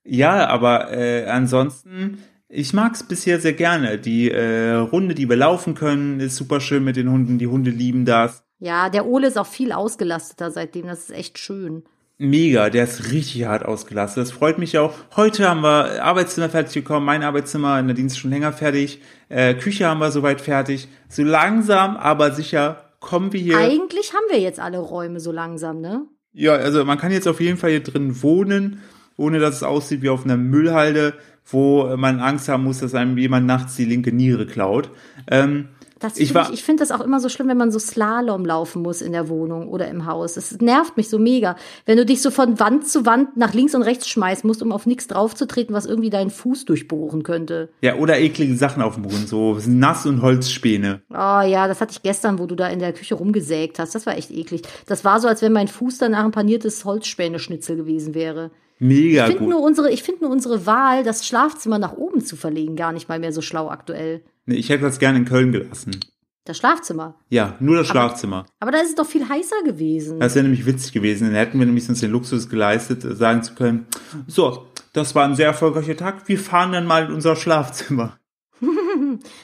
ja, 0.04 0.46
aber 0.48 0.92
äh, 0.92 1.26
ansonsten, 1.26 2.18
ich 2.48 2.72
mag's 2.72 3.02
bisher 3.02 3.40
sehr 3.40 3.52
gerne. 3.52 3.98
Die 3.98 4.30
äh, 4.30 4.72
Runde, 4.74 5.14
die 5.14 5.28
wir 5.28 5.36
laufen 5.36 5.74
können, 5.74 6.20
ist 6.20 6.36
super 6.36 6.60
schön 6.60 6.84
mit 6.84 6.96
den 6.96 7.10
Hunden. 7.10 7.38
Die 7.38 7.46
Hunde 7.46 7.70
lieben 7.70 8.04
das. 8.04 8.44
Ja, 8.58 8.88
der 8.90 9.06
Ole 9.06 9.26
ist 9.28 9.38
auch 9.38 9.46
viel 9.46 9.72
ausgelasteter 9.72 10.50
seitdem. 10.50 10.86
Das 10.86 11.00
ist 11.00 11.12
echt 11.12 11.38
schön. 11.38 11.84
Mega, 12.16 12.70
der 12.70 12.84
ist 12.84 13.10
richtig 13.10 13.44
hart 13.46 13.64
ausgelastet. 13.64 14.22
Das 14.22 14.30
freut 14.30 14.58
mich 14.58 14.78
auch. 14.78 14.94
Heute 15.16 15.48
haben 15.48 15.62
wir 15.62 16.04
Arbeitszimmer 16.04 16.48
fertig 16.48 16.84
bekommen, 16.84 17.04
mein 17.04 17.24
Arbeitszimmer, 17.24 17.82
Nadine 17.82 18.06
ist 18.06 18.18
schon 18.18 18.30
länger 18.30 18.52
fertig. 18.52 19.00
Äh, 19.28 19.54
Küche 19.54 19.86
haben 19.86 19.98
wir 19.98 20.12
soweit 20.12 20.40
fertig. 20.40 20.86
So 21.08 21.24
langsam, 21.24 21.96
aber 21.96 22.30
sicher 22.30 22.92
kommen 23.00 23.32
wir 23.32 23.40
hier. 23.40 23.58
Eigentlich 23.58 24.12
haben 24.12 24.24
wir 24.30 24.38
jetzt 24.38 24.60
alle 24.60 24.78
Räume 24.78 25.18
so 25.18 25.32
langsam, 25.32 25.80
ne? 25.80 26.02
Ja, 26.32 26.52
also 26.52 26.84
man 26.84 26.98
kann 26.98 27.10
jetzt 27.10 27.26
auf 27.26 27.40
jeden 27.40 27.56
Fall 27.56 27.70
hier 27.70 27.82
drin 27.82 28.22
wohnen, 28.22 28.80
ohne 29.16 29.40
dass 29.40 29.56
es 29.56 29.62
aussieht 29.64 30.02
wie 30.02 30.08
auf 30.08 30.24
einer 30.24 30.36
Müllhalde, 30.36 31.14
wo 31.46 31.96
man 31.96 32.20
Angst 32.20 32.48
haben 32.48 32.62
muss, 32.62 32.78
dass 32.78 32.94
einem 32.94 33.18
jemand 33.18 33.46
nachts 33.46 33.74
die 33.74 33.84
linke 33.84 34.12
Niere 34.12 34.46
klaut. 34.46 34.90
Ähm, 35.28 35.68
Das 36.04 36.18
Ich 36.18 36.34
war- 36.34 36.48
ich 36.48 36.54
ich 36.54 36.64
finde 36.64 36.82
das 36.82 36.90
auch 36.92 37.00
immer 37.00 37.18
so 37.20 37.28
schlimm, 37.28 37.48
wenn 37.48 37.56
man 37.56 37.70
so 37.72 37.78
Slalom 37.78 38.44
laufen 38.44 38.82
muss 38.82 39.00
in 39.02 39.12
der 39.12 39.28
Wohnung 39.28 39.68
oder 39.68 39.88
im 39.88 40.06
Haus. 40.06 40.36
Es 40.36 40.60
nervt 40.60 40.96
mich 40.96 41.08
so 41.08 41.18
mega. 41.18 41.56
Wenn 41.86 41.96
du 41.96 42.04
dich 42.06 42.20
so 42.22 42.30
von 42.30 42.60
Wand 42.60 42.86
zu 42.86 43.06
Wand 43.06 43.36
nach 43.36 43.54
links 43.54 43.74
und 43.74 43.82
rechts 43.82 44.06
schmeißen 44.08 44.46
musst, 44.46 44.62
um 44.62 44.70
auf 44.72 44.86
nichts 44.86 45.06
draufzutreten, 45.08 45.74
was 45.74 45.86
irgendwie 45.86 46.10
deinen 46.10 46.30
Fuß 46.30 46.64
durchbohren 46.66 47.22
könnte. 47.22 47.70
ja, 47.80 47.96
oder 47.96 48.18
eklige 48.18 48.56
Sachen 48.56 48.82
auf 48.82 48.94
dem 48.94 49.02
Boden, 49.04 49.26
so 49.26 49.58
Nass- 49.66 50.06
und 50.06 50.22
Holzspäne. 50.22 51.02
Oh 51.10 51.14
ja, 51.42 51.66
das 51.68 51.80
hatte 51.80 51.92
ich 51.92 52.02
gestern, 52.02 52.38
wo 52.38 52.46
du 52.46 52.54
da 52.54 52.68
in 52.68 52.78
der 52.78 52.92
Küche 52.92 53.14
rumgesägt 53.14 53.78
hast. 53.78 53.94
Das 53.94 54.06
war 54.06 54.16
echt 54.16 54.30
eklig. 54.30 54.62
Das 54.86 55.04
war 55.04 55.20
so, 55.20 55.28
als 55.28 55.42
wenn 55.42 55.52
mein 55.52 55.68
Fuß 55.68 55.98
danach 55.98 56.24
ein 56.24 56.30
paniertes 56.32 56.84
Holzspäne-Schnitzel 56.84 57.76
gewesen 57.76 58.14
wäre. 58.14 58.50
Mega 58.78 59.22
Ich 59.24 59.32
finde 59.32 59.44
gut. 59.44 59.50
nur 59.50 59.62
unsere, 59.62 59.90
ich 59.90 60.02
finde 60.02 60.24
nur 60.24 60.30
unsere 60.32 60.66
Wahl, 60.66 61.04
das 61.04 61.26
Schlafzimmer 61.26 61.78
nach 61.78 61.92
oben 61.92 62.24
zu 62.24 62.36
verlegen, 62.36 62.76
gar 62.76 62.92
nicht 62.92 63.08
mal 63.08 63.18
mehr 63.18 63.32
so 63.32 63.40
schlau 63.40 63.68
aktuell. 63.68 64.22
Nee, 64.46 64.56
ich 64.56 64.68
hätte 64.68 64.82
das 64.82 64.98
gerne 64.98 65.18
in 65.18 65.24
Köln 65.24 65.52
gelassen. 65.52 66.00
Das 66.44 66.58
Schlafzimmer. 66.58 67.14
Ja, 67.30 67.56
nur 67.60 67.76
das 67.76 67.86
Schlafzimmer. 67.86 68.44
Aber 68.60 68.70
da 68.70 68.78
ist 68.80 68.90
es 68.90 68.94
doch 68.96 69.06
viel 69.06 69.26
heißer 69.26 69.62
gewesen. 69.64 70.20
Das 70.20 70.34
wäre 70.34 70.42
nämlich 70.42 70.66
witzig 70.66 70.92
gewesen. 70.92 71.28
Dann 71.28 71.36
hätten 71.36 71.58
wir 71.58 71.64
nämlich 71.64 71.88
uns 71.88 72.00
den 72.00 72.10
Luxus 72.10 72.50
geleistet, 72.50 73.02
äh, 73.04 73.14
sagen 73.14 73.42
zu 73.42 73.54
können, 73.54 73.86
so, 74.26 74.66
das 74.92 75.14
war 75.14 75.24
ein 75.24 75.36
sehr 75.36 75.46
erfolgreicher 75.46 75.96
Tag, 75.96 76.28
wir 76.28 76.38
fahren 76.38 76.72
dann 76.72 76.86
mal 76.86 77.06
in 77.06 77.12
unser 77.12 77.36
Schlafzimmer. 77.36 78.18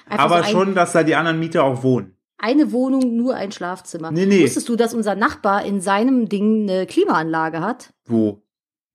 Aber 0.08 0.42
so 0.44 0.50
schon, 0.50 0.74
dass 0.74 0.92
da 0.92 1.02
die 1.02 1.14
anderen 1.14 1.38
Mieter 1.38 1.64
auch 1.64 1.82
wohnen. 1.82 2.14
eine 2.38 2.72
Wohnung, 2.72 3.16
nur 3.16 3.34
ein 3.34 3.52
Schlafzimmer. 3.52 4.10
Nee, 4.10 4.26
nee. 4.26 4.42
Wusstest 4.42 4.68
du, 4.68 4.76
dass 4.76 4.92
unser 4.94 5.14
Nachbar 5.14 5.64
in 5.64 5.80
seinem 5.80 6.28
Ding 6.28 6.68
eine 6.68 6.86
Klimaanlage 6.86 7.60
hat? 7.60 7.92
Wo? 8.06 8.42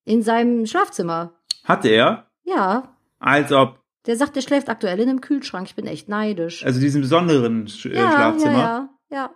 In 0.05 0.21
seinem 0.23 0.65
Schlafzimmer. 0.65 1.33
Hat 1.63 1.83
er? 1.85 2.27
Ja. 2.43 2.95
Als 3.19 3.51
ob, 3.51 3.79
Der 4.05 4.15
sagt, 4.15 4.35
der 4.35 4.41
schläft 4.41 4.69
aktuell 4.69 4.99
in 4.99 5.09
einem 5.09 5.21
Kühlschrank. 5.21 5.67
Ich 5.67 5.75
bin 5.75 5.87
echt 5.87 6.07
neidisch. 6.09 6.63
also 6.65 6.79
diesen 6.79 7.01
besonderen 7.01 7.67
Sch 7.67 7.87
äh, 7.87 7.95
ja, 7.95 8.11
Schlafzimmer. 8.11 8.53
ja, 8.53 8.89
ja, 9.09 9.17
ja. 9.17 9.29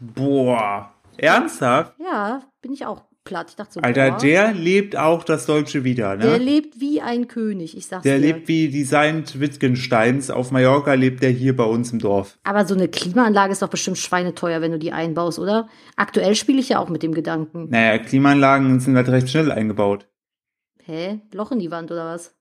Boah. 0.00 0.92
Ernsthaft? 1.16 1.94
Ja, 1.98 2.42
bin 2.60 2.72
ich 2.72 2.84
auch 2.84 3.02
platt. 3.24 3.46
Ich 3.50 3.56
dachte 3.56 3.72
so, 3.74 3.80
Alter, 3.80 4.10
boah, 4.12 4.18
der 4.18 4.52
lebt 4.52 4.96
auch 4.96 5.24
das 5.24 5.46
Deutsche 5.46 5.82
wieder, 5.84 6.16
der 6.16 6.38
ne? 6.38 6.44
lebt 6.44 6.78
wie 6.80 7.00
ein 7.00 7.26
König, 7.26 7.76
ich 7.76 7.86
sag's 7.86 8.02
Der 8.04 8.18
dir. 8.18 8.26
lebt 8.26 8.46
wie 8.48 8.68
die 8.68 8.84
Saint 8.84 9.40
Wittgensteins. 9.40 10.30
Auf 10.30 10.50
Mallorca 10.52 10.94
lebt 10.94 11.22
der 11.22 11.30
hier 11.30 11.56
bei 11.56 11.64
uns 11.64 11.90
im 11.92 11.98
Dorf. 11.98 12.38
Aber 12.44 12.64
so 12.66 12.74
eine 12.74 12.88
Klimaanlage 12.88 13.52
ist 13.52 13.62
doch 13.62 13.68
bestimmt 13.68 13.98
schweineteuer, 13.98 14.60
wenn 14.60 14.72
du 14.72 14.78
die 14.78 14.92
einbaust, 14.92 15.38
oder? 15.38 15.68
Aktuell 15.96 16.34
spiele 16.36 16.60
ich 16.60 16.68
ja 16.68 16.78
auch 16.78 16.88
mit 16.88 17.02
dem 17.02 17.14
Gedanken. 17.14 17.68
Naja, 17.70 17.98
Klimaanlagen 17.98 18.78
sind 18.80 18.94
halt 18.96 19.08
recht 19.08 19.28
schnell 19.30 19.50
eingebaut. 19.50 20.06
Hä? 20.86 21.20
Loch 21.32 21.50
in 21.50 21.58
die 21.58 21.70
Wand 21.72 21.90
oder 21.90 22.06
was? 22.06 22.32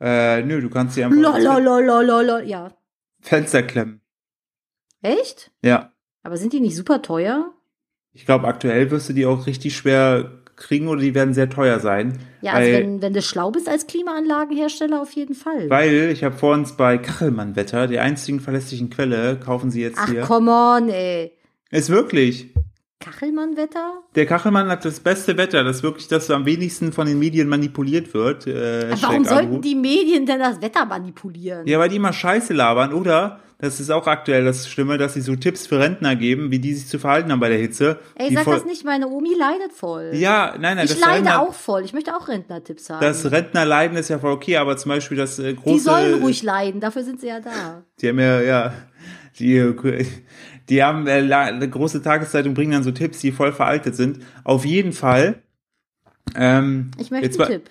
Äh, 0.00 0.42
nö, 0.42 0.60
du 0.60 0.68
kannst 0.68 0.96
sie 0.96 1.04
einfach 1.04 1.16
Lolololololol. 1.16 2.42
Ja. 2.44 2.72
Fenster 3.20 3.62
klemmen. 3.62 4.00
Echt? 5.00 5.52
Ja. 5.62 5.92
Aber 6.24 6.36
sind 6.36 6.52
die 6.52 6.60
nicht 6.60 6.74
super 6.74 7.02
teuer? 7.02 7.52
Ich 8.12 8.26
glaube, 8.26 8.48
aktuell 8.48 8.90
wirst 8.90 9.08
du 9.08 9.12
die 9.12 9.26
auch 9.26 9.46
richtig 9.46 9.76
schwer 9.76 10.42
kriegen 10.56 10.88
oder 10.88 11.00
die 11.00 11.14
werden 11.14 11.34
sehr 11.34 11.48
teuer 11.48 11.78
sein. 11.78 12.18
Ja, 12.40 12.54
also 12.54 12.72
weil, 12.72 12.82
wenn, 12.82 13.02
wenn 13.02 13.12
du 13.12 13.22
schlau 13.22 13.52
bist 13.52 13.68
als 13.68 13.86
Klimaanlagenhersteller, 13.86 15.00
auf 15.00 15.12
jeden 15.12 15.34
Fall. 15.34 15.70
weil 15.70 16.10
ich 16.10 16.24
habe 16.24 16.36
vor 16.36 16.54
uns 16.54 16.76
bei 16.76 16.98
Kachelmann-Wetter, 16.98 17.86
der 17.86 18.02
einzigen 18.02 18.40
verlässlichen 18.40 18.90
Quelle, 18.90 19.38
kaufen 19.38 19.70
sie 19.70 19.82
jetzt 19.82 19.98
Ach, 19.98 20.08
hier. 20.08 20.22
come 20.22 20.50
on, 20.50 20.88
ey. 20.88 21.32
Ist 21.70 21.90
wirklich. 21.90 22.52
Kachelmann-Wetter? 23.04 24.02
Der 24.14 24.26
Kachelmann 24.26 24.68
hat 24.68 24.84
das 24.84 25.00
beste 25.00 25.36
Wetter, 25.36 25.62
das 25.62 25.82
wirklich 25.82 26.08
das 26.08 26.30
am 26.30 26.46
wenigsten 26.46 26.92
von 26.92 27.06
den 27.06 27.18
Medien 27.18 27.48
manipuliert 27.48 28.14
wird. 28.14 28.46
Äh, 28.46 28.94
Warum 29.00 29.24
sollten 29.24 29.60
die 29.60 29.74
Medien 29.74 30.24
denn 30.24 30.38
das 30.38 30.60
Wetter 30.62 30.86
manipulieren? 30.86 31.66
Ja, 31.66 31.78
weil 31.78 31.90
die 31.90 31.96
immer 31.96 32.12
Scheiße 32.12 32.54
labern, 32.54 32.94
oder? 32.94 33.40
Das 33.58 33.78
ist 33.78 33.90
auch 33.90 34.06
aktuell 34.06 34.44
das 34.44 34.68
Stimme, 34.68 34.98
dass 34.98 35.14
sie 35.14 35.20
so 35.20 35.36
Tipps 35.36 35.66
für 35.66 35.78
Rentner 35.78 36.16
geben, 36.16 36.50
wie 36.50 36.58
die 36.58 36.74
sich 36.74 36.88
zu 36.88 36.98
verhalten 36.98 37.30
haben 37.30 37.40
bei 37.40 37.48
der 37.48 37.58
Hitze. 37.58 37.98
Ey, 38.14 38.28
die 38.28 38.34
sag 38.34 38.46
das 38.46 38.64
nicht, 38.64 38.84
meine 38.84 39.08
Omi 39.08 39.34
leidet 39.38 39.72
voll. 39.72 40.10
Ja, 40.14 40.54
nein, 40.58 40.76
nein, 40.76 40.84
ich 40.84 40.92
das 40.92 41.00
leide 41.00 41.14
Rentner, 41.16 41.40
auch 41.40 41.54
voll. 41.54 41.84
Ich 41.84 41.92
möchte 41.92 42.16
auch 42.16 42.28
Rentnertipps 42.28 42.90
haben. 42.90 43.00
Das 43.00 43.30
Rentnerleiden 43.30 43.96
ist 43.96 44.08
ja 44.08 44.18
voll 44.18 44.32
okay, 44.32 44.56
aber 44.56 44.76
zum 44.76 44.90
Beispiel 44.90 45.16
das 45.16 45.38
äh, 45.38 45.54
große. 45.54 45.72
die 45.72 45.78
sollen 45.78 46.22
ruhig 46.22 46.42
leiden, 46.42 46.80
dafür 46.80 47.04
sind 47.04 47.20
sie 47.20 47.28
ja 47.28 47.40
da. 47.40 47.84
Die 48.00 48.08
haben 48.08 48.18
ja, 48.18 48.40
ja, 48.40 48.72
die, 49.38 49.74
die 50.68 50.82
haben 50.82 51.06
äh, 51.06 51.12
eine 51.32 51.68
große 51.68 52.02
Tageszeitung 52.02 52.54
bringen 52.54 52.72
dann 52.72 52.82
so 52.82 52.90
Tipps, 52.90 53.18
die 53.20 53.32
voll 53.32 53.52
veraltet 53.52 53.96
sind. 53.96 54.20
Auf 54.44 54.64
jeden 54.64 54.92
Fall. 54.92 55.42
Ähm, 56.34 56.90
Ich 56.98 57.10
möchte 57.10 57.26
jetzt, 57.26 57.40
einen 57.40 57.50
Tipp. 57.62 57.70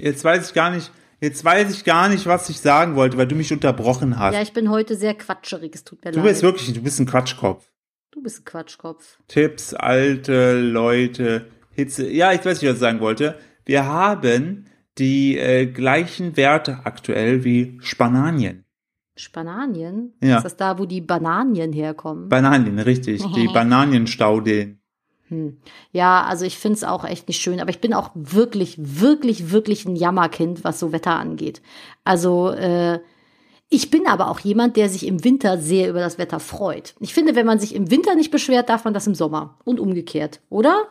jetzt 0.00 0.24
weiß 0.24 0.48
ich 0.48 0.54
gar 0.54 0.70
nicht, 0.70 0.90
jetzt 1.20 1.44
weiß 1.44 1.70
ich 1.72 1.84
gar 1.84 2.08
nicht, 2.08 2.26
was 2.26 2.48
ich 2.48 2.60
sagen 2.60 2.96
wollte, 2.96 3.16
weil 3.16 3.26
du 3.28 3.34
mich 3.36 3.52
unterbrochen 3.52 4.18
hast. 4.18 4.34
Ja, 4.34 4.42
ich 4.42 4.52
bin 4.52 4.68
heute 4.70 4.96
sehr 4.96 5.14
quatscherig, 5.14 5.74
es 5.74 5.84
tut 5.84 6.04
mir 6.04 6.10
du 6.10 6.18
leid. 6.20 6.28
bist 6.28 6.42
wirklich, 6.42 6.72
du 6.72 6.82
bist 6.82 6.98
ein 7.00 7.06
Quatschkopf. 7.06 7.70
du 8.10 8.22
bist 8.22 8.40
ein 8.40 8.44
Quatschkopf. 8.44 9.18
Tipps, 9.28 9.74
alte 9.74 10.60
Leute, 10.60 11.46
Hitze. 11.70 12.08
Ja, 12.10 12.32
ich 12.32 12.44
weiß 12.44 12.60
nicht, 12.60 12.68
was 12.70 12.74
ich 12.76 12.80
sagen 12.80 13.00
wollte. 13.00 13.38
Wir 13.64 13.84
haben 13.86 14.66
die 14.98 15.38
äh, 15.38 15.66
gleichen 15.66 16.36
Werte 16.36 16.80
aktuell 16.84 17.44
wie 17.44 17.78
Spananien. 17.82 18.63
Spananien? 19.16 20.12
Ja. 20.22 20.38
Ist 20.38 20.44
das 20.44 20.56
da, 20.56 20.78
wo 20.78 20.86
die 20.86 21.00
Bananien 21.00 21.72
herkommen? 21.72 22.28
Bananien, 22.28 22.78
richtig. 22.78 23.22
Die 23.34 23.48
Bananienstaudeen. 23.48 24.80
Hm. 25.28 25.58
Ja, 25.92 26.24
also 26.24 26.44
ich 26.44 26.58
find's 26.58 26.84
auch 26.84 27.04
echt 27.04 27.28
nicht 27.28 27.40
schön, 27.40 27.60
aber 27.60 27.70
ich 27.70 27.80
bin 27.80 27.94
auch 27.94 28.10
wirklich, 28.14 28.76
wirklich, 28.78 29.50
wirklich 29.50 29.86
ein 29.86 29.96
Jammerkind, 29.96 30.64
was 30.64 30.78
so 30.78 30.92
Wetter 30.92 31.18
angeht. 31.18 31.62
Also, 32.04 32.50
äh, 32.50 33.00
ich 33.70 33.90
bin 33.90 34.06
aber 34.06 34.30
auch 34.30 34.40
jemand, 34.40 34.76
der 34.76 34.88
sich 34.88 35.06
im 35.06 35.24
Winter 35.24 35.58
sehr 35.58 35.88
über 35.88 36.00
das 36.00 36.18
Wetter 36.18 36.40
freut. 36.40 36.94
Ich 37.00 37.14
finde, 37.14 37.34
wenn 37.34 37.46
man 37.46 37.58
sich 37.58 37.74
im 37.74 37.90
Winter 37.90 38.14
nicht 38.14 38.30
beschwert, 38.30 38.68
darf 38.68 38.84
man 38.84 38.94
das 38.94 39.06
im 39.06 39.14
Sommer. 39.14 39.58
Und 39.64 39.80
umgekehrt, 39.80 40.40
oder? 40.50 40.84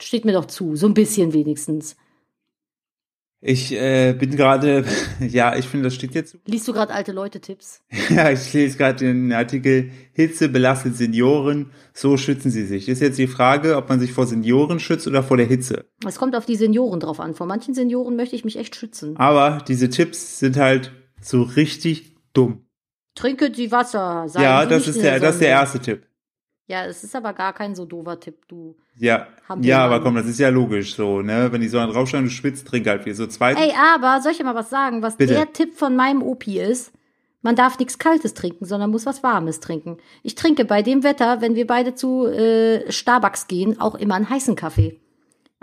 Steht 0.00 0.24
mir 0.24 0.32
doch 0.32 0.46
zu, 0.46 0.76
so 0.76 0.86
ein 0.86 0.94
bisschen 0.94 1.32
wenigstens. 1.32 1.96
Ich 3.40 3.72
äh, 3.72 4.14
bin 4.14 4.34
gerade, 4.34 4.84
ja, 5.20 5.56
ich 5.56 5.66
finde, 5.66 5.84
das 5.84 5.94
steht 5.94 6.14
jetzt. 6.14 6.38
Liest 6.46 6.66
du 6.66 6.72
gerade 6.72 6.92
alte 6.92 7.12
Leute-Tipps? 7.12 7.82
Ja, 8.08 8.30
ich 8.30 8.52
lese 8.52 8.78
gerade 8.78 9.04
den 9.04 9.32
Artikel 9.32 9.90
Hitze 10.12 10.48
belastet 10.48 10.96
Senioren, 10.96 11.70
so 11.92 12.16
schützen 12.16 12.50
sie 12.50 12.64
sich. 12.64 12.88
Ist 12.88 13.02
jetzt 13.02 13.18
die 13.18 13.26
Frage, 13.26 13.76
ob 13.76 13.88
man 13.88 14.00
sich 14.00 14.12
vor 14.12 14.26
Senioren 14.26 14.80
schützt 14.80 15.06
oder 15.06 15.22
vor 15.22 15.36
der 15.36 15.46
Hitze. 15.46 15.86
Es 16.06 16.16
kommt 16.16 16.36
auf 16.36 16.46
die 16.46 16.56
Senioren 16.56 17.00
drauf 17.00 17.20
an. 17.20 17.34
Vor 17.34 17.46
manchen 17.46 17.74
Senioren 17.74 18.16
möchte 18.16 18.36
ich 18.36 18.44
mich 18.44 18.58
echt 18.58 18.76
schützen. 18.76 19.16
Aber 19.16 19.62
diese 19.66 19.90
Tipps 19.90 20.38
sind 20.38 20.56
halt 20.56 20.92
so 21.20 21.42
richtig 21.42 22.16
dumm. 22.32 22.66
Trinke 23.14 23.50
die 23.50 23.72
Wasser. 23.72 24.28
Seien 24.28 24.42
ja, 24.42 24.62
Sie 24.62 24.68
das 24.68 24.88
ist 24.88 25.02
der, 25.02 25.20
das 25.20 25.34
ist 25.34 25.40
der 25.40 25.48
erste 25.48 25.80
Tipp. 25.80 26.06
Ja, 26.68 26.84
es 26.84 27.04
ist 27.04 27.14
aber 27.14 27.32
gar 27.32 27.52
kein 27.52 27.74
so 27.74 27.84
doofer 27.84 28.18
Tipp, 28.18 28.48
du. 28.48 28.76
Ja, 28.98 29.28
ja, 29.60 29.84
aber 29.84 30.00
komm, 30.00 30.16
das 30.16 30.26
ist 30.26 30.40
ja 30.40 30.48
logisch 30.48 30.96
so, 30.96 31.22
ne? 31.22 31.52
Wenn 31.52 31.60
die 31.60 31.68
Sonne 31.68 31.92
drauf 31.92 32.08
scheint, 32.08 32.26
du 32.26 32.30
schwitzt, 32.30 32.66
trink 32.66 32.86
halt 32.88 33.04
viel. 33.04 33.14
So 33.14 33.26
zweitens, 33.26 33.64
Ey, 33.64 33.72
aber 33.94 34.20
soll 34.20 34.32
ich 34.32 34.38
dir 34.38 34.44
mal 34.44 34.54
was 34.54 34.70
sagen, 34.70 35.02
was 35.02 35.16
Bitte. 35.16 35.34
der 35.34 35.52
Tipp 35.52 35.74
von 35.74 35.94
meinem 35.94 36.22
Opi 36.22 36.58
ist? 36.60 36.92
Man 37.42 37.54
darf 37.54 37.78
nichts 37.78 37.98
Kaltes 37.98 38.34
trinken, 38.34 38.64
sondern 38.64 38.90
muss 38.90 39.06
was 39.06 39.22
Warmes 39.22 39.60
trinken. 39.60 39.98
Ich 40.24 40.34
trinke 40.34 40.64
bei 40.64 40.82
dem 40.82 41.04
Wetter, 41.04 41.40
wenn 41.40 41.54
wir 41.54 41.66
beide 41.66 41.94
zu 41.94 42.26
äh, 42.26 42.90
Starbucks 42.90 43.46
gehen, 43.46 43.80
auch 43.80 43.94
immer 43.94 44.16
einen 44.16 44.28
heißen 44.28 44.56
Kaffee. 44.56 44.98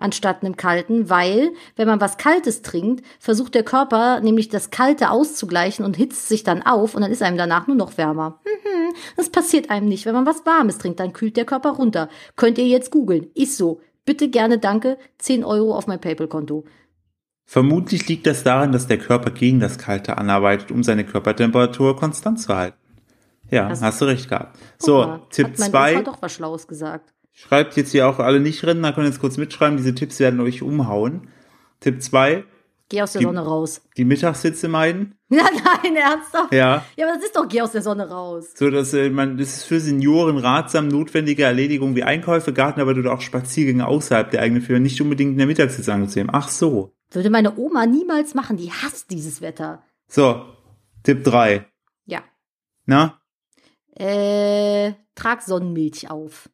Anstatt 0.04 0.44
einem 0.44 0.58
kalten, 0.58 1.10
weil, 1.10 1.54
wenn 1.78 1.88
man 1.88 2.02
was 2.02 2.18
Kaltes 2.18 2.62
trinkt, 2.62 3.06
versucht 3.20 3.56
der 3.56 3.64
Körper 3.64 4.20
nämlich 4.20 4.50
das 4.50 4.70
Kalte 4.70 5.10
auszugleichen 5.12 5.86
und 5.86 5.96
hitzt 5.96 6.28
sich 6.28 6.44
dann 6.44 6.62
auf 6.62 6.94
und 6.94 7.04
dann 7.04 7.12
ist 7.12 7.22
einem 7.24 7.38
danach 7.38 7.68
nur 7.68 7.78
noch 7.78 7.98
wärmer. 7.98 8.42
Mhm, 8.44 8.94
das 9.16 9.30
passiert 9.30 9.70
einem 9.70 9.88
nicht. 9.88 10.06
Wenn 10.06 10.14
man 10.14 10.26
was 10.26 10.46
Warmes 10.46 10.78
trinkt, 10.78 11.00
dann 11.00 11.14
kühlt 11.14 11.38
der 11.38 11.46
Körper 11.46 11.70
runter. 11.72 12.10
Könnt 12.36 12.58
ihr 12.58 12.68
jetzt 12.68 12.92
googeln. 12.92 13.28
Ist 13.34 13.56
so. 13.56 13.80
Bitte 14.04 14.28
gerne 14.28 14.58
danke. 14.58 14.98
10 15.20 15.46
Euro 15.46 15.74
auf 15.74 15.88
mein 15.88 16.02
PayPal-Konto. 16.02 16.66
vermutlich 17.46 18.08
liegt 18.10 18.28
das 18.28 18.44
daran, 18.44 18.72
dass 18.74 18.88
der 18.88 18.98
Körper 18.98 19.32
gegen 19.32 19.62
das 19.62 19.78
Kalte 19.78 20.18
anarbeitet, 20.18 20.70
um 20.72 20.84
seine 20.84 21.06
Körpertemperatur 21.06 21.96
konstant 21.96 22.42
zu 22.42 22.54
halten. 22.54 22.78
Ja, 23.50 23.70
Das- 23.70 23.82
hast 23.82 24.02
du 24.02 24.06
recht 24.06 24.28
gehabt. 24.28 24.58
So, 24.80 25.20
Tipp 25.30 25.48
hat 25.48 25.60
mein 25.60 25.70
zwei. 25.70 25.94
Opa 26.00 26.02
doch 26.12 26.22
was 26.22 26.34
Schlaues 26.34 26.68
gesagt. 26.68 27.14
Schreibt 27.34 27.76
jetzt 27.78 27.92
hier 27.92 28.08
auch 28.08 28.20
alle 28.20 28.40
Nicht-Rentner, 28.40 28.94
können 28.94 29.08
jetzt 29.08 29.20
kurz 29.20 29.38
mitschreiben, 29.38 29.78
diese 29.78 29.96
Tipps 29.96 30.20
werden 30.20 30.40
euch 30.40 30.62
umhauen. 30.62 31.28
Tipp 31.80 32.02
zwei: 32.02 32.46
Geh 32.90 33.02
aus 33.02 33.14
der 33.14 33.20
Die- 33.20 33.26
Sonne 33.26 33.42
raus. 33.42 33.82
die 33.98 34.06
Mittagssitze 34.06 34.68
meiden. 34.68 35.16
Ja, 35.34 35.46
nein, 35.82 35.96
ernsthaft? 35.96 36.54
Ja, 36.54 36.86
Ja, 36.96 37.08
aber 37.08 37.16
das 37.16 37.26
ist 37.26 37.36
doch 37.36 37.48
Geh 37.48 37.62
aus 37.62 37.72
der 37.72 37.82
Sonne 37.82 38.08
raus. 38.08 38.52
so 38.56 38.70
dass 38.70 38.94
äh, 38.94 39.10
man, 39.10 39.36
das 39.40 39.58
ist 39.58 39.64
für 39.64 39.80
Senioren 39.80 40.38
ratsam 40.38 40.88
notwendige 40.90 41.42
Erledigung 41.44 41.96
wie 41.96 42.04
Einkäufe, 42.04 42.54
Gartenarbeit 42.54 42.98
oder 43.00 43.14
auch 43.14 43.22
Spaziergänge 43.22 43.88
außerhalb 43.88 44.30
der 44.30 44.44
eigenen 44.44 44.62
Führer 44.62 44.80
nicht 44.80 45.02
unbedingt 45.02 45.32
in 45.32 45.38
der 45.40 45.48
Mittagssitze 45.48 45.92
anzunehmen. 45.92 46.30
Ach 46.32 46.50
so. 46.50 46.94
Würde 47.10 47.32
meine 47.32 47.58
Oma 47.58 47.88
niemals 47.88 48.36
machen, 48.36 48.58
die 48.58 48.72
hasst 48.72 49.10
dieses 49.10 49.42
Wetter. 49.42 49.82
So, 50.08 50.46
Tipp 51.02 51.24
drei. 51.24 51.66
Ja. 52.06 52.22
Na? 52.86 53.20
Äh, 53.96 54.94
trag 55.16 55.42
Sonnenmilch 55.42 56.12
auf. 56.12 56.50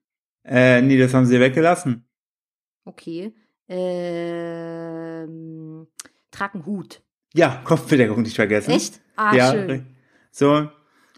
Äh, 0.45 0.81
nee, 0.81 0.97
das 0.97 1.13
haben 1.13 1.25
sie 1.25 1.39
weggelassen. 1.39 2.05
Okay. 2.85 3.33
Ähm, 4.89 5.87
trag 6.31 6.55
einen 6.55 6.65
Hut. 6.65 7.01
Ja, 7.33 7.61
Kopfbedeckung 7.63 8.21
nicht 8.23 8.35
vergessen. 8.35 8.71
Echt? 8.71 8.99
Ah, 9.15 9.35
ja. 9.35 9.51
schön. 9.51 9.85
So. 10.31 10.69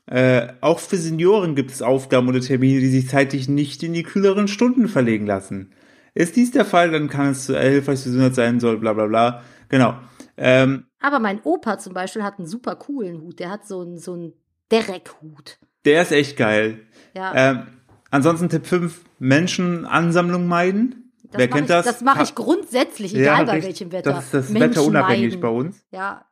Äh, 0.08 0.48
auch 0.62 0.80
für 0.80 0.98
Senioren 0.98 1.56
gibt 1.56 1.72
es 1.72 1.82
Aufgaben 1.82 2.28
oder 2.28 2.42
Termine, 2.42 2.80
die 2.82 2.90
sich 2.90 3.08
zeitlich 3.08 3.48
nicht 3.48 3.82
in 3.84 3.94
die 3.94 4.04
kühleren 4.04 4.48
Stunden 4.48 4.88
verlegen 4.90 5.26
lassen. 5.26 5.74
Ist 6.14 6.36
dies 6.36 6.52
der 6.52 6.66
Fall, 6.66 6.92
dann 6.92 7.08
kann 7.08 7.30
es 7.30 7.48
äh, 7.50 7.70
hilfreich 7.70 8.04
Gesundheit 8.04 8.36
sein 8.36 8.60
soll, 8.60 8.78
bla 8.80 8.92
bla 8.94 9.06
bla. 9.08 9.44
Genau. 9.70 9.98
Ähm, 10.36 10.88
Aber 11.00 11.20
mein 11.20 11.40
Opa 11.44 11.78
zum 11.78 11.94
Beispiel 11.94 12.24
hat 12.24 12.40
einen 12.40 12.48
super 12.48 12.76
coolen 12.76 13.22
Hut. 13.22 13.40
Der 13.40 13.50
hat 13.52 13.66
so 13.66 13.82
einen, 13.82 13.98
so 13.98 14.14
einen 14.14 14.34
Derek-Hut. 14.72 15.60
der 15.86 16.02
ist 16.02 16.12
echt 16.12 16.36
geil. 16.36 16.80
Ja, 17.16 17.52
Ähm, 17.52 17.68
ansonsten 18.12 18.50
Tipp 18.50 18.66
5, 18.68 19.02
Menschenansammlung 19.20 20.48
meiden. 20.48 21.12
das 21.32 21.40
Wer 21.40 21.48
kennt 21.48 21.62
ich, 21.64 21.68
das? 21.70 21.86
Das 21.86 22.02
mache 22.02 22.24
ich 22.24 22.36
grundsätzlich, 22.36 23.16
egal 23.16 23.46
bei 23.46 23.54
richtig. 23.54 23.70
welchem 23.70 23.92
Wetter. 23.92 24.14
Das 24.14 24.26
ist 24.26 24.34
das 24.34 24.50
Menschen 24.50 24.70
Wetter 24.70 24.84
unabhängig 24.86 25.30
meiden. 25.32 25.42
bei 25.42 25.48
uns. 25.50 25.84
Ja, 25.92 26.26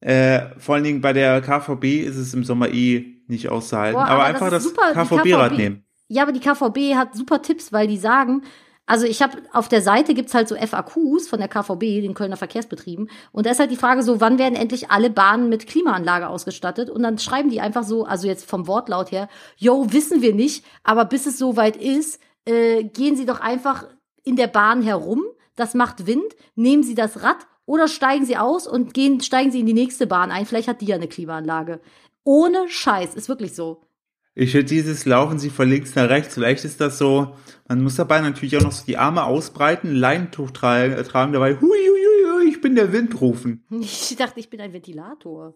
Äh, 0.00 0.58
vor 0.58 0.74
allen 0.76 0.84
Dingen 0.84 1.00
bei 1.02 1.12
der 1.12 1.42
KVB 1.42 1.84
ist 2.06 2.16
es 2.16 2.32
im 2.32 2.42
Sommer 2.42 2.70
eh 2.70 3.22
nicht 3.26 3.48
auszuhalten. 3.50 3.96
Boah, 4.00 4.06
aber, 4.08 4.24
aber 4.24 4.50
das 4.50 4.66
einfach 4.66 4.90
das 4.90 5.22
die 5.22 5.30
KVB-Rad 5.30 5.50
KVB 5.52 5.58
nehmen. 5.58 5.84
Ja, 6.08 6.22
aber 6.22 6.32
die 6.32 6.40
KVB 6.40 6.96
hat 6.96 7.14
super 7.14 7.42
Tipps, 7.42 7.70
weil 7.72 7.86
die 7.86 7.98
sagen, 7.98 8.42
also 8.90 9.06
ich 9.06 9.22
habe 9.22 9.38
auf 9.52 9.68
der 9.68 9.82
Seite 9.82 10.14
gibt's 10.14 10.34
halt 10.34 10.48
so 10.48 10.56
FAQs 10.56 11.28
von 11.28 11.38
der 11.38 11.46
KVB, 11.46 12.02
den 12.02 12.12
Kölner 12.12 12.36
Verkehrsbetrieben, 12.36 13.08
und 13.30 13.46
da 13.46 13.52
ist 13.52 13.60
halt 13.60 13.70
die 13.70 13.76
Frage 13.76 14.02
so, 14.02 14.20
wann 14.20 14.36
werden 14.36 14.56
endlich 14.56 14.90
alle 14.90 15.10
Bahnen 15.10 15.48
mit 15.48 15.68
Klimaanlage 15.68 16.28
ausgestattet? 16.28 16.90
Und 16.90 17.04
dann 17.04 17.16
schreiben 17.18 17.50
die 17.50 17.60
einfach 17.60 17.84
so, 17.84 18.04
also 18.04 18.26
jetzt 18.26 18.50
vom 18.50 18.66
Wortlaut 18.66 19.12
her, 19.12 19.28
yo, 19.56 19.92
wissen 19.92 20.22
wir 20.22 20.34
nicht, 20.34 20.64
aber 20.82 21.04
bis 21.04 21.26
es 21.26 21.38
soweit 21.38 21.76
ist, 21.76 22.20
äh, 22.46 22.82
gehen 22.82 23.14
Sie 23.14 23.26
doch 23.26 23.40
einfach 23.40 23.86
in 24.24 24.34
der 24.34 24.48
Bahn 24.48 24.82
herum, 24.82 25.22
das 25.54 25.74
macht 25.74 26.08
Wind, 26.08 26.34
nehmen 26.56 26.82
Sie 26.82 26.96
das 26.96 27.22
Rad 27.22 27.46
oder 27.66 27.86
steigen 27.86 28.26
Sie 28.26 28.36
aus 28.36 28.66
und 28.66 28.92
gehen, 28.92 29.20
steigen 29.20 29.52
Sie 29.52 29.60
in 29.60 29.66
die 29.66 29.72
nächste 29.72 30.08
Bahn 30.08 30.32
ein, 30.32 30.46
vielleicht 30.46 30.66
hat 30.66 30.80
die 30.80 30.86
ja 30.86 30.96
eine 30.96 31.06
Klimaanlage. 31.06 31.80
Ohne 32.24 32.68
Scheiß, 32.68 33.14
ist 33.14 33.28
wirklich 33.28 33.54
so. 33.54 33.82
Ich 34.34 34.54
würde 34.54 34.64
dieses 34.64 35.06
Laufen 35.06 35.38
Sie 35.38 35.50
von 35.50 35.68
links 35.68 35.94
nach 35.96 36.08
rechts, 36.08 36.34
vielleicht 36.34 36.64
ist 36.64 36.80
das 36.80 36.98
so, 36.98 37.34
man 37.68 37.82
muss 37.82 37.96
dabei 37.96 38.20
natürlich 38.20 38.56
auch 38.56 38.62
noch 38.62 38.72
so 38.72 38.84
die 38.86 38.96
Arme 38.96 39.24
ausbreiten, 39.24 39.92
Leintuch 39.94 40.52
tragen, 40.52 40.92
äh, 40.92 41.02
tragen 41.02 41.32
dabei, 41.32 41.54
hui, 41.54 41.68
hui, 41.68 42.32
hui, 42.38 42.48
ich 42.48 42.60
bin 42.60 42.76
der 42.76 42.92
Wind 42.92 43.20
rufen. 43.20 43.64
Ich 43.80 44.14
dachte, 44.16 44.38
ich 44.40 44.48
bin 44.48 44.60
ein 44.60 44.72
Ventilator. 44.72 45.54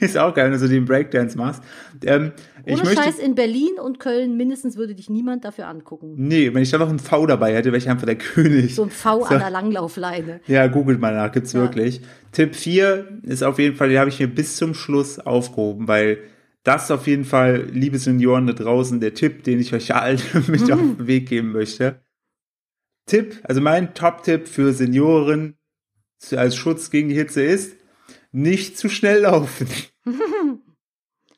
Ist 0.00 0.18
auch 0.18 0.34
geil, 0.34 0.46
wenn 0.46 0.52
du 0.52 0.58
so 0.58 0.66
den 0.68 0.84
Breakdance 0.84 1.38
machst. 1.38 1.62
Ähm, 2.04 2.32
ich 2.66 2.74
Ohne 2.74 2.84
möchte, 2.84 3.02
Scheiß 3.02 3.18
in 3.20 3.34
Berlin 3.36 3.70
und 3.82 3.98
Köln 4.00 4.36
mindestens 4.36 4.76
würde 4.76 4.94
dich 4.94 5.08
niemand 5.08 5.44
dafür 5.44 5.68
angucken. 5.68 6.14
nee, 6.16 6.52
wenn 6.52 6.62
ich 6.62 6.70
da 6.70 6.78
noch 6.78 6.88
einen 6.88 6.98
V 6.98 7.24
dabei 7.26 7.54
hätte, 7.54 7.68
wäre 7.68 7.78
ich 7.78 7.88
einfach 7.88 8.06
der 8.06 8.16
König. 8.18 8.74
So 8.74 8.82
ein 8.82 8.90
V 8.90 9.20
So. 9.20 9.26
an 9.26 9.38
der 9.38 9.50
Langlaufleine. 9.50 10.40
Ja, 10.48 10.66
googelt 10.66 11.00
mal 11.00 11.14
nach, 11.14 11.30
gibt's 11.32 11.52
Ja. 11.52 11.60
wirklich. 11.60 12.00
Tipp 12.32 12.54
4 12.56 13.20
ist 13.22 13.42
auf 13.44 13.58
jeden 13.58 13.76
Fall, 13.76 13.88
den 13.88 13.98
habe 13.98 14.10
ich 14.10 14.18
mir 14.20 14.26
bis 14.28 14.56
zum 14.56 14.74
Schluss 14.74 15.18
aufgehoben, 15.20 15.86
weil 15.88 16.18
das 16.64 16.90
auf 16.90 17.06
jeden 17.06 17.24
Fall, 17.24 17.68
liebe 17.70 17.98
Senioren 17.98 18.46
da 18.46 18.54
draußen, 18.54 18.98
der 18.98 19.14
Tipp, 19.14 19.44
den 19.44 19.60
ich 19.60 19.72
euch 19.72 19.94
allen 19.94 20.20
mit 20.48 20.62
auf 20.72 20.80
den 20.80 21.06
Weg 21.06 21.28
geben 21.28 21.52
möchte. 21.52 22.00
Tipp, 23.06 23.40
also 23.44 23.60
mein 23.60 23.94
Top-Tipp 23.94 24.48
für 24.48 24.72
Senioren 24.72 25.58
als 26.32 26.56
Schutz 26.56 26.90
gegen 26.90 27.10
die 27.10 27.14
Hitze 27.14 27.42
ist, 27.42 27.76
nicht 28.32 28.78
zu 28.78 28.88
schnell 28.88 29.20
laufen. 29.20 29.68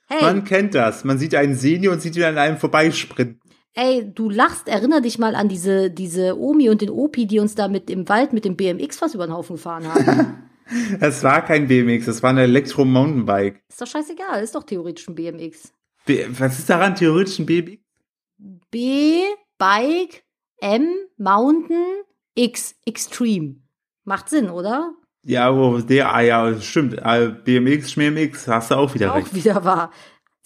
Hey, 0.09 0.23
Man 0.23 0.45
kennt 0.45 0.77
das. 0.77 1.03
Man 1.03 1.19
sieht 1.19 1.35
einen 1.35 1.57
Senior 1.57 1.93
und 1.93 2.01
sieht 2.01 2.15
ihn 2.15 2.23
an 2.23 2.39
einem 2.39 2.59
vorbeisprinten. 2.59 3.41
Ey, 3.75 4.09
du 4.15 4.31
lachst, 4.31 4.69
erinner 4.69 5.01
dich 5.01 5.19
mal 5.19 5.35
an 5.35 5.49
diese, 5.49 5.91
diese 5.91 6.39
Omi 6.39 6.71
und 6.71 6.81
den 6.81 6.91
Opi, 6.91 7.27
die 7.27 7.41
uns 7.41 7.57
da 7.57 7.67
mit 7.67 7.91
im 7.91 8.09
Wald 8.09 8.33
mit 8.33 8.45
dem 8.45 8.57
BMX 8.57 8.99
fast 8.99 9.17
über 9.17 9.27
den 9.27 9.35
Haufen 9.35 9.57
gefahren 9.57 9.93
haben. 9.93 10.45
Das 11.01 11.23
war 11.23 11.45
kein 11.45 11.69
BMX, 11.69 12.07
das 12.07 12.23
war 12.23 12.31
ein 12.31 12.39
Elektro-Mountainbike. 12.39 13.63
ist 13.69 13.81
doch 13.81 13.87
scheißegal, 13.87 14.43
ist 14.43 14.55
doch 14.55 14.65
theoretisch 14.65 15.07
ein 15.09 15.15
BMX. 15.15 15.73
B 16.05 16.27
was 16.31 16.59
ist 16.59 16.69
daran 16.69 16.95
theoretisch 16.95 17.39
ein 17.39 17.47
BMX? 17.47 17.79
B, 18.71 19.23
Bike, 19.59 20.25
M, 20.61 20.89
Mountain, 21.17 22.03
X, 22.35 22.75
Extreme. 22.85 23.57
Macht 24.05 24.29
Sinn, 24.29 24.51
oder? 24.51 24.93
Ja, 25.25 25.55
wo 25.57 25.79
der, 25.79 26.15
ah 26.15 26.21
ja, 26.21 26.61
stimmt. 26.61 26.95
äh, 27.03 27.29
BMX, 27.45 27.93
Schmiermix, 27.93 28.47
hast 28.47 28.71
du 28.71 28.77
auch 28.77 28.95
wieder 28.95 29.13
Auch 29.13 29.17
recht. 29.17 29.35
wieder 29.35 29.65
wahr. 29.65 29.91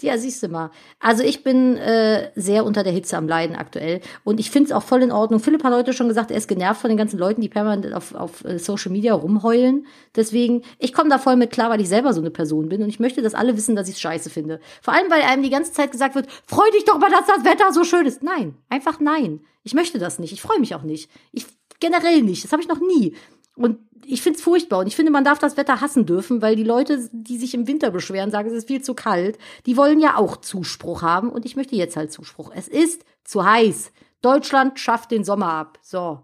Ja, 0.02 0.18
siehst 0.18 0.42
du 0.42 0.48
mal. 0.48 0.70
Also 0.98 1.22
ich 1.22 1.42
bin 1.42 1.76
äh, 1.76 2.30
sehr 2.34 2.64
unter 2.64 2.82
der 2.82 2.92
Hitze 2.92 3.16
am 3.16 3.28
Leiden 3.28 3.56
aktuell. 3.56 4.00
Und 4.24 4.40
ich 4.40 4.50
finde 4.50 4.68
es 4.68 4.72
auch 4.72 4.82
voll 4.82 5.02
in 5.02 5.12
Ordnung. 5.12 5.40
Philipp 5.40 5.64
hat 5.64 5.72
heute 5.72 5.92
schon 5.92 6.08
gesagt, 6.08 6.30
er 6.30 6.36
ist 6.36 6.48
genervt 6.48 6.80
von 6.80 6.88
den 6.88 6.96
ganzen 6.96 7.18
Leuten, 7.18 7.40
die 7.40 7.48
permanent 7.48 7.94
auf, 7.94 8.14
auf 8.14 8.44
äh, 8.44 8.58
Social 8.58 8.92
Media 8.92 9.14
rumheulen. 9.14 9.86
Deswegen, 10.16 10.62
ich 10.78 10.92
komme 10.92 11.10
da 11.10 11.18
voll 11.18 11.36
mit 11.36 11.50
klar, 11.50 11.70
weil 11.70 11.80
ich 11.80 11.88
selber 11.88 12.12
so 12.12 12.20
eine 12.20 12.30
Person 12.30 12.68
bin. 12.68 12.82
Und 12.82 12.88
ich 12.88 13.00
möchte, 13.00 13.22
dass 13.22 13.34
alle 13.34 13.56
wissen, 13.56 13.76
dass 13.76 13.88
ich 13.88 13.94
es 13.94 14.00
scheiße 14.00 14.30
finde. 14.30 14.60
Vor 14.82 14.94
allem, 14.94 15.10
weil 15.10 15.22
einem 15.22 15.42
die 15.42 15.50
ganze 15.50 15.72
Zeit 15.72 15.92
gesagt 15.92 16.14
wird, 16.14 16.28
freu 16.46 16.68
dich 16.74 16.84
doch 16.84 16.98
mal, 16.98 17.10
dass 17.10 17.26
das 17.26 17.44
Wetter 17.44 17.72
so 17.72 17.84
schön 17.84 18.06
ist. 18.06 18.22
Nein, 18.22 18.54
einfach 18.68 19.00
nein. 19.00 19.40
Ich 19.62 19.74
möchte 19.74 19.98
das 19.98 20.18
nicht. 20.18 20.32
Ich 20.32 20.42
freue 20.42 20.60
mich 20.60 20.74
auch 20.74 20.82
nicht. 20.82 21.10
Ich 21.32 21.46
generell 21.80 22.22
nicht. 22.22 22.44
Das 22.44 22.52
habe 22.52 22.62
ich 22.62 22.68
noch 22.68 22.80
nie. 22.80 23.14
Und 23.56 23.78
ich 24.06 24.22
finde 24.22 24.38
es 24.38 24.44
furchtbar. 24.44 24.80
Und 24.80 24.86
ich 24.86 24.96
finde, 24.96 25.12
man 25.12 25.24
darf 25.24 25.38
das 25.38 25.56
Wetter 25.56 25.80
hassen 25.80 26.06
dürfen, 26.06 26.42
weil 26.42 26.56
die 26.56 26.64
Leute, 26.64 27.08
die 27.12 27.38
sich 27.38 27.54
im 27.54 27.66
Winter 27.66 27.90
beschweren, 27.90 28.30
sagen, 28.30 28.48
es 28.48 28.54
ist 28.54 28.68
viel 28.68 28.82
zu 28.82 28.94
kalt, 28.94 29.38
die 29.66 29.76
wollen 29.76 30.00
ja 30.00 30.16
auch 30.16 30.36
Zuspruch 30.38 31.02
haben. 31.02 31.30
Und 31.30 31.44
ich 31.44 31.56
möchte 31.56 31.76
jetzt 31.76 31.96
halt 31.96 32.12
Zuspruch. 32.12 32.50
Es 32.54 32.68
ist 32.68 33.04
zu 33.24 33.44
heiß. 33.44 33.92
Deutschland 34.22 34.78
schafft 34.78 35.10
den 35.10 35.24
Sommer 35.24 35.52
ab. 35.52 35.78
So. 35.82 36.20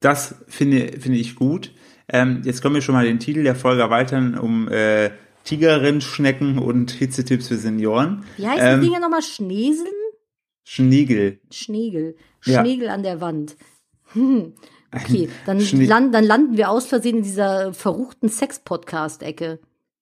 Das 0.00 0.36
finde, 0.48 1.00
finde 1.00 1.18
ich 1.18 1.36
gut. 1.36 1.72
Ähm, 2.08 2.42
jetzt 2.44 2.62
können 2.62 2.74
wir 2.74 2.82
schon 2.82 2.94
mal 2.94 3.06
den 3.06 3.18
Titel 3.18 3.42
der 3.42 3.56
Folge 3.56 3.82
erweitern 3.82 4.38
um 4.38 4.68
äh, 4.68 5.10
Tigerrennschnecken 5.44 6.58
und 6.58 6.90
Hitzetipps 6.90 7.48
für 7.48 7.56
Senioren. 7.56 8.24
Wie 8.36 8.46
heißen 8.46 8.66
Ähm, 8.66 8.80
die 8.80 8.88
Dinge 8.88 9.00
nochmal? 9.00 9.22
Schneeseln? 9.22 9.88
Schnegel. 11.50 12.16
Ja. 12.44 12.60
Schnegel 12.60 12.88
an 12.88 13.02
der 13.02 13.20
Wand. 13.20 13.56
Hm. 14.12 14.54
Okay, 14.96 15.28
dann, 15.46 15.58
land, 15.58 16.14
dann 16.14 16.24
landen 16.24 16.56
wir 16.56 16.70
aus 16.70 16.86
Versehen 16.86 17.18
in 17.18 17.22
dieser 17.22 17.72
verruchten 17.72 18.28
Sex-Podcast-Ecke. 18.28 19.60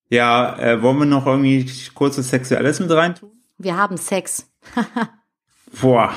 Ja, 0.08 0.58
äh, 0.58 0.82
wollen 0.82 0.98
wir 0.98 1.06
noch 1.06 1.26
irgendwie 1.26 1.70
kurzes 1.94 2.30
Sexuelles 2.30 2.80
mit 2.80 2.90
reintun? 2.90 3.30
Wir 3.58 3.76
haben 3.76 3.96
Sex. 3.96 4.50
Boah. 5.80 6.12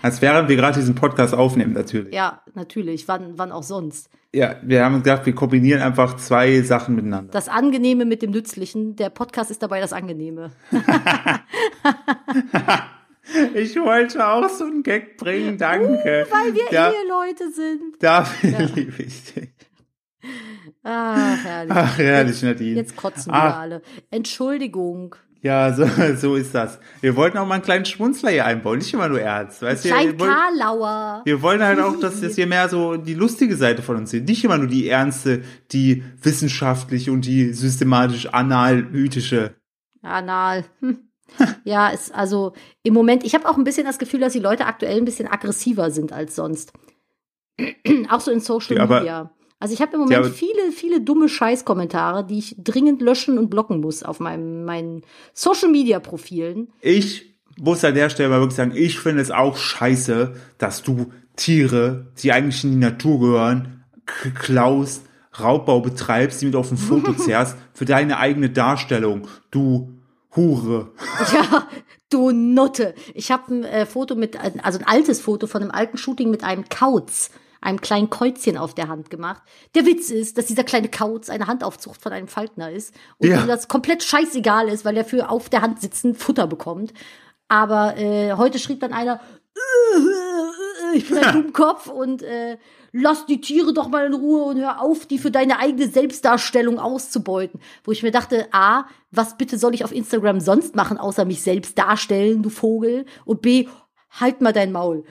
Als 0.00 0.22
während 0.22 0.48
wir 0.48 0.56
gerade 0.56 0.78
diesen 0.78 0.94
Podcast 0.94 1.34
aufnehmen, 1.34 1.72
natürlich. 1.72 2.14
Ja, 2.14 2.42
natürlich. 2.54 3.08
Wann, 3.08 3.36
wann 3.36 3.50
auch 3.50 3.64
sonst. 3.64 4.08
Ja, 4.32 4.56
wir 4.62 4.84
haben 4.84 5.02
gesagt, 5.02 5.26
wir 5.26 5.34
kombinieren 5.34 5.82
einfach 5.82 6.16
zwei 6.16 6.62
Sachen 6.62 6.94
miteinander. 6.94 7.32
Das 7.32 7.48
Angenehme 7.48 8.04
mit 8.04 8.22
dem 8.22 8.30
Nützlichen. 8.30 8.94
Der 8.94 9.10
Podcast 9.10 9.50
ist 9.50 9.62
dabei 9.62 9.80
das 9.80 9.92
Angenehme. 9.92 10.52
Ich 13.54 13.76
wollte 13.76 14.26
auch 14.26 14.48
so 14.48 14.64
einen 14.64 14.82
Gag 14.82 15.16
bringen, 15.16 15.58
danke. 15.58 16.26
Uh, 16.28 16.32
Weil 16.32 16.54
wir 16.54 16.64
da, 16.70 16.90
Eheleute 16.92 17.50
sind. 17.52 17.94
Dafür 18.00 18.58
liebe 18.74 19.02
ich 19.02 19.34
dich. 19.34 19.50
Ah, 20.82 21.34
herrlich. 21.34 21.72
Ach, 21.76 21.98
herrlich, 21.98 22.42
Nadine. 22.42 22.76
Jetzt 22.76 22.96
kotzen 22.96 23.30
Ah. 23.32 23.48
wir 23.48 23.56
alle. 23.56 23.82
Entschuldigung. 24.10 25.14
Ja, 25.40 25.72
so, 25.72 25.86
so 26.16 26.34
ist 26.36 26.54
das. 26.54 26.78
Wir 27.00 27.14
wollten 27.16 27.38
auch 27.38 27.46
mal 27.46 27.54
einen 27.56 27.62
kleinen 27.64 27.84
Schmunzler 27.84 28.30
hier 28.30 28.44
einbauen, 28.44 28.78
nicht 28.78 28.92
immer 28.92 29.08
nur 29.08 29.20
ernst. 29.20 29.62
Weißt 29.62 29.84
du, 29.84 29.90
wollen, 29.90 30.16
Karlauer. 30.18 31.22
wir 31.24 31.42
wollen 31.42 31.62
halt 31.62 31.78
auch, 31.80 31.98
dass 32.00 32.20
das 32.20 32.34
hier 32.34 32.46
mehr 32.46 32.68
so 32.68 32.96
die 32.96 33.14
lustige 33.14 33.56
Seite 33.56 33.82
von 33.82 33.96
uns 33.96 34.10
sehen. 34.10 34.24
Nicht 34.24 34.42
immer 34.44 34.58
nur 34.58 34.66
die 34.66 34.88
ernste, 34.88 35.42
die 35.70 36.02
wissenschaftliche 36.22 37.12
und 37.12 37.24
die 37.24 37.52
systematisch 37.52 38.26
analytische. 38.26 39.54
Anal. 40.02 40.64
Hm. 40.80 40.98
Ja, 41.64 41.88
ist 41.88 42.14
also 42.14 42.52
im 42.82 42.94
Moment, 42.94 43.24
ich 43.24 43.34
habe 43.34 43.48
auch 43.48 43.56
ein 43.56 43.64
bisschen 43.64 43.84
das 43.86 43.98
Gefühl, 43.98 44.20
dass 44.20 44.32
die 44.32 44.38
Leute 44.38 44.66
aktuell 44.66 44.96
ein 44.98 45.04
bisschen 45.04 45.28
aggressiver 45.28 45.90
sind 45.90 46.12
als 46.12 46.34
sonst. 46.34 46.72
auch 48.10 48.20
so 48.20 48.30
in 48.30 48.40
Social 48.40 48.76
Ja, 48.76 48.82
aber- 48.84 49.00
Media. 49.00 49.30
Also 49.60 49.74
ich 49.74 49.80
habe 49.82 49.94
im 49.94 50.00
Moment 50.02 50.24
Ja, 50.24 50.30
viele, 50.30 50.70
viele 50.72 51.00
dumme 51.00 51.28
Scheißkommentare, 51.28 52.24
die 52.24 52.38
ich 52.38 52.54
dringend 52.62 53.02
löschen 53.02 53.38
und 53.38 53.50
blocken 53.50 53.80
muss 53.80 54.04
auf 54.04 54.20
meinem, 54.20 54.64
meinen 54.64 55.02
Social 55.34 55.68
Media 55.68 55.98
Profilen. 55.98 56.68
Ich 56.80 57.34
muss 57.58 57.84
an 57.84 57.94
der 57.96 58.08
Stelle 58.08 58.28
mal 58.28 58.38
wirklich 58.38 58.54
sagen, 58.56 58.70
ich 58.76 59.00
finde 59.00 59.20
es 59.20 59.32
auch 59.32 59.56
scheiße, 59.56 60.34
dass 60.58 60.82
du 60.84 61.12
Tiere, 61.34 62.06
die 62.22 62.30
eigentlich 62.30 62.62
in 62.62 62.70
die 62.70 62.76
Natur 62.76 63.18
gehören, 63.18 63.82
klaust, 64.06 65.04
Raubbau 65.40 65.80
betreibst, 65.80 66.40
die 66.40 66.46
mit 66.46 66.54
auf 66.54 66.70
ein 66.70 66.76
Foto 66.76 67.12
zerrst, 67.16 67.56
für 67.74 67.84
deine 67.84 68.18
eigene 68.18 68.50
Darstellung. 68.50 69.26
Du 69.50 69.97
Hure. 70.38 70.92
Ja, 71.32 71.68
du 72.10 72.30
Nutte. 72.30 72.94
Ich 73.14 73.30
habe 73.30 73.52
ein 73.54 73.64
äh, 73.64 73.86
Foto 73.86 74.14
mit, 74.14 74.38
also 74.64 74.78
ein 74.78 74.86
altes 74.86 75.20
Foto 75.20 75.46
von 75.46 75.62
einem 75.62 75.70
alten 75.72 75.98
Shooting 75.98 76.30
mit 76.30 76.44
einem 76.44 76.68
Kauz, 76.68 77.30
einem 77.60 77.80
kleinen 77.80 78.08
Käuzchen 78.08 78.56
auf 78.56 78.72
der 78.74 78.88
Hand 78.88 79.10
gemacht. 79.10 79.42
Der 79.74 79.84
Witz 79.84 80.10
ist, 80.10 80.38
dass 80.38 80.46
dieser 80.46 80.64
kleine 80.64 80.88
Kauz 80.88 81.28
eine 81.28 81.46
Handaufzucht 81.48 82.00
von 82.00 82.12
einem 82.12 82.28
Falkner 82.28 82.70
ist 82.70 82.94
und 83.18 83.28
Ja. 83.28 83.40
ihm 83.42 83.48
das 83.48 83.68
komplett 83.68 84.02
scheißegal 84.04 84.68
ist, 84.68 84.84
weil 84.84 84.96
er 84.96 85.04
für 85.04 85.28
auf 85.28 85.48
der 85.48 85.60
Hand 85.60 85.80
sitzen 85.80 86.14
Futter 86.14 86.46
bekommt. 86.46 86.94
Aber 87.48 87.96
äh, 87.96 88.32
heute 88.34 88.58
schrieb 88.58 88.80
dann 88.80 88.92
einer, 88.92 89.20
ich 90.94 91.08
bin 91.08 91.18
ein 91.18 91.32
Dummkopf 91.32 91.88
und 91.88 92.22
äh, 92.22 92.58
lass 92.92 93.26
die 93.26 93.40
Tiere 93.40 93.72
doch 93.72 93.88
mal 93.88 94.06
in 94.06 94.14
Ruhe 94.14 94.42
und 94.44 94.58
hör 94.58 94.80
auf, 94.80 95.06
die 95.06 95.18
für 95.18 95.30
deine 95.30 95.58
eigene 95.58 95.88
Selbstdarstellung 95.88 96.78
auszubeuten. 96.78 97.60
Wo 97.84 97.92
ich 97.92 98.02
mir 98.02 98.10
dachte, 98.10 98.48
A, 98.52 98.84
was 99.10 99.36
bitte 99.36 99.58
soll 99.58 99.74
ich 99.74 99.84
auf 99.84 99.92
Instagram 99.92 100.40
sonst 100.40 100.76
machen, 100.76 100.98
außer 100.98 101.24
mich 101.24 101.42
selbst 101.42 101.78
darstellen, 101.78 102.42
du 102.42 102.50
Vogel? 102.50 103.06
Und 103.24 103.42
B, 103.42 103.66
halt 104.10 104.40
mal 104.40 104.52
dein 104.52 104.72
Maul. 104.72 105.04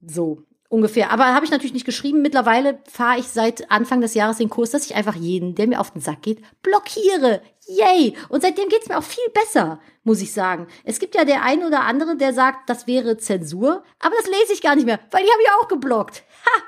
So. 0.00 0.42
Ungefähr. 0.70 1.10
Aber 1.10 1.34
habe 1.34 1.46
ich 1.46 1.50
natürlich 1.50 1.72
nicht 1.72 1.86
geschrieben. 1.86 2.20
Mittlerweile 2.20 2.78
fahre 2.90 3.18
ich 3.18 3.28
seit 3.28 3.70
Anfang 3.70 4.02
des 4.02 4.12
Jahres 4.12 4.36
den 4.36 4.50
Kurs, 4.50 4.70
dass 4.70 4.84
ich 4.84 4.94
einfach 4.94 5.14
jeden, 5.14 5.54
der 5.54 5.66
mir 5.66 5.80
auf 5.80 5.92
den 5.92 6.02
Sack 6.02 6.20
geht, 6.20 6.42
blockiere. 6.62 7.40
Yay! 7.66 8.14
Und 8.28 8.42
seitdem 8.42 8.68
geht's 8.68 8.86
mir 8.86 8.98
auch 8.98 9.02
viel 9.02 9.28
besser, 9.32 9.80
muss 10.04 10.20
ich 10.20 10.34
sagen. 10.34 10.66
Es 10.84 10.98
gibt 10.98 11.14
ja 11.14 11.24
der 11.24 11.42
ein 11.42 11.64
oder 11.64 11.84
andere, 11.84 12.16
der 12.16 12.34
sagt, 12.34 12.68
das 12.68 12.86
wäre 12.86 13.16
Zensur, 13.16 13.82
aber 13.98 14.14
das 14.16 14.26
lese 14.26 14.52
ich 14.52 14.60
gar 14.60 14.76
nicht 14.76 14.84
mehr, 14.84 15.00
weil 15.10 15.24
die 15.24 15.30
habe 15.30 15.42
ich 15.42 15.48
auch 15.52 15.68
geblockt. 15.68 16.22
Ha! 16.44 16.62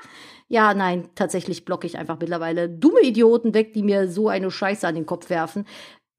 Ja, 0.51 0.73
nein, 0.73 1.07
tatsächlich 1.15 1.63
blocke 1.63 1.87
ich 1.87 1.97
einfach 1.97 2.19
mittlerweile 2.19 2.67
dumme 2.67 2.99
Idioten 3.03 3.53
weg, 3.53 3.71
die 3.71 3.83
mir 3.83 4.09
so 4.09 4.27
eine 4.27 4.51
Scheiße 4.51 4.85
an 4.85 4.95
den 4.95 5.05
Kopf 5.05 5.29
werfen. 5.29 5.65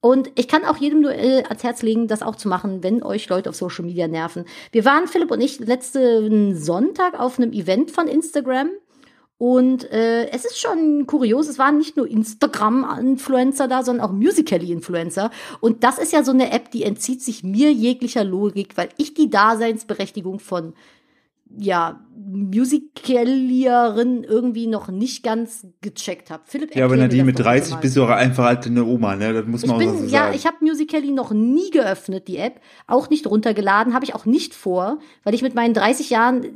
Und 0.00 0.32
ich 0.36 0.48
kann 0.48 0.64
auch 0.64 0.78
jedem 0.78 1.02
nur 1.02 1.12
äh, 1.12 1.42
ans 1.42 1.62
Herz 1.62 1.82
legen, 1.82 2.08
das 2.08 2.22
auch 2.22 2.36
zu 2.36 2.48
machen, 2.48 2.82
wenn 2.82 3.02
euch 3.02 3.28
Leute 3.28 3.50
auf 3.50 3.56
Social 3.56 3.84
Media 3.84 4.08
nerven. 4.08 4.46
Wir 4.70 4.86
waren, 4.86 5.06
Philipp 5.06 5.30
und 5.30 5.42
ich, 5.42 5.60
letzten 5.60 6.56
Sonntag 6.56 7.20
auf 7.20 7.38
einem 7.38 7.52
Event 7.52 7.90
von 7.90 8.08
Instagram. 8.08 8.70
Und 9.36 9.90
äh, 9.92 10.30
es 10.30 10.46
ist 10.46 10.58
schon 10.58 11.06
kurios, 11.06 11.46
es 11.46 11.58
waren 11.58 11.76
nicht 11.76 11.98
nur 11.98 12.08
Instagram-Influencer 12.08 13.68
da, 13.68 13.82
sondern 13.82 14.06
auch 14.06 14.12
Musical.ly-Influencer. 14.12 15.30
Und 15.60 15.84
das 15.84 15.98
ist 15.98 16.14
ja 16.14 16.24
so 16.24 16.32
eine 16.32 16.52
App, 16.52 16.70
die 16.70 16.84
entzieht 16.84 17.20
sich 17.20 17.44
mir 17.44 17.70
jeglicher 17.70 18.24
Logik, 18.24 18.78
weil 18.78 18.88
ich 18.96 19.12
die 19.12 19.28
Daseinsberechtigung 19.28 20.38
von 20.38 20.72
ja, 21.58 22.00
Musicalierin 22.16 24.24
irgendwie 24.24 24.66
noch 24.66 24.88
nicht 24.88 25.22
ganz 25.22 25.66
gecheckt 25.80 26.30
habe. 26.30 26.42
Philipp, 26.46 26.74
Ja, 26.74 26.86
aber 26.86 26.96
Nadine, 26.96 27.24
mit 27.24 27.34
doch 27.34 27.38
bitte 27.44 27.48
30 27.50 27.74
mal. 27.74 27.80
bist 27.80 27.96
du 27.96 28.04
auch 28.04 28.08
einfach 28.08 28.44
halt 28.44 28.66
eine 28.66 28.84
Oma, 28.84 29.16
ne? 29.16 29.32
Das 29.34 29.46
muss 29.46 29.62
Ich 29.62 29.68
man 29.68 29.76
auch 29.76 29.80
bin, 29.80 29.98
so 29.98 30.04
ja, 30.04 30.24
sagen. 30.24 30.34
ich 30.36 30.46
habe 30.46 30.56
Musical.ly 30.60 31.10
noch 31.12 31.32
nie 31.32 31.70
geöffnet, 31.70 32.28
die 32.28 32.38
App, 32.38 32.60
auch 32.86 33.10
nicht 33.10 33.26
runtergeladen, 33.26 33.94
habe 33.94 34.04
ich 34.04 34.14
auch 34.14 34.24
nicht 34.24 34.54
vor, 34.54 34.98
weil 35.24 35.34
ich 35.34 35.42
mit 35.42 35.54
meinen 35.54 35.74
30 35.74 36.10
Jahren, 36.10 36.46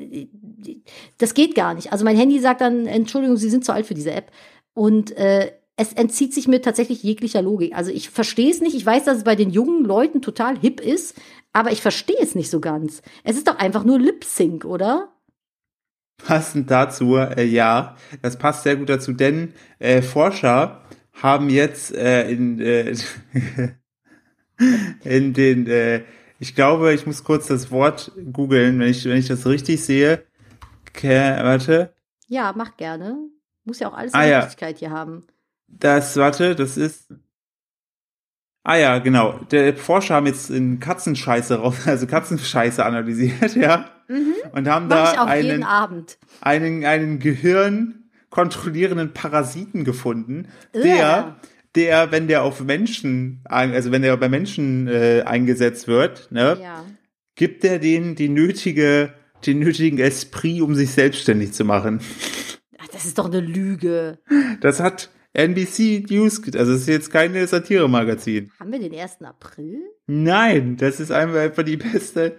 das 1.19 1.35
geht 1.35 1.55
gar 1.55 1.75
nicht. 1.75 1.93
Also 1.93 2.05
mein 2.05 2.17
Handy 2.17 2.39
sagt 2.39 2.61
dann, 2.61 2.87
Entschuldigung, 2.87 3.37
Sie 3.37 3.51
sind 3.51 3.65
zu 3.65 3.73
alt 3.73 3.87
für 3.87 3.95
diese 3.95 4.13
App. 4.13 4.31
Und 4.75 5.17
äh, 5.17 5.53
es 5.77 5.93
entzieht 5.93 6.33
sich 6.33 6.49
mir 6.49 6.63
tatsächlich 6.63 7.03
jeglicher 7.03 7.43
Logik. 7.43 7.77
Also 7.77 7.91
ich 7.91 8.09
verstehe 8.11 8.51
es 8.51 8.61
nicht. 8.63 8.75
Ich 8.75 8.87
weiß, 8.87 9.05
dass 9.05 9.19
es 9.19 9.25
bei 9.25 9.37
den 9.37 9.51
jungen 9.51 9.85
Leuten 9.85 10.23
total 10.23 10.59
hip 10.59 10.81
ist, 10.81 11.15
aber 11.57 11.73
ich 11.73 11.81
verstehe 11.81 12.19
es 12.21 12.35
nicht 12.35 12.51
so 12.51 12.61
ganz. 12.61 13.01
Es 13.25 13.37
ist 13.37 13.49
doch 13.49 13.57
einfach 13.59 13.83
nur 13.85 13.99
Lip 13.99 14.25
Sync, 14.25 14.65
oder? 14.67 15.09
Passend 16.19 16.71
dazu, 16.71 17.17
äh, 17.17 17.45
ja, 17.45 17.97
das 18.23 18.39
passt 18.39 18.63
sehr 18.65 18.77
gut 18.77 18.89
dazu, 18.89 19.13
denn 19.13 19.53
äh, 19.79 20.01
Forscher 20.03 20.83
haben 21.13 21.51
jetzt 21.51 21.95
äh, 21.95 22.29
in, 22.31 22.59
äh, 22.61 22.95
in 25.05 25.33
den, 25.35 25.67
äh, 25.67 26.05
ich 26.39 26.55
glaube, 26.55 26.93
ich 26.95 27.07
muss 27.07 27.25
kurz 27.25 27.47
das 27.47 27.71
Wort 27.71 28.13
googeln, 28.33 28.79
wenn 28.79 28.89
ich, 28.89 29.05
wenn 29.05 29.17
ich 29.19 29.29
das 29.29 29.47
richtig 29.47 29.85
sehe. 29.85 30.25
Ke 30.93 31.39
warte, 31.43 31.95
Ja, 32.29 32.53
mach 32.57 32.77
gerne. 32.77 33.17
Muss 33.65 33.81
ja 33.81 33.89
auch 33.89 33.95
alles 33.95 34.15
Ah, 34.15 34.21
eine 34.21 34.31
ja. 34.33 34.41
Richtigkeit 34.41 34.79
hier 34.79 34.91
haben. 34.91 35.27
das, 35.69 36.17
warte, 36.17 36.55
das 36.55 36.77
ist. 36.77 37.09
Ah 38.69 38.75
ja, 38.75 38.99
genau. 38.99 39.39
Der 39.53 39.77
Forscher 39.77 40.17
haben 40.17 40.27
jetzt 40.27 40.51
in 40.51 40.81
Katzenscheiße 40.81 41.55
raus, 41.61 41.77
also 41.87 42.09
Katzenscheiße 42.09 42.85
analysiert, 42.85 43.55
ja. 43.55 43.89
und 44.53 44.69
haben 44.69 44.89
Mach 44.89 45.15
da 45.15 45.25
einen, 45.25 45.63
Abend. 45.63 46.19
einen, 46.41 46.85
einen 46.85 47.21
Gehirn 47.21 48.11
kontrollierenden 48.29 49.13
Parasiten 49.13 49.85
gefunden, 49.85 50.49
der, 50.75 51.37
der, 51.77 52.11
wenn 52.11 52.27
der 52.27 52.43
auf 52.43 52.61
Menschen, 52.65 53.41
also 53.45 53.93
wenn 53.93 54.03
der 54.03 54.17
bei 54.17 54.29
Menschen 54.29 54.89
äh, 54.89 55.23
eingesetzt 55.25 55.87
wird, 55.87 56.33
ne, 56.33 56.59
Ja. 56.61 56.85
gibt 57.37 57.65
er 57.65 57.79
denen 57.79 58.17
die 58.17 58.29
nötige, 58.29 59.15
den 59.47 59.61
nötigen 59.61 59.99
Esprit, 59.99 60.61
um 60.61 60.75
sich 60.75 60.91
selbstständig 60.91 61.53
zu 61.53 61.65
machen. 61.65 62.01
Ach, 62.79 62.89
das 62.89 63.05
ist 63.05 63.17
doch 63.17 63.27
eine 63.27 63.41
Lüge. 63.41 64.19
Das 64.61 64.81
hat 64.81 65.11
NBC 65.37 66.07
News, 66.09 66.41
also 66.55 66.73
es 66.73 66.83
ist 66.83 66.89
jetzt 66.89 67.11
keine 67.13 67.47
Satire-Magazin. 67.47 68.51
Haben 68.59 68.73
wir 68.73 68.79
den 68.79 68.95
1. 68.99 69.23
April? 69.23 69.81
Nein, 70.07 70.77
das 70.77 70.99
ist 71.01 71.13
einfach, 71.13 71.39
einfach 71.39 71.63
die 71.63 71.77
beste. 71.77 72.37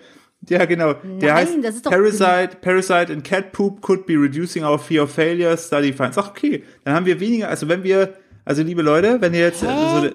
Ja, 0.49 0.65
genau. 0.65 0.93
Der 0.93 1.33
Nein, 1.33 1.35
heißt 1.35 1.57
das 1.63 1.75
ist 1.75 1.85
doch- 1.85 1.91
Parasite, 1.91 2.57
Parasite 2.61 3.11
and 3.13 3.23
Cat 3.23 3.51
Poop 3.51 3.81
could 3.81 4.05
be 4.05 4.13
reducing 4.13 4.63
our 4.63 4.79
fear 4.79 5.03
of 5.03 5.11
failure, 5.11 5.57
study 5.57 5.93
finds. 5.93 6.17
Ach, 6.17 6.29
okay. 6.29 6.63
Dann 6.83 6.93
haben 6.95 7.05
wir 7.05 7.19
weniger, 7.19 7.49
also 7.49 7.67
wenn 7.67 7.83
wir, 7.83 8.13
also 8.45 8.63
liebe 8.63 8.81
Leute, 8.81 9.19
wenn 9.21 9.33
ihr 9.33 9.41
jetzt, 9.41 9.63
also, 9.63 10.09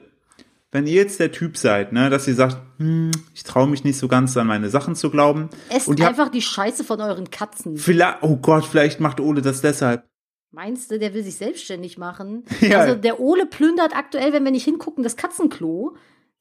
wenn 0.71 0.87
ihr 0.87 0.95
jetzt 0.95 1.21
der 1.21 1.33
Typ 1.33 1.57
seid, 1.57 1.93
ne, 1.93 2.09
dass 2.09 2.27
ihr 2.27 2.35
sagt, 2.35 2.57
hm, 2.79 3.11
ich 3.35 3.43
traue 3.45 3.69
mich 3.69 3.85
nicht 3.85 3.99
so 3.99 4.09
ganz 4.09 4.37
an 4.37 4.47
meine 4.47 4.71
Sachen 4.71 4.95
zu 4.95 5.11
glauben. 5.11 5.51
Esst 5.69 5.87
und 5.89 5.99
ihr 6.01 6.07
habt, 6.07 6.19
einfach 6.19 6.31
die 6.33 6.41
Scheiße 6.43 6.83
von 6.85 7.01
euren 7.01 7.31
Katzen. 7.31 7.77
vielleicht, 7.77 8.23
oh 8.23 8.37
Gott, 8.37 8.65
vielleicht 8.65 8.99
macht 9.01 9.21
Ole 9.21 9.43
das 9.43 9.61
deshalb. 9.61 10.05
Meinst 10.53 10.91
du, 10.91 10.99
der 10.99 11.15
will 11.15 11.25
sich 11.25 11.37
selbstständig 11.37 11.99
machen? 11.99 12.45
Ja. 12.61 12.81
Also 12.81 12.95
der 12.95 13.21
Ole 13.21 13.47
plündert 13.47 13.97
aktuell, 13.97 14.33
wenn 14.33 14.45
wir 14.45 14.51
nicht 14.51 14.65
hingucken, 14.65 15.03
das 15.03 15.17
Katzenklo. 15.17 15.97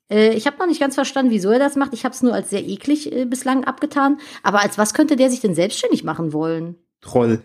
Äh, 0.09 0.33
ich 0.33 0.45
habe 0.45 0.57
noch 0.59 0.67
nicht 0.67 0.81
ganz 0.81 0.95
verstanden, 0.95 1.31
wieso 1.31 1.49
er 1.49 1.59
das 1.59 1.77
macht. 1.77 1.93
Ich 1.93 2.03
habe 2.03 2.13
es 2.13 2.21
nur 2.21 2.33
als 2.33 2.49
sehr 2.49 2.63
eklig 2.67 3.11
äh, 3.11 3.25
bislang 3.25 3.63
abgetan. 3.63 4.19
Aber 4.43 4.61
als 4.61 4.77
was 4.77 4.93
könnte 4.93 5.15
der 5.15 5.29
sich 5.29 5.39
denn 5.39 5.55
selbstständig 5.55 6.03
machen 6.03 6.33
wollen? 6.33 6.75
Troll. 6.99 7.41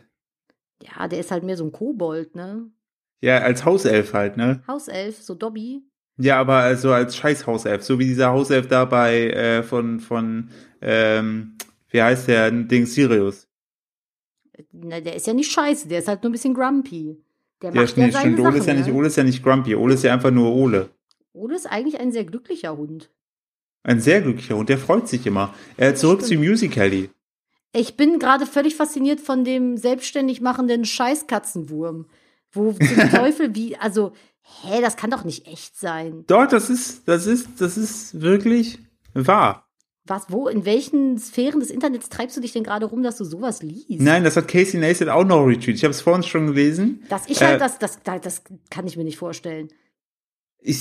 Ja, 0.82 1.08
der 1.08 1.20
ist 1.20 1.30
halt 1.30 1.44
mehr 1.44 1.56
so 1.56 1.64
ein 1.64 1.72
Kobold, 1.72 2.34
ne? 2.34 2.70
Ja, 3.20 3.38
als 3.38 3.64
Hauself 3.64 4.12
halt, 4.12 4.36
ne? 4.36 4.62
Hauself, 4.66 5.22
so 5.22 5.34
Dobby. 5.34 5.82
Ja, 6.18 6.38
aber 6.40 6.56
also 6.56 6.92
als 6.92 7.16
scheiß 7.16 7.46
Hauself, 7.46 7.82
so 7.82 7.98
wie 7.98 8.06
dieser 8.06 8.30
Hauself 8.30 8.68
da 8.68 8.84
bei 8.84 9.28
äh, 9.30 9.62
von 9.62 10.00
von 10.00 10.50
ähm, 10.80 11.56
wie 11.90 12.02
heißt 12.02 12.28
der 12.28 12.50
Ding 12.50 12.86
Sirius. 12.86 13.45
Na, 14.72 15.00
der 15.00 15.14
ist 15.16 15.26
ja 15.26 15.34
nicht 15.34 15.50
scheiße, 15.50 15.88
der 15.88 16.00
ist 16.00 16.08
halt 16.08 16.22
nur 16.22 16.30
ein 16.30 16.32
bisschen 16.32 16.54
grumpy. 16.54 17.16
Der 17.62 17.72
Der 17.72 17.82
macht 17.82 17.90
ist 17.90 17.96
ja 17.96 18.10
seine 18.10 18.32
stimmt, 18.34 18.40
Ole 18.40 18.46
Sachen, 18.46 18.60
ist 18.60 18.66
ja 18.66 18.74
nicht 18.74 18.86
ne? 18.88 18.94
Ole 18.94 19.06
ist 19.06 19.16
ja 19.16 19.24
nicht 19.24 19.42
grumpy, 19.42 19.74
Ole 19.74 19.94
ist 19.94 20.04
ja 20.04 20.12
einfach 20.12 20.30
nur 20.30 20.54
Ole. 20.54 20.90
Ole 21.32 21.54
ist 21.54 21.66
eigentlich 21.66 22.00
ein 22.00 22.12
sehr 22.12 22.24
glücklicher 22.24 22.76
Hund. 22.76 23.10
Ein 23.82 24.00
sehr 24.00 24.20
glücklicher 24.20 24.56
Hund, 24.56 24.68
der 24.68 24.78
freut 24.78 25.08
sich 25.08 25.26
immer. 25.26 25.54
Er 25.76 25.94
zurück 25.94 26.22
zu 26.22 26.34
Musical.ly. 26.34 27.10
Ich 27.72 27.96
bin 27.96 28.18
gerade 28.18 28.46
völlig 28.46 28.74
fasziniert 28.74 29.20
von 29.20 29.44
dem 29.44 29.76
selbstständig 29.76 30.40
machenden 30.40 30.84
Scheißkatzenwurm. 30.84 32.06
Wo 32.52 32.72
zum 32.72 33.10
Teufel 33.10 33.54
wie, 33.54 33.76
also, 33.76 34.12
hä, 34.40 34.80
das 34.80 34.96
kann 34.96 35.10
doch 35.10 35.24
nicht 35.24 35.46
echt 35.46 35.76
sein. 35.78 36.24
Dort, 36.26 36.52
das 36.52 36.70
ist, 36.70 37.06
das 37.06 37.26
ist, 37.26 37.60
das 37.60 37.76
ist 37.76 38.20
wirklich 38.20 38.78
wahr. 39.14 39.65
Was, 40.06 40.26
wo, 40.28 40.46
in 40.48 40.64
welchen 40.64 41.18
Sphären 41.18 41.58
des 41.60 41.70
Internets 41.70 42.08
treibst 42.08 42.36
du 42.36 42.40
dich 42.40 42.52
denn 42.52 42.62
gerade 42.62 42.86
rum, 42.86 43.02
dass 43.02 43.16
du 43.16 43.24
sowas 43.24 43.62
liest? 43.62 43.86
Nein, 44.00 44.22
das 44.24 44.36
hat 44.36 44.46
Casey 44.46 44.78
Neistat 44.78 45.08
auch 45.08 45.24
noch 45.24 45.44
retweet. 45.44 45.74
Ich 45.76 45.84
habe 45.84 45.90
es 45.92 46.00
vorhin 46.00 46.22
schon 46.22 46.46
gelesen. 46.46 47.02
Das 47.08 47.22
ich 47.28 47.42
halt, 47.42 47.56
Äh, 47.56 47.58
das, 47.58 47.78
das, 47.78 47.98
das 48.22 48.42
kann 48.70 48.86
ich 48.86 48.96
mir 48.96 49.04
nicht 49.04 49.18
vorstellen. 49.18 49.68
Ich, 50.60 50.80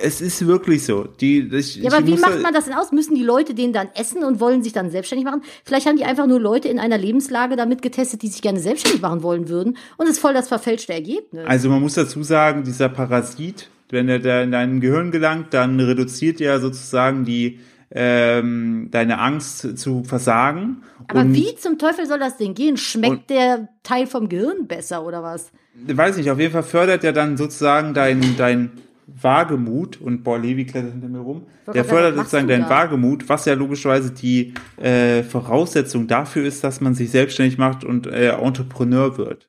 es 0.00 0.20
ist 0.20 0.46
wirklich 0.46 0.84
so. 0.84 1.04
Die, 1.04 1.48
ich, 1.52 1.76
Ja, 1.76 1.92
aber 1.92 2.06
wie 2.06 2.16
macht 2.16 2.34
da- 2.34 2.40
man 2.40 2.52
das 2.54 2.64
denn 2.66 2.74
aus? 2.74 2.92
Müssen 2.92 3.14
die 3.14 3.22
Leute 3.22 3.54
den 3.54 3.72
dann 3.72 3.88
essen 3.94 4.24
und 4.24 4.40
wollen 4.40 4.62
sich 4.62 4.72
dann 4.72 4.90
selbstständig 4.90 5.24
machen? 5.24 5.42
Vielleicht 5.64 5.86
haben 5.86 5.96
die 5.96 6.04
einfach 6.04 6.26
nur 6.26 6.40
Leute 6.40 6.68
in 6.68 6.78
einer 6.78 6.98
Lebenslage 6.98 7.56
damit 7.56 7.82
getestet, 7.82 8.22
die 8.22 8.28
sich 8.28 8.42
gerne 8.42 8.60
selbstständig 8.60 9.00
machen 9.02 9.22
wollen 9.22 9.48
würden. 9.48 9.76
Und 9.96 10.06
es 10.06 10.12
ist 10.12 10.18
voll 10.18 10.34
das 10.34 10.48
verfälschte 10.48 10.92
Ergebnis. 10.92 11.46
Also 11.46 11.68
man 11.68 11.80
muss 11.80 11.94
dazu 11.94 12.22
sagen, 12.22 12.64
dieser 12.64 12.88
Parasit, 12.88 13.68
wenn 13.90 14.08
er 14.08 14.18
da 14.18 14.42
in 14.42 14.52
dein 14.52 14.80
Gehirn 14.80 15.10
gelangt, 15.12 15.54
dann 15.54 15.78
reduziert 15.80 16.40
er 16.40 16.60
sozusagen 16.60 17.24
die 17.24 17.60
ähm, 17.90 18.88
deine 18.90 19.18
Angst 19.20 19.78
zu 19.78 20.04
versagen. 20.04 20.82
aber 21.08 21.20
und, 21.20 21.34
wie 21.34 21.54
zum 21.56 21.78
Teufel 21.78 22.06
soll 22.06 22.18
das 22.18 22.36
denn 22.36 22.54
gehen? 22.54 22.76
Schmeckt 22.76 23.12
und- 23.12 23.30
der 23.30 23.68
Teil 23.82 24.06
vom 24.06 24.28
Gehirn 24.28 24.66
besser 24.66 25.04
oder 25.04 25.22
was? 25.22 25.50
Weiß 25.86 26.16
nicht, 26.16 26.30
auf 26.30 26.38
jeden 26.38 26.52
Fall 26.52 26.62
fördert 26.62 27.04
er 27.04 27.12
dann 27.12 27.36
sozusagen 27.36 27.92
dein, 27.94 28.36
dein 28.36 28.70
Wagemut 29.06 30.00
und 30.00 30.24
boah, 30.24 30.38
Levi 30.38 30.66
klettert 30.66 30.92
hinter 30.92 31.08
mir 31.08 31.18
rum. 31.20 31.46
wollte 31.64 31.72
Der 31.74 31.84
fördert 31.84 32.16
sozusagen 32.16 32.48
du 32.48 32.54
dein 32.54 32.62
da? 32.62 32.70
Wagemut, 32.70 33.28
was 33.28 33.44
ja 33.44 33.54
logischerweise 33.54 34.10
die 34.10 34.54
äh, 34.78 35.22
Voraussetzung 35.22 36.06
dafür 36.08 36.44
ist, 36.44 36.64
dass 36.64 36.80
man 36.80 36.94
sich 36.94 37.10
selbstständig 37.10 37.56
macht 37.58 37.84
und 37.84 38.06
äh, 38.06 38.30
Entrepreneur 38.30 39.16
wird. 39.16 39.48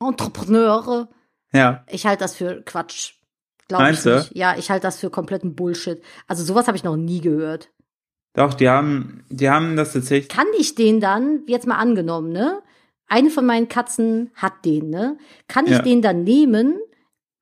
Entrepreneure. 0.00 1.08
Ja. 1.52 1.84
Ich 1.90 2.06
halte 2.06 2.22
das 2.24 2.34
für 2.34 2.62
Quatsch. 2.62 3.14
Glaube 3.68 3.84
ich 3.84 3.88
Meinst 3.88 4.06
du? 4.06 4.14
nicht. 4.16 4.36
Ja, 4.36 4.54
ich 4.58 4.70
halte 4.70 4.82
das 4.86 4.98
für 4.98 5.10
kompletten 5.10 5.54
Bullshit. 5.54 6.02
Also 6.26 6.44
sowas 6.44 6.66
habe 6.66 6.76
ich 6.76 6.84
noch 6.84 6.96
nie 6.96 7.20
gehört. 7.20 7.70
Doch, 8.34 8.54
die 8.54 8.68
haben, 8.68 9.24
die 9.30 9.48
haben 9.48 9.76
das 9.76 9.92
tatsächlich. 9.92 10.28
Kann 10.28 10.46
ich 10.58 10.74
den 10.74 11.00
dann, 11.00 11.42
jetzt 11.46 11.66
mal 11.66 11.76
angenommen, 11.78 12.32
ne? 12.32 12.60
Eine 13.06 13.30
von 13.30 13.46
meinen 13.46 13.68
Katzen 13.68 14.30
hat 14.34 14.64
den, 14.64 14.90
ne? 14.90 15.16
Kann 15.46 15.66
ich 15.66 15.72
Ja. 15.72 15.82
den 15.82 16.02
dann 16.02 16.24
nehmen, 16.24 16.78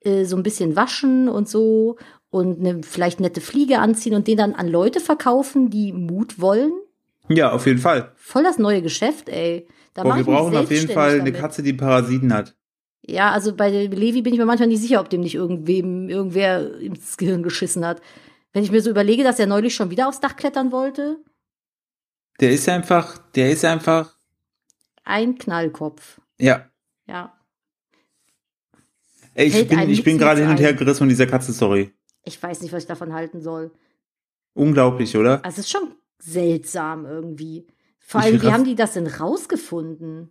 äh, 0.01 0.25
so 0.25 0.37
ein 0.37 0.43
bisschen 0.43 0.77
waschen 0.77 1.29
und 1.29 1.49
so 1.49 1.97
und 2.31 2.61
eine 2.61 2.83
vielleicht 2.83 3.21
nette 3.21 3.41
Fliege 3.41 3.79
anziehen 3.79 4.15
und 4.15 4.27
den 4.27 4.37
dann 4.37 4.55
an 4.55 4.69
Leute 4.69 5.01
verkaufen, 5.01 5.71
die 5.71 5.93
Mut 5.93 6.41
wollen? 6.41 6.73
Ja, 7.29 7.53
auf 7.53 7.67
jeden 7.67 7.79
Fall. 7.79 8.13
Voll 8.17 8.43
das 8.43 8.59
neue 8.59 8.83
Geschäft, 8.83 9.29
ey. 9.29 9.67
Da 9.95 10.03
Boah, 10.03 10.17
wir 10.17 10.25
brauchen 10.25 10.57
auf 10.57 10.71
jeden 10.71 10.89
Fall 10.89 11.11
eine 11.13 11.19
damit. 11.19 11.37
Katze, 11.37 11.63
die 11.63 11.73
Parasiten 11.73 12.33
hat. 12.35 12.55
Ja, 13.05 13.31
also 13.33 13.55
bei 13.55 13.69
Levi 13.87 14.23
bin 14.23 14.33
ich 14.33 14.39
mir 14.39 14.47
manchmal 14.47 14.69
nicht 14.69 14.81
sicher, 14.81 15.01
ob 15.01 15.11
dem 15.11 15.23
nicht 15.23 15.35
irgendwem, 15.35 16.09
irgendwer 16.09 16.79
ins 16.79 17.17
Gehirn 17.17 17.43
geschissen 17.43 17.85
hat. 17.85 18.01
Wenn 18.53 18.65
ich 18.65 18.71
mir 18.71 18.83
so 18.83 18.91
überlege, 18.91 19.23
dass 19.25 19.39
er 19.39 19.47
neulich 19.47 19.75
schon 19.75 19.91
wieder 19.91 20.09
aufs 20.09 20.21
Dach 20.21 20.37
klettern 20.37 20.73
wollte, 20.73 21.19
Der 22.41 22.51
ist 22.51 22.69
einfach, 22.69 23.19
der 23.33 23.51
ist 23.51 23.65
einfach, 23.65 24.17
ein 25.05 25.37
Knallkopf. 25.39 26.21
ja. 26.39 26.69
Ja. 27.07 27.37
Ey, 29.35 29.47
Ich 29.49 29.69
bin, 29.69 29.91
ich 29.91 30.05
bin 30.05 30.19
gerade 30.19 30.43
hin 30.43 30.51
und 30.51 30.61
her 30.61 30.75
gerissen 30.75 30.99
von 31.01 31.09
dieser 31.09 31.27
Katze-Story. 31.27 31.93
Ich 32.25 32.41
weiß 32.41 32.61
nicht, 32.63 32.73
was 32.73 32.83
ich 32.85 32.89
davon 32.89 33.13
halten 33.13 33.41
soll. 33.41 33.73
Unglaublich, 34.55 35.17
oder? 35.17 35.45
Also 35.45 35.61
es 35.61 35.67
ist 35.67 35.71
schon 35.71 35.95
seltsam 36.19 37.07
irgendwie. 37.07 37.67
Vor 37.99 38.21
Ich 38.21 38.27
allem, 38.27 38.43
wie 38.43 38.53
haben 38.53 38.65
die 38.65 38.75
das 38.75 38.93
denn 38.93 39.07
rausgefunden? 39.07 40.31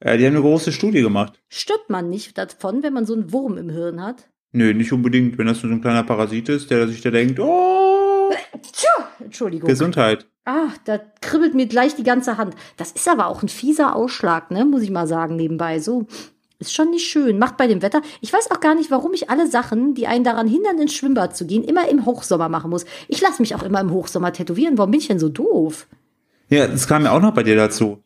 Äh, 0.00 0.18
die 0.18 0.26
haben 0.26 0.34
eine 0.34 0.42
große 0.42 0.70
Studie 0.72 1.00
gemacht. 1.00 1.42
Stirbt 1.48 1.88
man 1.88 2.08
nicht 2.10 2.36
davon, 2.36 2.82
wenn 2.82 2.92
man 2.92 3.06
so 3.06 3.14
einen 3.14 3.32
Wurm 3.32 3.56
im 3.56 3.70
Hirn 3.70 4.02
hat? 4.02 4.28
Nö, 4.52 4.74
nicht 4.74 4.92
unbedingt. 4.92 5.38
Wenn 5.38 5.46
das 5.46 5.62
nur 5.62 5.70
so 5.70 5.76
ein 5.76 5.80
kleiner 5.80 6.02
Parasit 6.02 6.48
ist, 6.48 6.70
der 6.70 6.86
sich 6.86 7.00
da 7.00 7.10
denkt, 7.10 7.40
oh, 7.40 8.30
Entschuldigung. 9.32 9.68
Gesundheit. 9.68 10.26
Ah, 10.44 10.68
da 10.84 10.98
kribbelt 11.20 11.54
mir 11.54 11.66
gleich 11.66 11.94
die 11.94 12.02
ganze 12.02 12.36
Hand. 12.36 12.54
Das 12.76 12.92
ist 12.92 13.08
aber 13.08 13.28
auch 13.28 13.42
ein 13.42 13.48
fieser 13.48 13.96
Ausschlag, 13.96 14.50
ne? 14.50 14.64
Muss 14.64 14.82
ich 14.82 14.90
mal 14.90 15.06
sagen, 15.06 15.36
nebenbei. 15.36 15.78
So. 15.78 16.06
Ist 16.58 16.74
schon 16.74 16.90
nicht 16.90 17.08
schön. 17.08 17.38
Macht 17.38 17.56
bei 17.56 17.66
dem 17.66 17.82
Wetter. 17.82 18.02
Ich 18.20 18.32
weiß 18.32 18.50
auch 18.50 18.60
gar 18.60 18.74
nicht, 18.74 18.90
warum 18.90 19.14
ich 19.14 19.30
alle 19.30 19.48
Sachen, 19.48 19.94
die 19.94 20.06
einen 20.06 20.22
daran 20.22 20.46
hindern, 20.46 20.78
ins 20.78 20.94
Schwimmbad 20.94 21.36
zu 21.36 21.46
gehen, 21.46 21.64
immer 21.64 21.88
im 21.88 22.06
Hochsommer 22.06 22.48
machen 22.48 22.70
muss. 22.70 22.84
Ich 23.08 23.20
lasse 23.20 23.42
mich 23.42 23.54
auch 23.54 23.62
immer 23.62 23.80
im 23.80 23.90
Hochsommer 23.90 24.32
tätowieren. 24.32 24.78
Warum 24.78 24.90
bin 24.90 25.00
ich 25.00 25.08
denn 25.08 25.18
so 25.18 25.28
doof? 25.28 25.88
Ja, 26.48 26.66
das 26.66 26.86
kam 26.86 27.04
ja 27.04 27.12
auch 27.12 27.20
noch 27.20 27.34
bei 27.34 27.42
dir 27.42 27.56
dazu. 27.56 28.01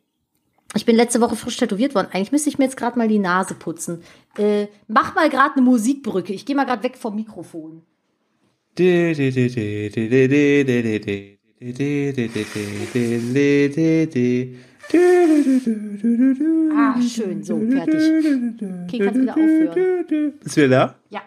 Ich 0.74 0.84
bin 0.84 0.96
letzte 0.96 1.20
Woche 1.20 1.36
frisch 1.36 1.56
tätowiert 1.56 1.94
worden. 1.94 2.08
Eigentlich 2.12 2.32
müsste 2.32 2.48
ich 2.50 2.58
mir 2.58 2.64
jetzt 2.64 2.76
gerade 2.76 2.98
mal 2.98 3.08
die 3.08 3.18
Nase 3.18 3.54
putzen. 3.54 4.02
Äh, 4.36 4.66
mach 4.88 5.14
mal 5.14 5.30
gerade 5.30 5.54
eine 5.56 5.62
Musikbrücke. 5.62 6.32
Ich 6.32 6.44
gehe 6.44 6.56
mal 6.56 6.64
gerade 6.64 6.82
weg 6.82 6.96
vom 6.96 7.14
Mikrofon. 7.14 7.82
Ah, 16.78 17.00
schön. 17.02 17.42
So, 17.42 17.58
fertig. 17.58 18.02
Okay, 18.84 18.98
kannst 18.98 19.20
wieder 19.20 19.32
aufhören. 19.32 20.34
Ist 20.44 20.56
wieder 20.56 20.68
da? 20.68 20.94
Ja, 21.08 21.22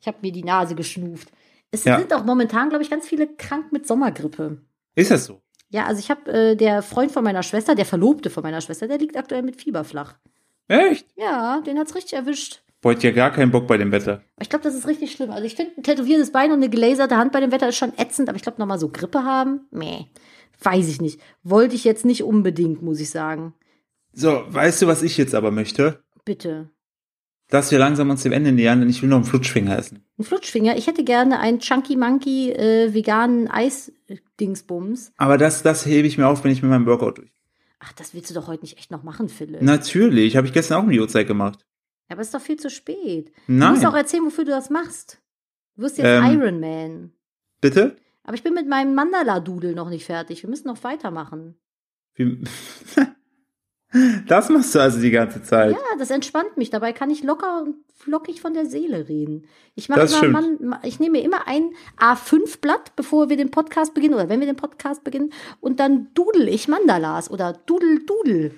ich 0.00 0.06
habe 0.06 0.18
mir 0.22 0.32
die 0.32 0.42
Nase 0.42 0.74
geschnuft. 0.74 1.28
Es 1.70 1.84
Ja. 1.84 1.98
sind 1.98 2.12
auch 2.12 2.24
momentan, 2.24 2.68
glaube 2.68 2.82
ich, 2.84 2.90
ganz 2.90 3.06
viele 3.06 3.26
krank 3.36 3.72
mit 3.72 3.86
Sommergrippe. 3.86 4.58
Ist 4.94 5.10
das 5.10 5.26
so? 5.26 5.40
Ja, 5.74 5.86
also 5.86 5.98
ich 5.98 6.08
habe 6.08 6.30
äh, 6.32 6.54
der 6.54 6.82
Freund 6.82 7.10
von 7.10 7.24
meiner 7.24 7.42
Schwester, 7.42 7.74
der 7.74 7.84
Verlobte 7.84 8.30
von 8.30 8.44
meiner 8.44 8.60
Schwester, 8.60 8.86
der 8.86 8.96
liegt 8.96 9.16
aktuell 9.16 9.42
mit 9.42 9.60
Fieber 9.60 9.82
flach. 9.82 10.14
Echt? 10.68 11.04
Ja, 11.16 11.62
den 11.62 11.80
hat's 11.80 11.96
richtig 11.96 12.12
erwischt. 12.12 12.62
Ich 12.84 13.02
ja 13.02 13.10
gar 13.10 13.32
keinen 13.32 13.50
Bock 13.50 13.66
bei 13.66 13.76
dem 13.76 13.90
Wetter. 13.90 14.22
Ich 14.40 14.48
glaube, 14.48 14.62
das 14.62 14.76
ist 14.76 14.86
richtig 14.86 15.10
schlimm. 15.10 15.32
Also 15.32 15.44
ich 15.44 15.56
finde, 15.56 15.72
ein 15.76 15.82
tätowiertes 15.82 16.30
Bein 16.30 16.52
und 16.52 16.58
eine 16.58 16.68
gelaserte 16.68 17.16
Hand 17.16 17.32
bei 17.32 17.40
dem 17.40 17.50
Wetter 17.50 17.70
ist 17.70 17.76
schon 17.76 17.92
ätzend, 17.98 18.28
aber 18.28 18.36
ich 18.36 18.42
glaube, 18.44 18.60
nochmal 18.60 18.78
so 18.78 18.88
Grippe 18.88 19.24
haben, 19.24 19.66
meh, 19.72 20.04
weiß 20.62 20.86
ich 20.86 21.00
nicht. 21.00 21.20
Wollte 21.42 21.74
ich 21.74 21.82
jetzt 21.82 22.04
nicht 22.04 22.22
unbedingt, 22.22 22.80
muss 22.80 23.00
ich 23.00 23.10
sagen. 23.10 23.52
So, 24.12 24.44
weißt 24.46 24.82
du, 24.82 24.86
was 24.86 25.02
ich 25.02 25.16
jetzt 25.16 25.34
aber 25.34 25.50
möchte? 25.50 26.04
Bitte. 26.24 26.70
Dass 27.54 27.70
wir 27.70 27.78
langsam 27.78 28.10
uns 28.10 28.24
dem 28.24 28.32
Ende 28.32 28.50
nähern, 28.50 28.80
denn 28.80 28.88
ich 28.90 29.00
will 29.00 29.08
noch 29.08 29.18
einen 29.18 29.24
Flutschfinger 29.26 29.78
essen. 29.78 30.04
Ein 30.18 30.24
Flutschfinger. 30.24 30.76
Ich 30.76 30.88
hätte 30.88 31.04
gerne 31.04 31.38
einen 31.38 31.60
Chunky 31.60 31.94
Monkey 31.94 32.50
äh, 32.50 32.92
veganen 32.92 33.48
Eis-Dingsbums. 33.48 35.12
Aber 35.18 35.38
das, 35.38 35.62
das 35.62 35.86
hebe 35.86 36.08
ich 36.08 36.18
mir 36.18 36.26
auf, 36.26 36.42
wenn 36.42 36.50
ich 36.50 36.62
mit 36.62 36.70
meinem 36.72 36.84
Workout 36.86 37.18
durch. 37.18 37.30
Ach, 37.78 37.92
das 37.92 38.12
willst 38.12 38.28
du 38.30 38.34
doch 38.34 38.48
heute 38.48 38.62
nicht 38.64 38.76
echt 38.78 38.90
noch 38.90 39.04
machen, 39.04 39.28
Philipp. 39.28 39.62
Natürlich, 39.62 40.36
habe 40.36 40.48
ich 40.48 40.52
gestern 40.52 40.78
auch 40.78 40.82
um 40.82 40.90
die 40.90 40.98
Uhrzeit 40.98 41.28
gemacht. 41.28 41.64
Aber 42.08 42.22
es 42.22 42.26
ist 42.26 42.34
doch 42.34 42.40
viel 42.40 42.56
zu 42.58 42.70
spät. 42.70 43.30
Nein. 43.46 43.68
Du 43.68 43.74
musst 43.76 43.86
auch 43.86 43.94
erzählen, 43.96 44.24
wofür 44.24 44.44
du 44.44 44.50
das 44.50 44.68
machst. 44.68 45.20
Du 45.76 45.82
wirst 45.82 45.98
jetzt 45.98 46.08
Ähm. 46.08 46.24
Iron 46.40 46.58
Man. 46.58 47.12
Bitte? 47.60 47.96
Aber 48.24 48.34
ich 48.34 48.42
bin 48.42 48.54
mit 48.54 48.68
meinem 48.68 48.96
Mandala-Dudel 48.96 49.76
noch 49.76 49.90
nicht 49.90 50.06
fertig. 50.06 50.42
Wir 50.42 50.50
müssen 50.50 50.66
noch 50.66 50.82
weitermachen. 50.82 51.54
Wie, 52.16 52.42
das 54.26 54.48
machst 54.48 54.74
du 54.74 54.80
also 54.80 55.00
die 55.00 55.10
ganze 55.10 55.42
Zeit. 55.42 55.72
Ja, 55.72 55.78
das 55.98 56.10
entspannt 56.10 56.56
mich. 56.56 56.70
Dabei 56.70 56.92
kann 56.92 57.10
ich 57.10 57.22
locker 57.22 57.62
und 57.62 57.76
flockig 57.94 58.40
von 58.40 58.54
der 58.54 58.66
Seele 58.66 59.08
reden. 59.08 59.44
Ich 59.74 59.88
mache 59.88 60.02
immer. 60.26 60.40
Mann, 60.40 60.76
ich 60.82 61.00
nehme 61.00 61.18
mir 61.18 61.24
immer 61.24 61.46
ein 61.48 61.70
A5-Blatt, 61.98 62.96
bevor 62.96 63.28
wir 63.28 63.36
den 63.36 63.50
Podcast 63.50 63.94
beginnen 63.94 64.14
oder 64.14 64.28
wenn 64.28 64.40
wir 64.40 64.46
den 64.46 64.56
Podcast 64.56 65.04
beginnen, 65.04 65.32
und 65.60 65.80
dann 65.80 66.08
dudel 66.14 66.48
ich 66.48 66.68
Mandalas 66.68 67.30
oder 67.30 67.52
dudel, 67.66 68.04
dudel. 68.04 68.52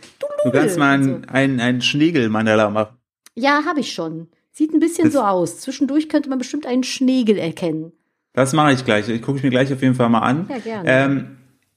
Du 0.44 0.50
kannst 0.50 0.78
mal 0.78 0.94
einen, 0.94 1.24
einen, 1.26 1.60
einen 1.60 1.80
Schnegel-Mandala 1.80 2.70
machen. 2.70 2.96
Ja, 3.34 3.64
habe 3.66 3.80
ich 3.80 3.92
schon. 3.92 4.28
Sieht 4.52 4.72
ein 4.72 4.80
bisschen 4.80 5.04
Das- 5.04 5.12
so 5.14 5.20
aus. 5.20 5.58
Zwischendurch 5.60 6.08
könnte 6.08 6.28
man 6.30 6.38
bestimmt 6.38 6.66
einen 6.66 6.82
Schnegel 6.82 7.36
erkennen. 7.36 7.92
Das 8.32 8.52
mache 8.52 8.72
ich 8.72 8.84
gleich. 8.84 9.08
Ich 9.08 9.22
gucke 9.22 9.38
ich 9.38 9.44
mir 9.44 9.50
gleich 9.50 9.72
auf 9.72 9.80
jeden 9.82 9.94
Fall 9.94 10.08
mal 10.08 10.20
an. 10.20 10.46
Ja, 10.50 10.58
gerne. 10.58 10.88
Ähm, 10.90 11.36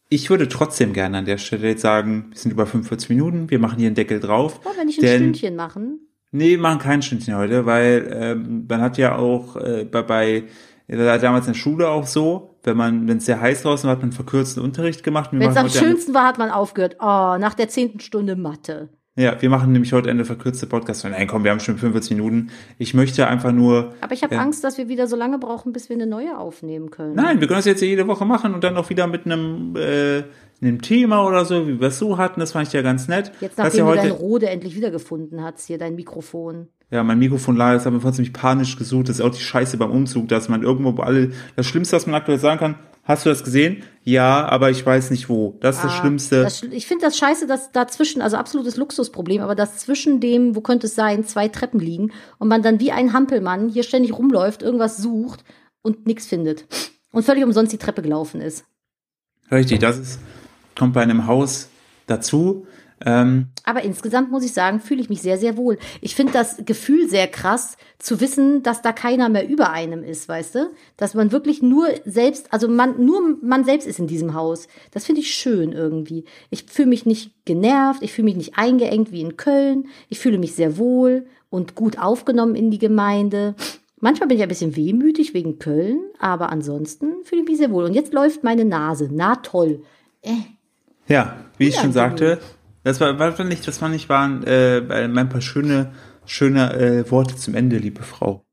ich 0.09 0.29
würde 0.29 0.47
trotzdem 0.47 0.93
gerne 0.93 1.19
an 1.19 1.25
der 1.25 1.37
Stelle 1.37 1.69
jetzt 1.69 1.81
sagen, 1.81 2.27
wir 2.29 2.37
sind 2.37 2.51
über 2.51 2.65
45 2.65 3.09
Minuten, 3.09 3.49
wir 3.49 3.59
machen 3.59 3.77
hier 3.77 3.87
einen 3.87 3.95
Deckel 3.95 4.19
drauf. 4.19 4.63
Wollen 4.65 4.77
wir 4.77 4.85
nicht 4.85 4.99
ein 4.99 5.05
Denn- 5.05 5.21
Stündchen 5.21 5.55
machen? 5.55 5.99
Nee, 6.31 6.51
wir 6.51 6.59
machen 6.59 6.79
kein 6.79 7.01
Stündchen 7.01 7.35
heute, 7.35 7.65
weil 7.65 8.07
ähm, 8.13 8.65
man 8.69 8.81
hat 8.81 8.99
ja 8.99 9.15
auch 9.15 9.55
äh, 9.55 9.83
bei, 9.89 10.03
bei 10.03 10.43
war 10.87 11.19
damals 11.19 11.45
in 11.47 11.53
der 11.53 11.59
Schule 11.59 11.89
auch 11.89 12.07
so, 12.07 12.55
wenn 12.63 12.75
man, 12.77 13.07
wenn 13.07 13.17
es 13.17 13.25
sehr 13.25 13.39
heiß 13.39 13.61
draußen 13.63 13.87
war, 13.87 13.95
hat 13.95 14.01
man 14.01 14.11
verkürzten 14.11 14.63
Unterricht 14.63 15.03
gemacht. 15.03 15.29
Wenn 15.31 15.41
es 15.41 15.55
am 15.55 15.69
schönsten 15.69 16.13
war, 16.13 16.25
hat 16.25 16.37
man 16.39 16.49
aufgehört. 16.49 16.97
Oh, 16.99 17.37
nach 17.39 17.53
der 17.53 17.69
zehnten 17.69 17.99
Stunde 17.99 18.35
Mathe. 18.35 18.89
Ja, 19.19 19.35
wir 19.41 19.49
machen 19.49 19.73
nämlich 19.73 19.91
heute 19.91 20.09
eine 20.09 20.23
verkürzte 20.23 20.65
Podcast. 20.65 21.03
Nein, 21.03 21.27
komm, 21.27 21.43
wir 21.43 21.51
haben 21.51 21.59
schon 21.59 21.77
45 21.77 22.15
Minuten. 22.15 22.51
Ich 22.77 22.93
möchte 22.93 23.27
einfach 23.27 23.51
nur, 23.51 23.93
Aber 23.99 24.13
ich 24.13 24.23
habe 24.23 24.35
Ja. 24.35 24.41
Angst, 24.41 24.63
dass 24.63 24.77
wir 24.77 24.87
wieder 24.87 25.07
so 25.07 25.17
lange 25.17 25.37
brauchen, 25.39 25.73
bis 25.73 25.89
wir 25.89 25.95
eine 25.97 26.07
neue 26.07 26.37
aufnehmen 26.37 26.89
können. 26.89 27.15
nein, 27.15 27.41
wir 27.41 27.47
können 27.47 27.57
das 27.59 27.65
jetzt 27.65 27.81
jede 27.81 28.07
Woche 28.07 28.23
machen 28.23 28.53
und 28.53 28.63
dann 28.63 28.77
auch 28.77 28.89
wieder 28.89 29.07
mit 29.07 29.25
einem, 29.25 29.75
äh, 29.75 30.23
einem 30.61 30.81
Thema 30.81 31.25
oder 31.25 31.45
so, 31.45 31.67
wie 31.67 31.79
wir 31.79 31.87
es 31.87 31.99
so 31.99 32.17
hatten. 32.17 32.39
Das 32.39 32.51
fand 32.53 32.67
ich 32.67 32.73
ja 32.73 32.81
ganz 32.81 33.07
nett. 33.07 33.31
Jetzt, 33.41 33.57
nachdem 33.57 33.85
du 33.87 33.95
dein 33.95 34.11
Rode 34.11 34.49
endlich 34.49 34.75
wiedergefunden 34.75 35.41
hast, 35.43 35.67
hier 35.67 35.77
dein 35.77 35.95
Mikrofon. 35.95 36.67
ja, 36.91 37.03
mein 37.03 37.19
Mikrofon 37.19 37.55
lag, 37.55 37.73
das 37.73 37.85
haben 37.85 38.03
wir 38.03 38.11
ziemlich 38.13 38.33
panisch 38.33 38.77
gesucht. 38.77 39.09
Das 39.09 39.17
ist 39.19 39.21
auch 39.25 39.29
die 39.29 39.41
Scheiße 39.41 39.77
beim 39.77 39.91
Umzug, 39.91 40.27
dass 40.27 40.49
man 40.49 40.63
irgendwo 40.63 40.97
wo 40.97 41.01
alle, 41.01 41.31
das 41.55 41.65
Schlimmste, 41.65 41.95
was 41.95 42.05
man 42.07 42.15
aktuell 42.15 42.39
sagen 42.39 42.59
kann, 42.59 42.75
hast 43.03 43.25
du 43.25 43.29
das 43.29 43.43
gesehen? 43.43 43.83
Ja, 44.03 44.45
aber 44.47 44.69
ich 44.69 44.85
weiß 44.85 45.11
nicht 45.11 45.29
wo. 45.29 45.57
Das 45.61 45.77
ist 45.77 45.83
das 45.85 45.91
Ah, 45.93 45.95
Schlimmste. 46.01 46.43
Das, 46.43 46.63
ich 46.63 46.87
finde 46.87 47.05
das 47.05 47.17
scheiße, 47.17 47.47
dass 47.47 47.71
dazwischen, 47.71 48.21
also 48.21 48.37
absolutes 48.37 48.75
Luxusproblem, 48.77 49.41
aber 49.41 49.55
dass 49.55 49.77
zwischen 49.77 50.19
dem, 50.19 50.55
wo 50.55 50.61
könnte 50.61 50.87
es 50.87 50.95
sein, 50.95 51.23
zwei 51.23 51.47
Treppen 51.47 51.79
liegen 51.79 52.11
und 52.37 52.47
man 52.49 52.61
dann 52.61 52.79
wie 52.79 52.91
ein 52.91 53.13
Hampelmann 53.13 53.69
hier 53.69 53.83
ständig 53.83 54.13
rumläuft, 54.17 54.61
irgendwas 54.61 54.97
sucht 54.97 55.43
und 55.81 56.05
nichts 56.05 56.25
findet. 56.27 56.65
Und 57.11 57.23
völlig 57.23 57.43
umsonst 57.43 57.71
die 57.73 57.77
Treppe 57.77 58.01
gelaufen 58.03 58.41
ist. 58.41 58.65
Richtig, 59.51 59.79
das 59.79 59.97
ist, 59.97 60.19
kommt 60.79 60.93
bei 60.93 61.01
einem 61.01 61.27
Haus 61.27 61.69
dazu. 62.07 62.65
Ähm, 63.05 63.47
Aber 63.63 63.83
insgesamt 63.83 64.31
muss 64.31 64.43
ich 64.43 64.53
sagen, 64.53 64.79
fühle 64.79 65.01
ich 65.01 65.09
mich 65.09 65.21
sehr, 65.21 65.37
sehr 65.37 65.55
wohl. 65.55 65.77
Ich 66.01 66.15
finde 66.15 66.33
das 66.33 66.57
Gefühl 66.65 67.07
sehr 67.07 67.27
krass, 67.27 67.77
zu 67.97 68.19
wissen, 68.19 68.63
dass 68.63 68.81
da 68.81 68.91
keiner 68.91 69.29
mehr 69.29 69.47
über 69.47 69.71
einem 69.71 70.03
ist, 70.03 70.27
weißt 70.27 70.55
du? 70.55 70.69
Dass 70.97 71.13
man 71.13 71.31
wirklich 71.31 71.61
nur 71.61 71.87
selbst, 72.05 72.51
also 72.51 72.67
man, 72.67 73.05
nur 73.05 73.37
man 73.41 73.63
selbst 73.63 73.87
ist 73.87 73.99
in 73.99 74.07
diesem 74.07 74.33
Haus. 74.33 74.67
Das 74.91 75.05
finde 75.05 75.21
ich 75.21 75.33
schön 75.33 75.71
irgendwie. 75.71 76.25
Ich 76.49 76.65
fühle 76.65 76.89
mich 76.89 77.05
nicht 77.05 77.45
genervt, 77.45 78.03
ich 78.03 78.11
fühle 78.11 78.25
mich 78.25 78.37
nicht 78.37 78.57
eingeengt 78.57 79.11
wie 79.11 79.21
in 79.21 79.37
Köln. 79.37 79.87
Ich 80.09 80.19
fühle 80.19 80.37
mich 80.37 80.55
sehr 80.55 80.77
wohl 80.77 81.25
und 81.49 81.75
gut 81.75 81.99
aufgenommen 81.99 82.55
in 82.55 82.71
die 82.71 82.79
Gemeinde. 82.79 83.55
Manchmal 84.01 84.27
bin 84.27 84.37
ich 84.37 84.43
ein 84.43 84.49
bisschen 84.49 84.75
wehmütig 84.75 85.33
wegen 85.33 85.59
Köln, 85.59 85.99
aber 86.19 86.51
ansonsten 86.51 87.23
fühle 87.23 87.41
ich 87.41 87.47
mich 87.47 87.57
sehr 87.57 87.71
wohl. 87.71 87.83
Und 87.83 87.93
jetzt 87.93 88.13
läuft 88.13 88.43
meine 88.43 88.65
Nase. 88.65 89.09
Na 89.11 89.37
toll. 89.37 89.83
Äh, 90.21 90.31
Ja, 91.09 91.35
wie 91.57 91.67
ich 91.67 91.75
schon 91.75 91.91
sagte, 91.91 92.39
das 92.83 93.01
war, 93.01 93.17
war 93.19 93.43
nicht, 93.43 93.67
das 93.67 93.79
fand 93.79 93.95
ich 93.95 94.07
waren 94.09 94.43
äh, 94.43 94.81
ein 94.89 95.29
paar 95.29 95.41
schöne, 95.41 95.91
schöne 96.25 96.73
äh, 96.73 97.11
Worte 97.11 97.35
zum 97.35 97.55
Ende, 97.55 97.77
liebe 97.77 98.03
Frau. 98.03 98.45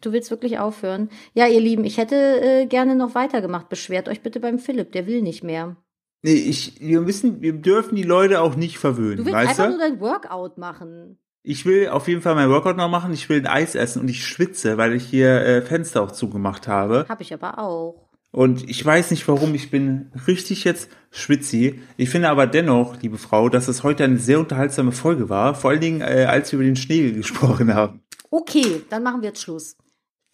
Du 0.00 0.12
willst 0.12 0.30
wirklich 0.30 0.58
aufhören? 0.58 1.08
Ja, 1.34 1.46
ihr 1.46 1.60
Lieben, 1.60 1.84
ich 1.84 1.96
hätte 1.96 2.14
äh, 2.14 2.66
gerne 2.66 2.94
noch 2.94 3.14
weitergemacht. 3.14 3.68
Beschwert 3.68 4.08
euch 4.08 4.20
bitte 4.20 4.40
beim 4.40 4.58
Philipp, 4.58 4.92
der 4.92 5.06
will 5.06 5.22
nicht 5.22 5.42
mehr. 5.42 5.76
Nee, 6.22 6.34
ich, 6.34 6.80
wir 6.80 7.00
müssen, 7.00 7.40
wir 7.40 7.52
dürfen 7.52 7.94
die 7.94 8.02
Leute 8.02 8.40
auch 8.40 8.56
nicht 8.56 8.78
verwöhnen, 8.78 9.18
Du 9.18 9.24
willst 9.24 9.34
weißt 9.34 9.48
einfach 9.50 9.64
du? 9.64 9.70
nur 9.70 9.78
dein 9.78 10.00
Workout 10.00 10.58
machen. 10.58 11.18
Ich 11.44 11.64
will 11.64 11.88
auf 11.88 12.08
jeden 12.08 12.20
Fall 12.20 12.34
mein 12.34 12.50
Workout 12.50 12.76
noch 12.76 12.90
machen. 12.90 13.12
Ich 13.12 13.28
will 13.28 13.38
ein 13.38 13.46
Eis 13.46 13.74
essen 13.74 14.02
und 14.02 14.08
ich 14.08 14.26
schwitze, 14.26 14.76
weil 14.76 14.92
ich 14.94 15.04
hier 15.04 15.40
äh, 15.40 15.62
Fenster 15.62 16.02
auch 16.02 16.10
zugemacht 16.10 16.68
habe. 16.68 17.06
Hab 17.08 17.20
ich 17.20 17.32
aber 17.32 17.58
auch. 17.58 18.07
Und 18.30 18.68
ich 18.68 18.84
weiß 18.84 19.10
nicht 19.10 19.26
warum, 19.26 19.54
ich 19.54 19.70
bin 19.70 20.12
richtig 20.26 20.64
jetzt 20.64 20.90
schwitzi. 21.10 21.80
Ich 21.96 22.10
finde 22.10 22.28
aber 22.28 22.46
dennoch, 22.46 23.00
liebe 23.00 23.16
Frau, 23.16 23.48
dass 23.48 23.68
es 23.68 23.82
heute 23.82 24.04
eine 24.04 24.18
sehr 24.18 24.38
unterhaltsame 24.38 24.92
Folge 24.92 25.28
war. 25.28 25.54
Vor 25.54 25.70
allen 25.70 25.80
Dingen, 25.80 26.00
äh, 26.02 26.26
als 26.28 26.52
wir 26.52 26.58
über 26.58 26.66
den 26.66 26.76
Schnee 26.76 27.10
gesprochen 27.12 27.74
haben. 27.74 28.02
Okay, 28.30 28.82
dann 28.90 29.02
machen 29.02 29.22
wir 29.22 29.28
jetzt 29.28 29.42
Schluss. 29.42 29.76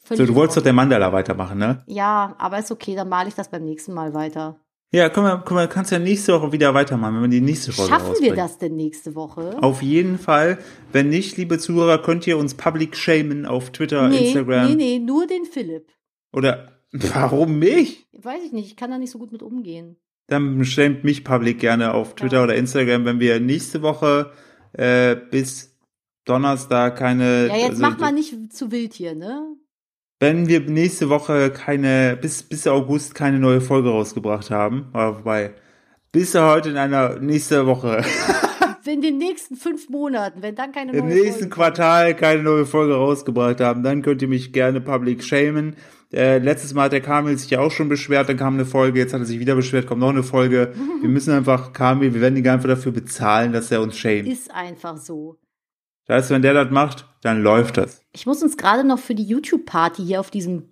So, 0.01 0.17
Völlig 0.17 0.27
du 0.27 0.35
wolltest 0.35 0.59
doch 0.59 0.63
der 0.63 0.73
Mandala 0.73 1.13
weitermachen, 1.13 1.59
ne? 1.59 1.83
Ja, 1.87 2.35
aber 2.39 2.59
ist 2.59 2.71
okay, 2.71 2.95
dann 2.95 3.09
male 3.09 3.29
ich 3.29 3.35
das 3.35 3.49
beim 3.49 3.65
nächsten 3.65 3.95
Mal 3.95 4.13
weiter. 4.13 4.61
Ja, 4.93 5.09
komm 5.09 5.25
mal, 5.25 5.43
komm 5.45 5.57
mal, 5.57 5.69
kannst 5.69 5.91
ja 5.91 5.99
nächste 5.99 6.35
Woche 6.35 6.53
wieder 6.53 6.75
weitermachen, 6.75 7.17
wenn 7.17 7.23
wir 7.23 7.29
die 7.29 7.41
nächste 7.41 7.73
Folge 7.73 7.91
Schaffen 7.91 8.05
wir 8.07 8.11
rausbringen. 8.11 8.37
das 8.37 8.59
denn 8.59 8.77
nächste 8.77 9.15
Woche? 9.15 9.57
Auf 9.61 9.83
jeden 9.83 10.19
Fall. 10.19 10.59
Wenn 10.93 11.09
nicht, 11.09 11.37
liebe 11.37 11.59
Zuhörer, 11.59 11.99
könnt 11.99 12.27
ihr 12.27 12.39
uns 12.39 12.55
public 12.55 12.97
shamen 12.97 13.47
auf 13.47 13.71
Twitter, 13.71 14.09
nee, 14.09 14.27
Instagram. 14.27 14.69
nee, 14.69 14.75
nee, 14.75 14.99
nur 14.99 15.27
den 15.27 15.47
Philipp. 15.47 15.89
Oder 16.33 16.74
warum 17.15 17.59
mich? 17.59 18.07
Weiß 18.13 18.43
ich 18.45 18.53
nicht, 18.53 18.67
ich 18.67 18.77
kann 18.77 18.91
da 18.91 18.99
nicht 18.99 19.11
so 19.11 19.19
gut 19.19 19.33
mit 19.33 19.43
umgehen. 19.43 19.97
Dann 20.29 20.65
shamet 20.65 21.05
mich 21.05 21.25
public 21.25 21.59
gerne 21.59 21.93
auf 21.93 22.15
Twitter 22.15 22.37
Ja. 22.39 22.45
oder 22.45 22.55
Instagram, 22.55 23.05
wenn 23.05 23.21
wir 23.21 23.41
nächste 23.41 23.83
Woche 23.83 24.31
äh, 24.73 25.17
bis 25.17 25.77
Donnerstag 26.25 26.97
keine. 26.97 27.49
Ja, 27.49 27.57
jetzt 27.57 27.71
also, 27.71 27.83
mach 27.83 27.99
mal 27.99 28.13
nicht 28.13 28.53
zu 28.53 28.71
wild 28.71 28.95
hier, 28.95 29.15
ne? 29.15 29.43
Wenn 30.21 30.49
wir 30.49 30.61
nächste 30.61 31.11
Woche 31.11 31.51
keine, 31.51 32.17
bis, 32.19 32.43
bis 32.43 32.67
August 32.67 33.15
keine 33.15 33.39
neue 33.39 33.61
Folge 33.61 33.91
rausgebracht 33.91 34.51
haben, 34.51 34.89
wobei, 34.93 35.53
bis 36.13 36.35
heute 36.35 36.71
in 36.71 36.77
einer 36.79 37.19
nächste 37.19 37.67
Woche. 37.67 38.03
In 38.87 39.01
den 39.01 39.19
nächsten 39.19 39.57
fünf 39.57 39.89
Monaten, 39.89 40.43
wenn 40.43 40.55
dann 40.55 40.73
keine 40.73 40.93
im 40.93 41.07
neue 41.09 41.15
nächsten 41.15 41.33
Folge 41.45 41.49
Quartal 41.49 42.15
keine 42.17 42.43
neue 42.43 42.67
Folge 42.67 42.95
rausgebracht 42.95 43.61
haben, 43.61 43.83
dann 43.83 44.03
könnt 44.03 44.21
ihr 44.23 44.29
mich 44.29 44.53
gerne 44.53 44.81
public 44.81 45.23
shamen. 45.25 45.77
Äh, 46.13 46.39
letztes 46.39 46.75
Mal 46.75 46.85
hat 46.85 46.93
der 46.93 47.01
Kamil 47.01 47.37
sich 47.37 47.51
ja 47.51 47.61
auch 47.61 47.71
schon 47.73 47.89
beschwert, 47.89 48.29
dann 48.29 48.37
kam 48.37 48.55
eine 48.55 48.67
Folge, 48.67 48.99
jetzt 49.01 49.13
hat 49.13 49.21
er 49.21 49.27
sich 49.27 49.41
wieder 49.41 49.57
beschwert, 49.57 49.87
kommt 49.87 50.01
noch 50.01 50.11
eine 50.11 50.23
Folge. 50.23 50.73
Wir 51.01 51.09
müssen 51.09 51.33
einfach, 51.33 51.73
Kamil, 51.73 52.15
wir 52.15 52.21
werden 52.21 52.37
ihn 52.37 52.47
einfach 52.49 52.69
dafür 52.69 52.93
bezahlen, 52.93 53.53
dass 53.53 53.71
er 53.71 53.83
uns 53.83 53.97
shamed. 53.99 54.27
Ist 54.27 54.51
einfach 54.55 54.97
so. 54.97 55.39
Das 56.07 56.17
heißt, 56.17 56.31
wenn 56.31 56.43
der 56.43 56.55
das 56.55 56.71
macht, 56.71 57.07
dann 57.23 57.43
läuft 57.43 57.77
das. 57.79 58.03
Ich 58.13 58.27
muss 58.27 58.43
uns 58.43 58.57
gerade 58.57 58.85
noch 58.87 58.99
für 58.99 59.15
die 59.15 59.25
YouTube-Party 59.25 60.03
hier 60.03 60.21
auf 60.21 60.31
diesem 60.31 60.69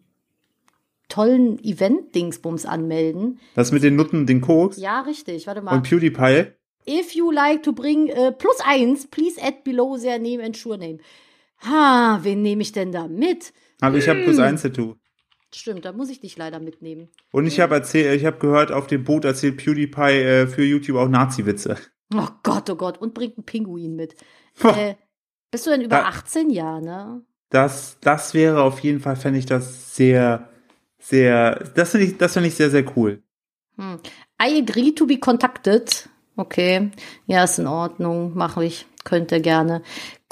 tollen 1.08 1.62
Event-Dingsbums 1.62 2.64
anmelden. 2.64 3.38
Das 3.54 3.72
mit 3.72 3.82
den 3.82 3.96
Nutten, 3.96 4.26
den 4.26 4.40
Koks 4.40 4.78
Ja, 4.78 5.00
richtig. 5.00 5.46
Warte 5.46 5.60
mal. 5.60 5.74
und 5.74 5.82
PewDiePie. 5.82 6.52
If 6.89 7.14
you 7.14 7.30
like 7.30 7.62
to 7.64 7.72
bring 7.72 8.09
äh, 8.09 8.33
plus 8.33 8.57
eins, 8.64 9.07
please 9.07 9.41
add 9.41 9.62
below 9.64 9.97
their 9.99 10.18
name 10.18 10.43
and 10.45 10.57
sure 10.57 10.76
name. 10.78 10.99
Ha, 11.64 12.18
wen 12.22 12.43
nehme 12.43 12.62
ich 12.62 12.72
denn 12.72 12.91
da 12.93 13.07
mit? 13.07 13.53
Aber 13.80 13.97
ich 13.97 14.09
habe 14.09 14.18
Hm. 14.20 14.24
plus 14.24 14.39
eins 14.39 14.62
Tattoo. 14.62 14.97
Stimmt, 15.55 15.85
da 15.85 15.93
muss 15.93 16.09
ich 16.11 16.20
dich 16.20 16.37
leider 16.39 16.61
mitnehmen. 16.61 17.09
Und 17.30 17.47
ich 17.47 17.61
habe 17.61 17.74
erzählt, 17.74 18.18
ich 18.18 18.24
habe 18.26 18.39
gehört, 18.39 18.72
auf 18.72 18.87
dem 18.87 19.05
Boot 19.05 19.24
erzählt 19.24 19.59
PewDiePie 19.59 20.01
äh, 20.22 20.47
für 20.47 20.64
YouTube 20.64 20.97
auch 20.97 21.09
Nazi-Witze. 21.09 21.76
Oh 22.14 22.28
Gott, 22.43 22.68
oh 22.70 22.74
Gott. 22.76 22.99
Und 22.99 23.12
bringt 23.14 23.37
einen 23.37 23.45
Pinguin 23.45 23.95
mit. 23.95 24.14
Äh, 24.64 24.95
bist 25.51 25.66
du 25.66 25.70
denn 25.70 25.83
über 25.83 25.97
Da- 25.97 26.05
18 26.09 26.51
Jahre, 26.51 26.83
ne? 26.83 27.22
Das, 27.51 27.99
das 28.01 28.33
wäre 28.33 28.62
auf 28.62 28.80
jeden 28.80 29.01
Fall, 29.01 29.14
fände 29.16 29.39
ich 29.39 29.45
das 29.47 29.95
sehr, 29.95 30.49
sehr, 30.99 31.62
das 31.74 31.91
finde 31.91 32.07
ich, 32.07 32.16
das 32.16 32.33
finde 32.33 32.49
ich 32.49 32.55
sehr, 32.55 32.70
sehr 32.70 32.85
cool. 32.97 33.22
Hm. 33.76 33.99
I 34.43 34.59
agree 34.59 34.93
to 34.93 35.07
be 35.07 35.18
contacted. 35.18 36.09
Okay. 36.37 36.91
Ja, 37.26 37.45
ist 37.45 37.59
in 37.59 37.66
Ordnung. 37.66 38.35
Mache 38.35 38.64
ich. 38.64 38.87
Könnte 39.05 39.41
gerne. 39.41 39.83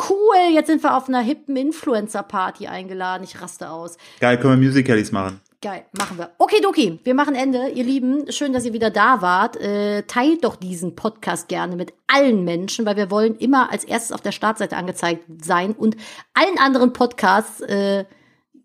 Cool, 0.08 0.54
jetzt 0.54 0.68
sind 0.68 0.82
wir 0.82 0.96
auf 0.96 1.08
einer 1.08 1.20
hippen 1.20 1.56
Influencer-Party 1.56 2.68
eingeladen. 2.68 3.24
Ich 3.24 3.42
raste 3.42 3.68
aus. 3.68 3.96
Geil, 4.20 4.38
können 4.38 4.60
wir 4.60 4.68
Musicalies 4.68 5.12
machen. 5.12 5.40
Geil, 5.62 5.84
machen 5.92 6.16
wir. 6.16 6.30
Okay, 6.38 6.62
Doki, 6.62 7.00
wir 7.04 7.14
machen 7.14 7.34
Ende. 7.34 7.68
Ihr 7.68 7.84
Lieben, 7.84 8.32
schön, 8.32 8.54
dass 8.54 8.64
ihr 8.64 8.72
wieder 8.72 8.88
da 8.88 9.20
wart. 9.20 9.56
Äh, 9.56 10.04
teilt 10.04 10.44
doch 10.44 10.56
diesen 10.56 10.96
Podcast 10.96 11.48
gerne 11.48 11.76
mit 11.76 11.92
allen 12.06 12.44
Menschen, 12.44 12.86
weil 12.86 12.96
wir 12.96 13.10
wollen 13.10 13.36
immer 13.36 13.70
als 13.70 13.84
erstes 13.84 14.12
auf 14.12 14.22
der 14.22 14.32
Startseite 14.32 14.78
angezeigt 14.78 15.24
sein 15.42 15.72
und 15.72 15.96
allen 16.32 16.58
anderen 16.58 16.94
Podcasts 16.94 17.60
äh, 17.60 18.06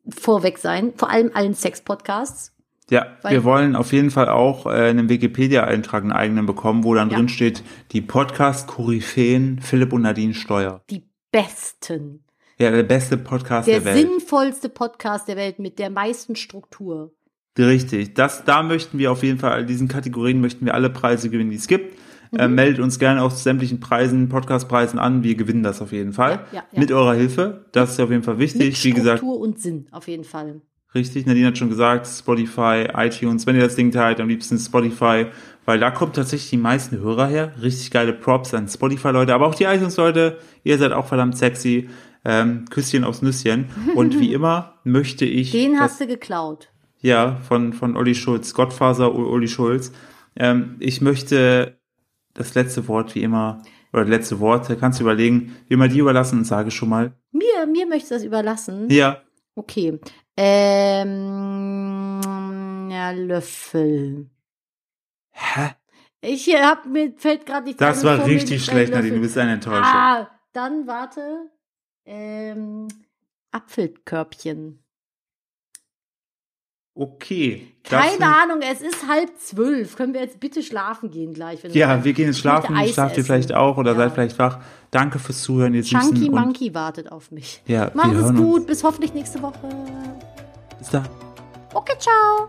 vorweg 0.08 0.58
sein. 0.58 0.94
Vor 0.96 1.10
allem 1.10 1.32
allen 1.34 1.54
Sex-Podcasts. 1.54 2.55
Ja, 2.92 3.08
Weil- 3.24 3.32
wir 3.34 3.44
wollen 3.44 3.76
auf 3.76 3.94
jeden 3.94 4.12
Fall 4.12 4.30
auch 4.30 4.68
äh, 4.68 4.70
einen 4.70 5.10
Wikipedia-Eintrag, 5.10 6.04
einen 6.04 6.12
eigenen 6.12 6.46
bekommen, 6.46 6.84
wo 6.84 6.94
dann 6.94 7.10
Ja. 7.10 7.18
drin 7.18 7.30
steht, 7.30 7.64
die 7.92 8.02
Podcast-Koryphäen 8.02 9.60
Philipp 9.62 9.94
und 9.94 10.04
Nadine 10.04 10.34
Steuer. 10.34 10.82
Die 10.90 11.04
besten. 11.32 12.24
Ja, 12.58 12.72
der 12.72 12.84
beste 12.84 13.18
Podcast 13.18 13.68
Der 13.68 13.80
der, 13.82 13.86
Welt. 13.86 13.98
sinnvollste 14.08 14.70
Podcast 14.70 15.28
der 15.28 15.36
Welt 15.36 15.60
mit 15.60 15.78
der 15.80 15.90
meisten 15.90 16.36
Struktur. 16.36 17.12
Richtig. 17.58 18.14
Das, 18.14 18.44
da 18.46 18.64
möchten 18.64 18.98
wir 18.98 19.12
auf 19.12 19.24
jeden 19.24 19.40
Fall, 19.40 19.62
in 19.62 19.68
diesen 19.68 19.88
Kategorien 19.88 20.42
möchten 20.42 20.66
wir 20.66 20.74
alle 20.74 20.90
Preise 20.90 21.30
gewinnen, 21.30 21.50
die 21.50 21.56
es 21.58 21.68
gibt. 21.68 21.98
Mhm. 22.32 22.40
Äh, 22.40 22.48
meldet 22.48 22.80
uns 22.82 23.00
gerne 23.00 23.24
auf 23.24 23.34
sämtlichen 23.38 23.80
Preisen, 23.80 24.30
Podcast-Preisen 24.30 25.00
an. 25.00 25.24
Wir 25.24 25.36
gewinnen 25.36 25.64
das 25.64 25.82
auf 25.82 25.92
jeden 25.92 26.14
Fall. 26.14 26.46
Ja, 26.52 26.64
ja. 26.72 26.80
Mit 26.80 26.92
eurer 26.92 27.14
Hilfe. 27.14 27.66
Das 27.72 27.92
ist 27.92 28.00
auf 28.00 28.10
jeden 28.12 28.24
Fall 28.24 28.40
wichtig. 28.40 28.62
Mit 28.62 28.84
Wie 28.84 28.92
gesagt, 28.94 29.20
Struktur 29.20 29.40
und 29.42 29.60
Sinn, 29.60 29.88
auf 29.92 30.08
jeden 30.08 30.24
Fall. 30.24 30.62
Richtig, 30.96 31.26
Nadine 31.26 31.48
hat 31.48 31.58
schon 31.58 31.68
gesagt, 31.70 32.08
Spotify, 32.08 32.88
iTunes, 32.96 33.46
wenn 33.46 33.56
ihr 33.58 33.64
das 33.64 33.76
Ding 33.76 33.92
teilt, 33.92 34.22
am 34.22 34.30
liebsten 34.30 34.58
Spotify, 34.58 35.26
weil 35.66 35.78
da 35.78 35.92
kommt 35.92 36.16
tatsächlich 36.16 36.52
die 36.52 36.58
meisten 36.58 36.98
Hörer 37.00 37.28
her. 37.28 37.52
Richtig 37.62 37.92
geile 37.92 38.14
Props 38.14 38.54
an 38.54 38.70
Spotify-Leute, 38.70 39.34
aber 39.34 39.46
auch 39.48 39.56
die 39.56 39.66
iTunes-Leute, 39.66 40.38
ihr 40.64 40.78
seid 40.78 40.94
auch 40.94 41.06
verdammt 41.08 41.38
sexy. 41.38 41.90
Ähm, 42.24 42.66
Küsschen 42.70 43.04
aufs 43.04 43.22
Nüsschen. 43.22 43.66
Und 43.94 44.20
wie 44.20 44.34
immer 44.34 44.80
möchte 44.84 45.26
ich. 45.26 45.52
Den 45.52 45.80
hast 45.80 46.00
du 46.02 46.08
geklaut. 46.08 46.70
ja, 47.02 47.36
von, 47.48 47.74
von 47.74 47.98
Olli 47.98 48.16
Schulz, 48.16 48.54
Gottfaser 48.54 49.14
Olli 49.14 49.48
Schulz. 49.48 49.92
Ähm, 50.38 50.78
ich 50.80 51.02
möchte 51.02 51.78
das 52.34 52.56
letzte 52.56 52.88
Wort 52.88 53.14
wie 53.16 53.22
immer, 53.22 53.62
oder 53.94 54.06
letzte 54.06 54.40
Worte, 54.40 54.76
kannst 54.76 55.00
du 55.00 55.04
überlegen, 55.04 55.56
wie 55.68 55.76
immer 55.76 55.88
die 55.88 56.00
überlassen 56.00 56.40
und 56.40 56.46
sage 56.46 56.72
schon 56.72 56.90
mal. 56.90 57.14
Mir, 57.32 57.68
mir 57.72 57.86
möchtest 57.86 58.12
du 58.12 58.16
das 58.16 58.24
überlassen. 58.24 58.90
Ja, 58.90 59.22
Okay. 59.56 60.00
Ähm, 60.38 62.22
ja, 62.92 63.12
Löffel. 63.12 64.30
hä? 65.32 65.76
Ich 66.22 66.48
äh, 66.54 66.64
hab 66.64 66.86
mir 66.86 67.14
fällt 67.18 67.46
gerade 67.46 67.68
nicht 67.68 67.80
Das 67.80 68.04
war 68.04 68.26
richtig 68.26 68.66
schlecht, 68.66 68.92
Nadine, 68.92 69.16
du 69.16 69.22
bist 69.22 69.38
eine 69.38 69.54
Enttäuschung. 69.54 69.84
Ah, 69.86 70.30
dann 70.54 70.88
warte. 70.88 71.52
Ähm, 72.06 72.88
Apfelkörbchen. 73.52 74.85
Okay. 76.98 77.68
Keine 77.84 78.26
Ahnung, 78.26 78.62
es 78.62 78.80
ist 78.82 79.06
halb 79.08 79.38
zwölf. 79.38 79.98
Können 79.98 80.14
wir 80.14 80.22
jetzt 80.22 80.40
bitte 80.40 80.64
schlafen 80.64 81.12
gehen 81.12 81.34
gleich? 81.34 81.60
Ja, 81.74 82.04
wir 82.04 82.14
gehen 82.14 82.28
jetzt 82.28 82.40
schlafen, 82.40 82.76
schlaft 82.88 83.18
ihr 83.18 83.26
vielleicht 83.26 83.54
auch 83.54 83.78
oder 83.78 83.92
Ja. 83.92 83.98
seid 83.98 84.14
vielleicht 84.14 84.40
wach. 84.40 84.60
Danke 84.92 85.20
fürs 85.20 85.44
Zuhören, 85.44 85.74
ihr. 85.74 85.84
Chunky 85.84 86.30
Monkey 86.30 86.74
wartet 86.74 87.12
auf 87.12 87.32
mich. 87.32 87.62
Ja, 87.68 87.92
Macht 87.94 88.14
es 88.14 88.34
gut, 88.34 88.60
uns. 88.60 88.66
bis 88.66 88.84
hoffentlich 88.86 89.14
nächste 89.14 89.42
Woche. 89.42 89.60
Bis 90.80 90.90
dann. 90.90 91.06
Okay, 91.74 91.96
ciao. 92.00 92.48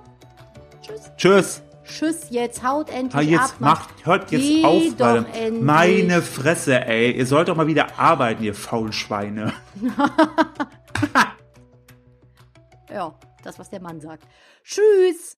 Tschüss. 0.80 1.02
Tschüss. 1.16 1.62
Tschüss, 1.84 2.26
jetzt 2.30 2.64
haut 2.64 2.88
endlich 2.90 3.14
Ha, 3.14 3.18
ab. 3.18 3.26
jetzt 3.50 3.60
macht, 3.60 3.88
hört 4.06 4.30
jetzt 4.32 4.40
Geh 4.42 4.64
auf, 4.64 4.82
doch. 4.96 5.24
Meine 5.60 6.22
Fresse, 6.22 6.84
ey. 6.86 7.12
Ihr 7.12 7.26
sollt 7.26 7.48
doch 7.48 7.56
mal 7.56 7.66
wieder 7.68 7.98
arbeiten, 7.98 8.42
ihr 8.44 8.54
faulen 8.54 8.92
Schweine. 8.92 9.52
Ja, 12.88 13.12
das, 13.46 13.58
was 13.58 13.70
der 13.70 13.80
Mann 13.80 14.00
sagt. 14.00 14.24
Tschüss. 14.62 15.34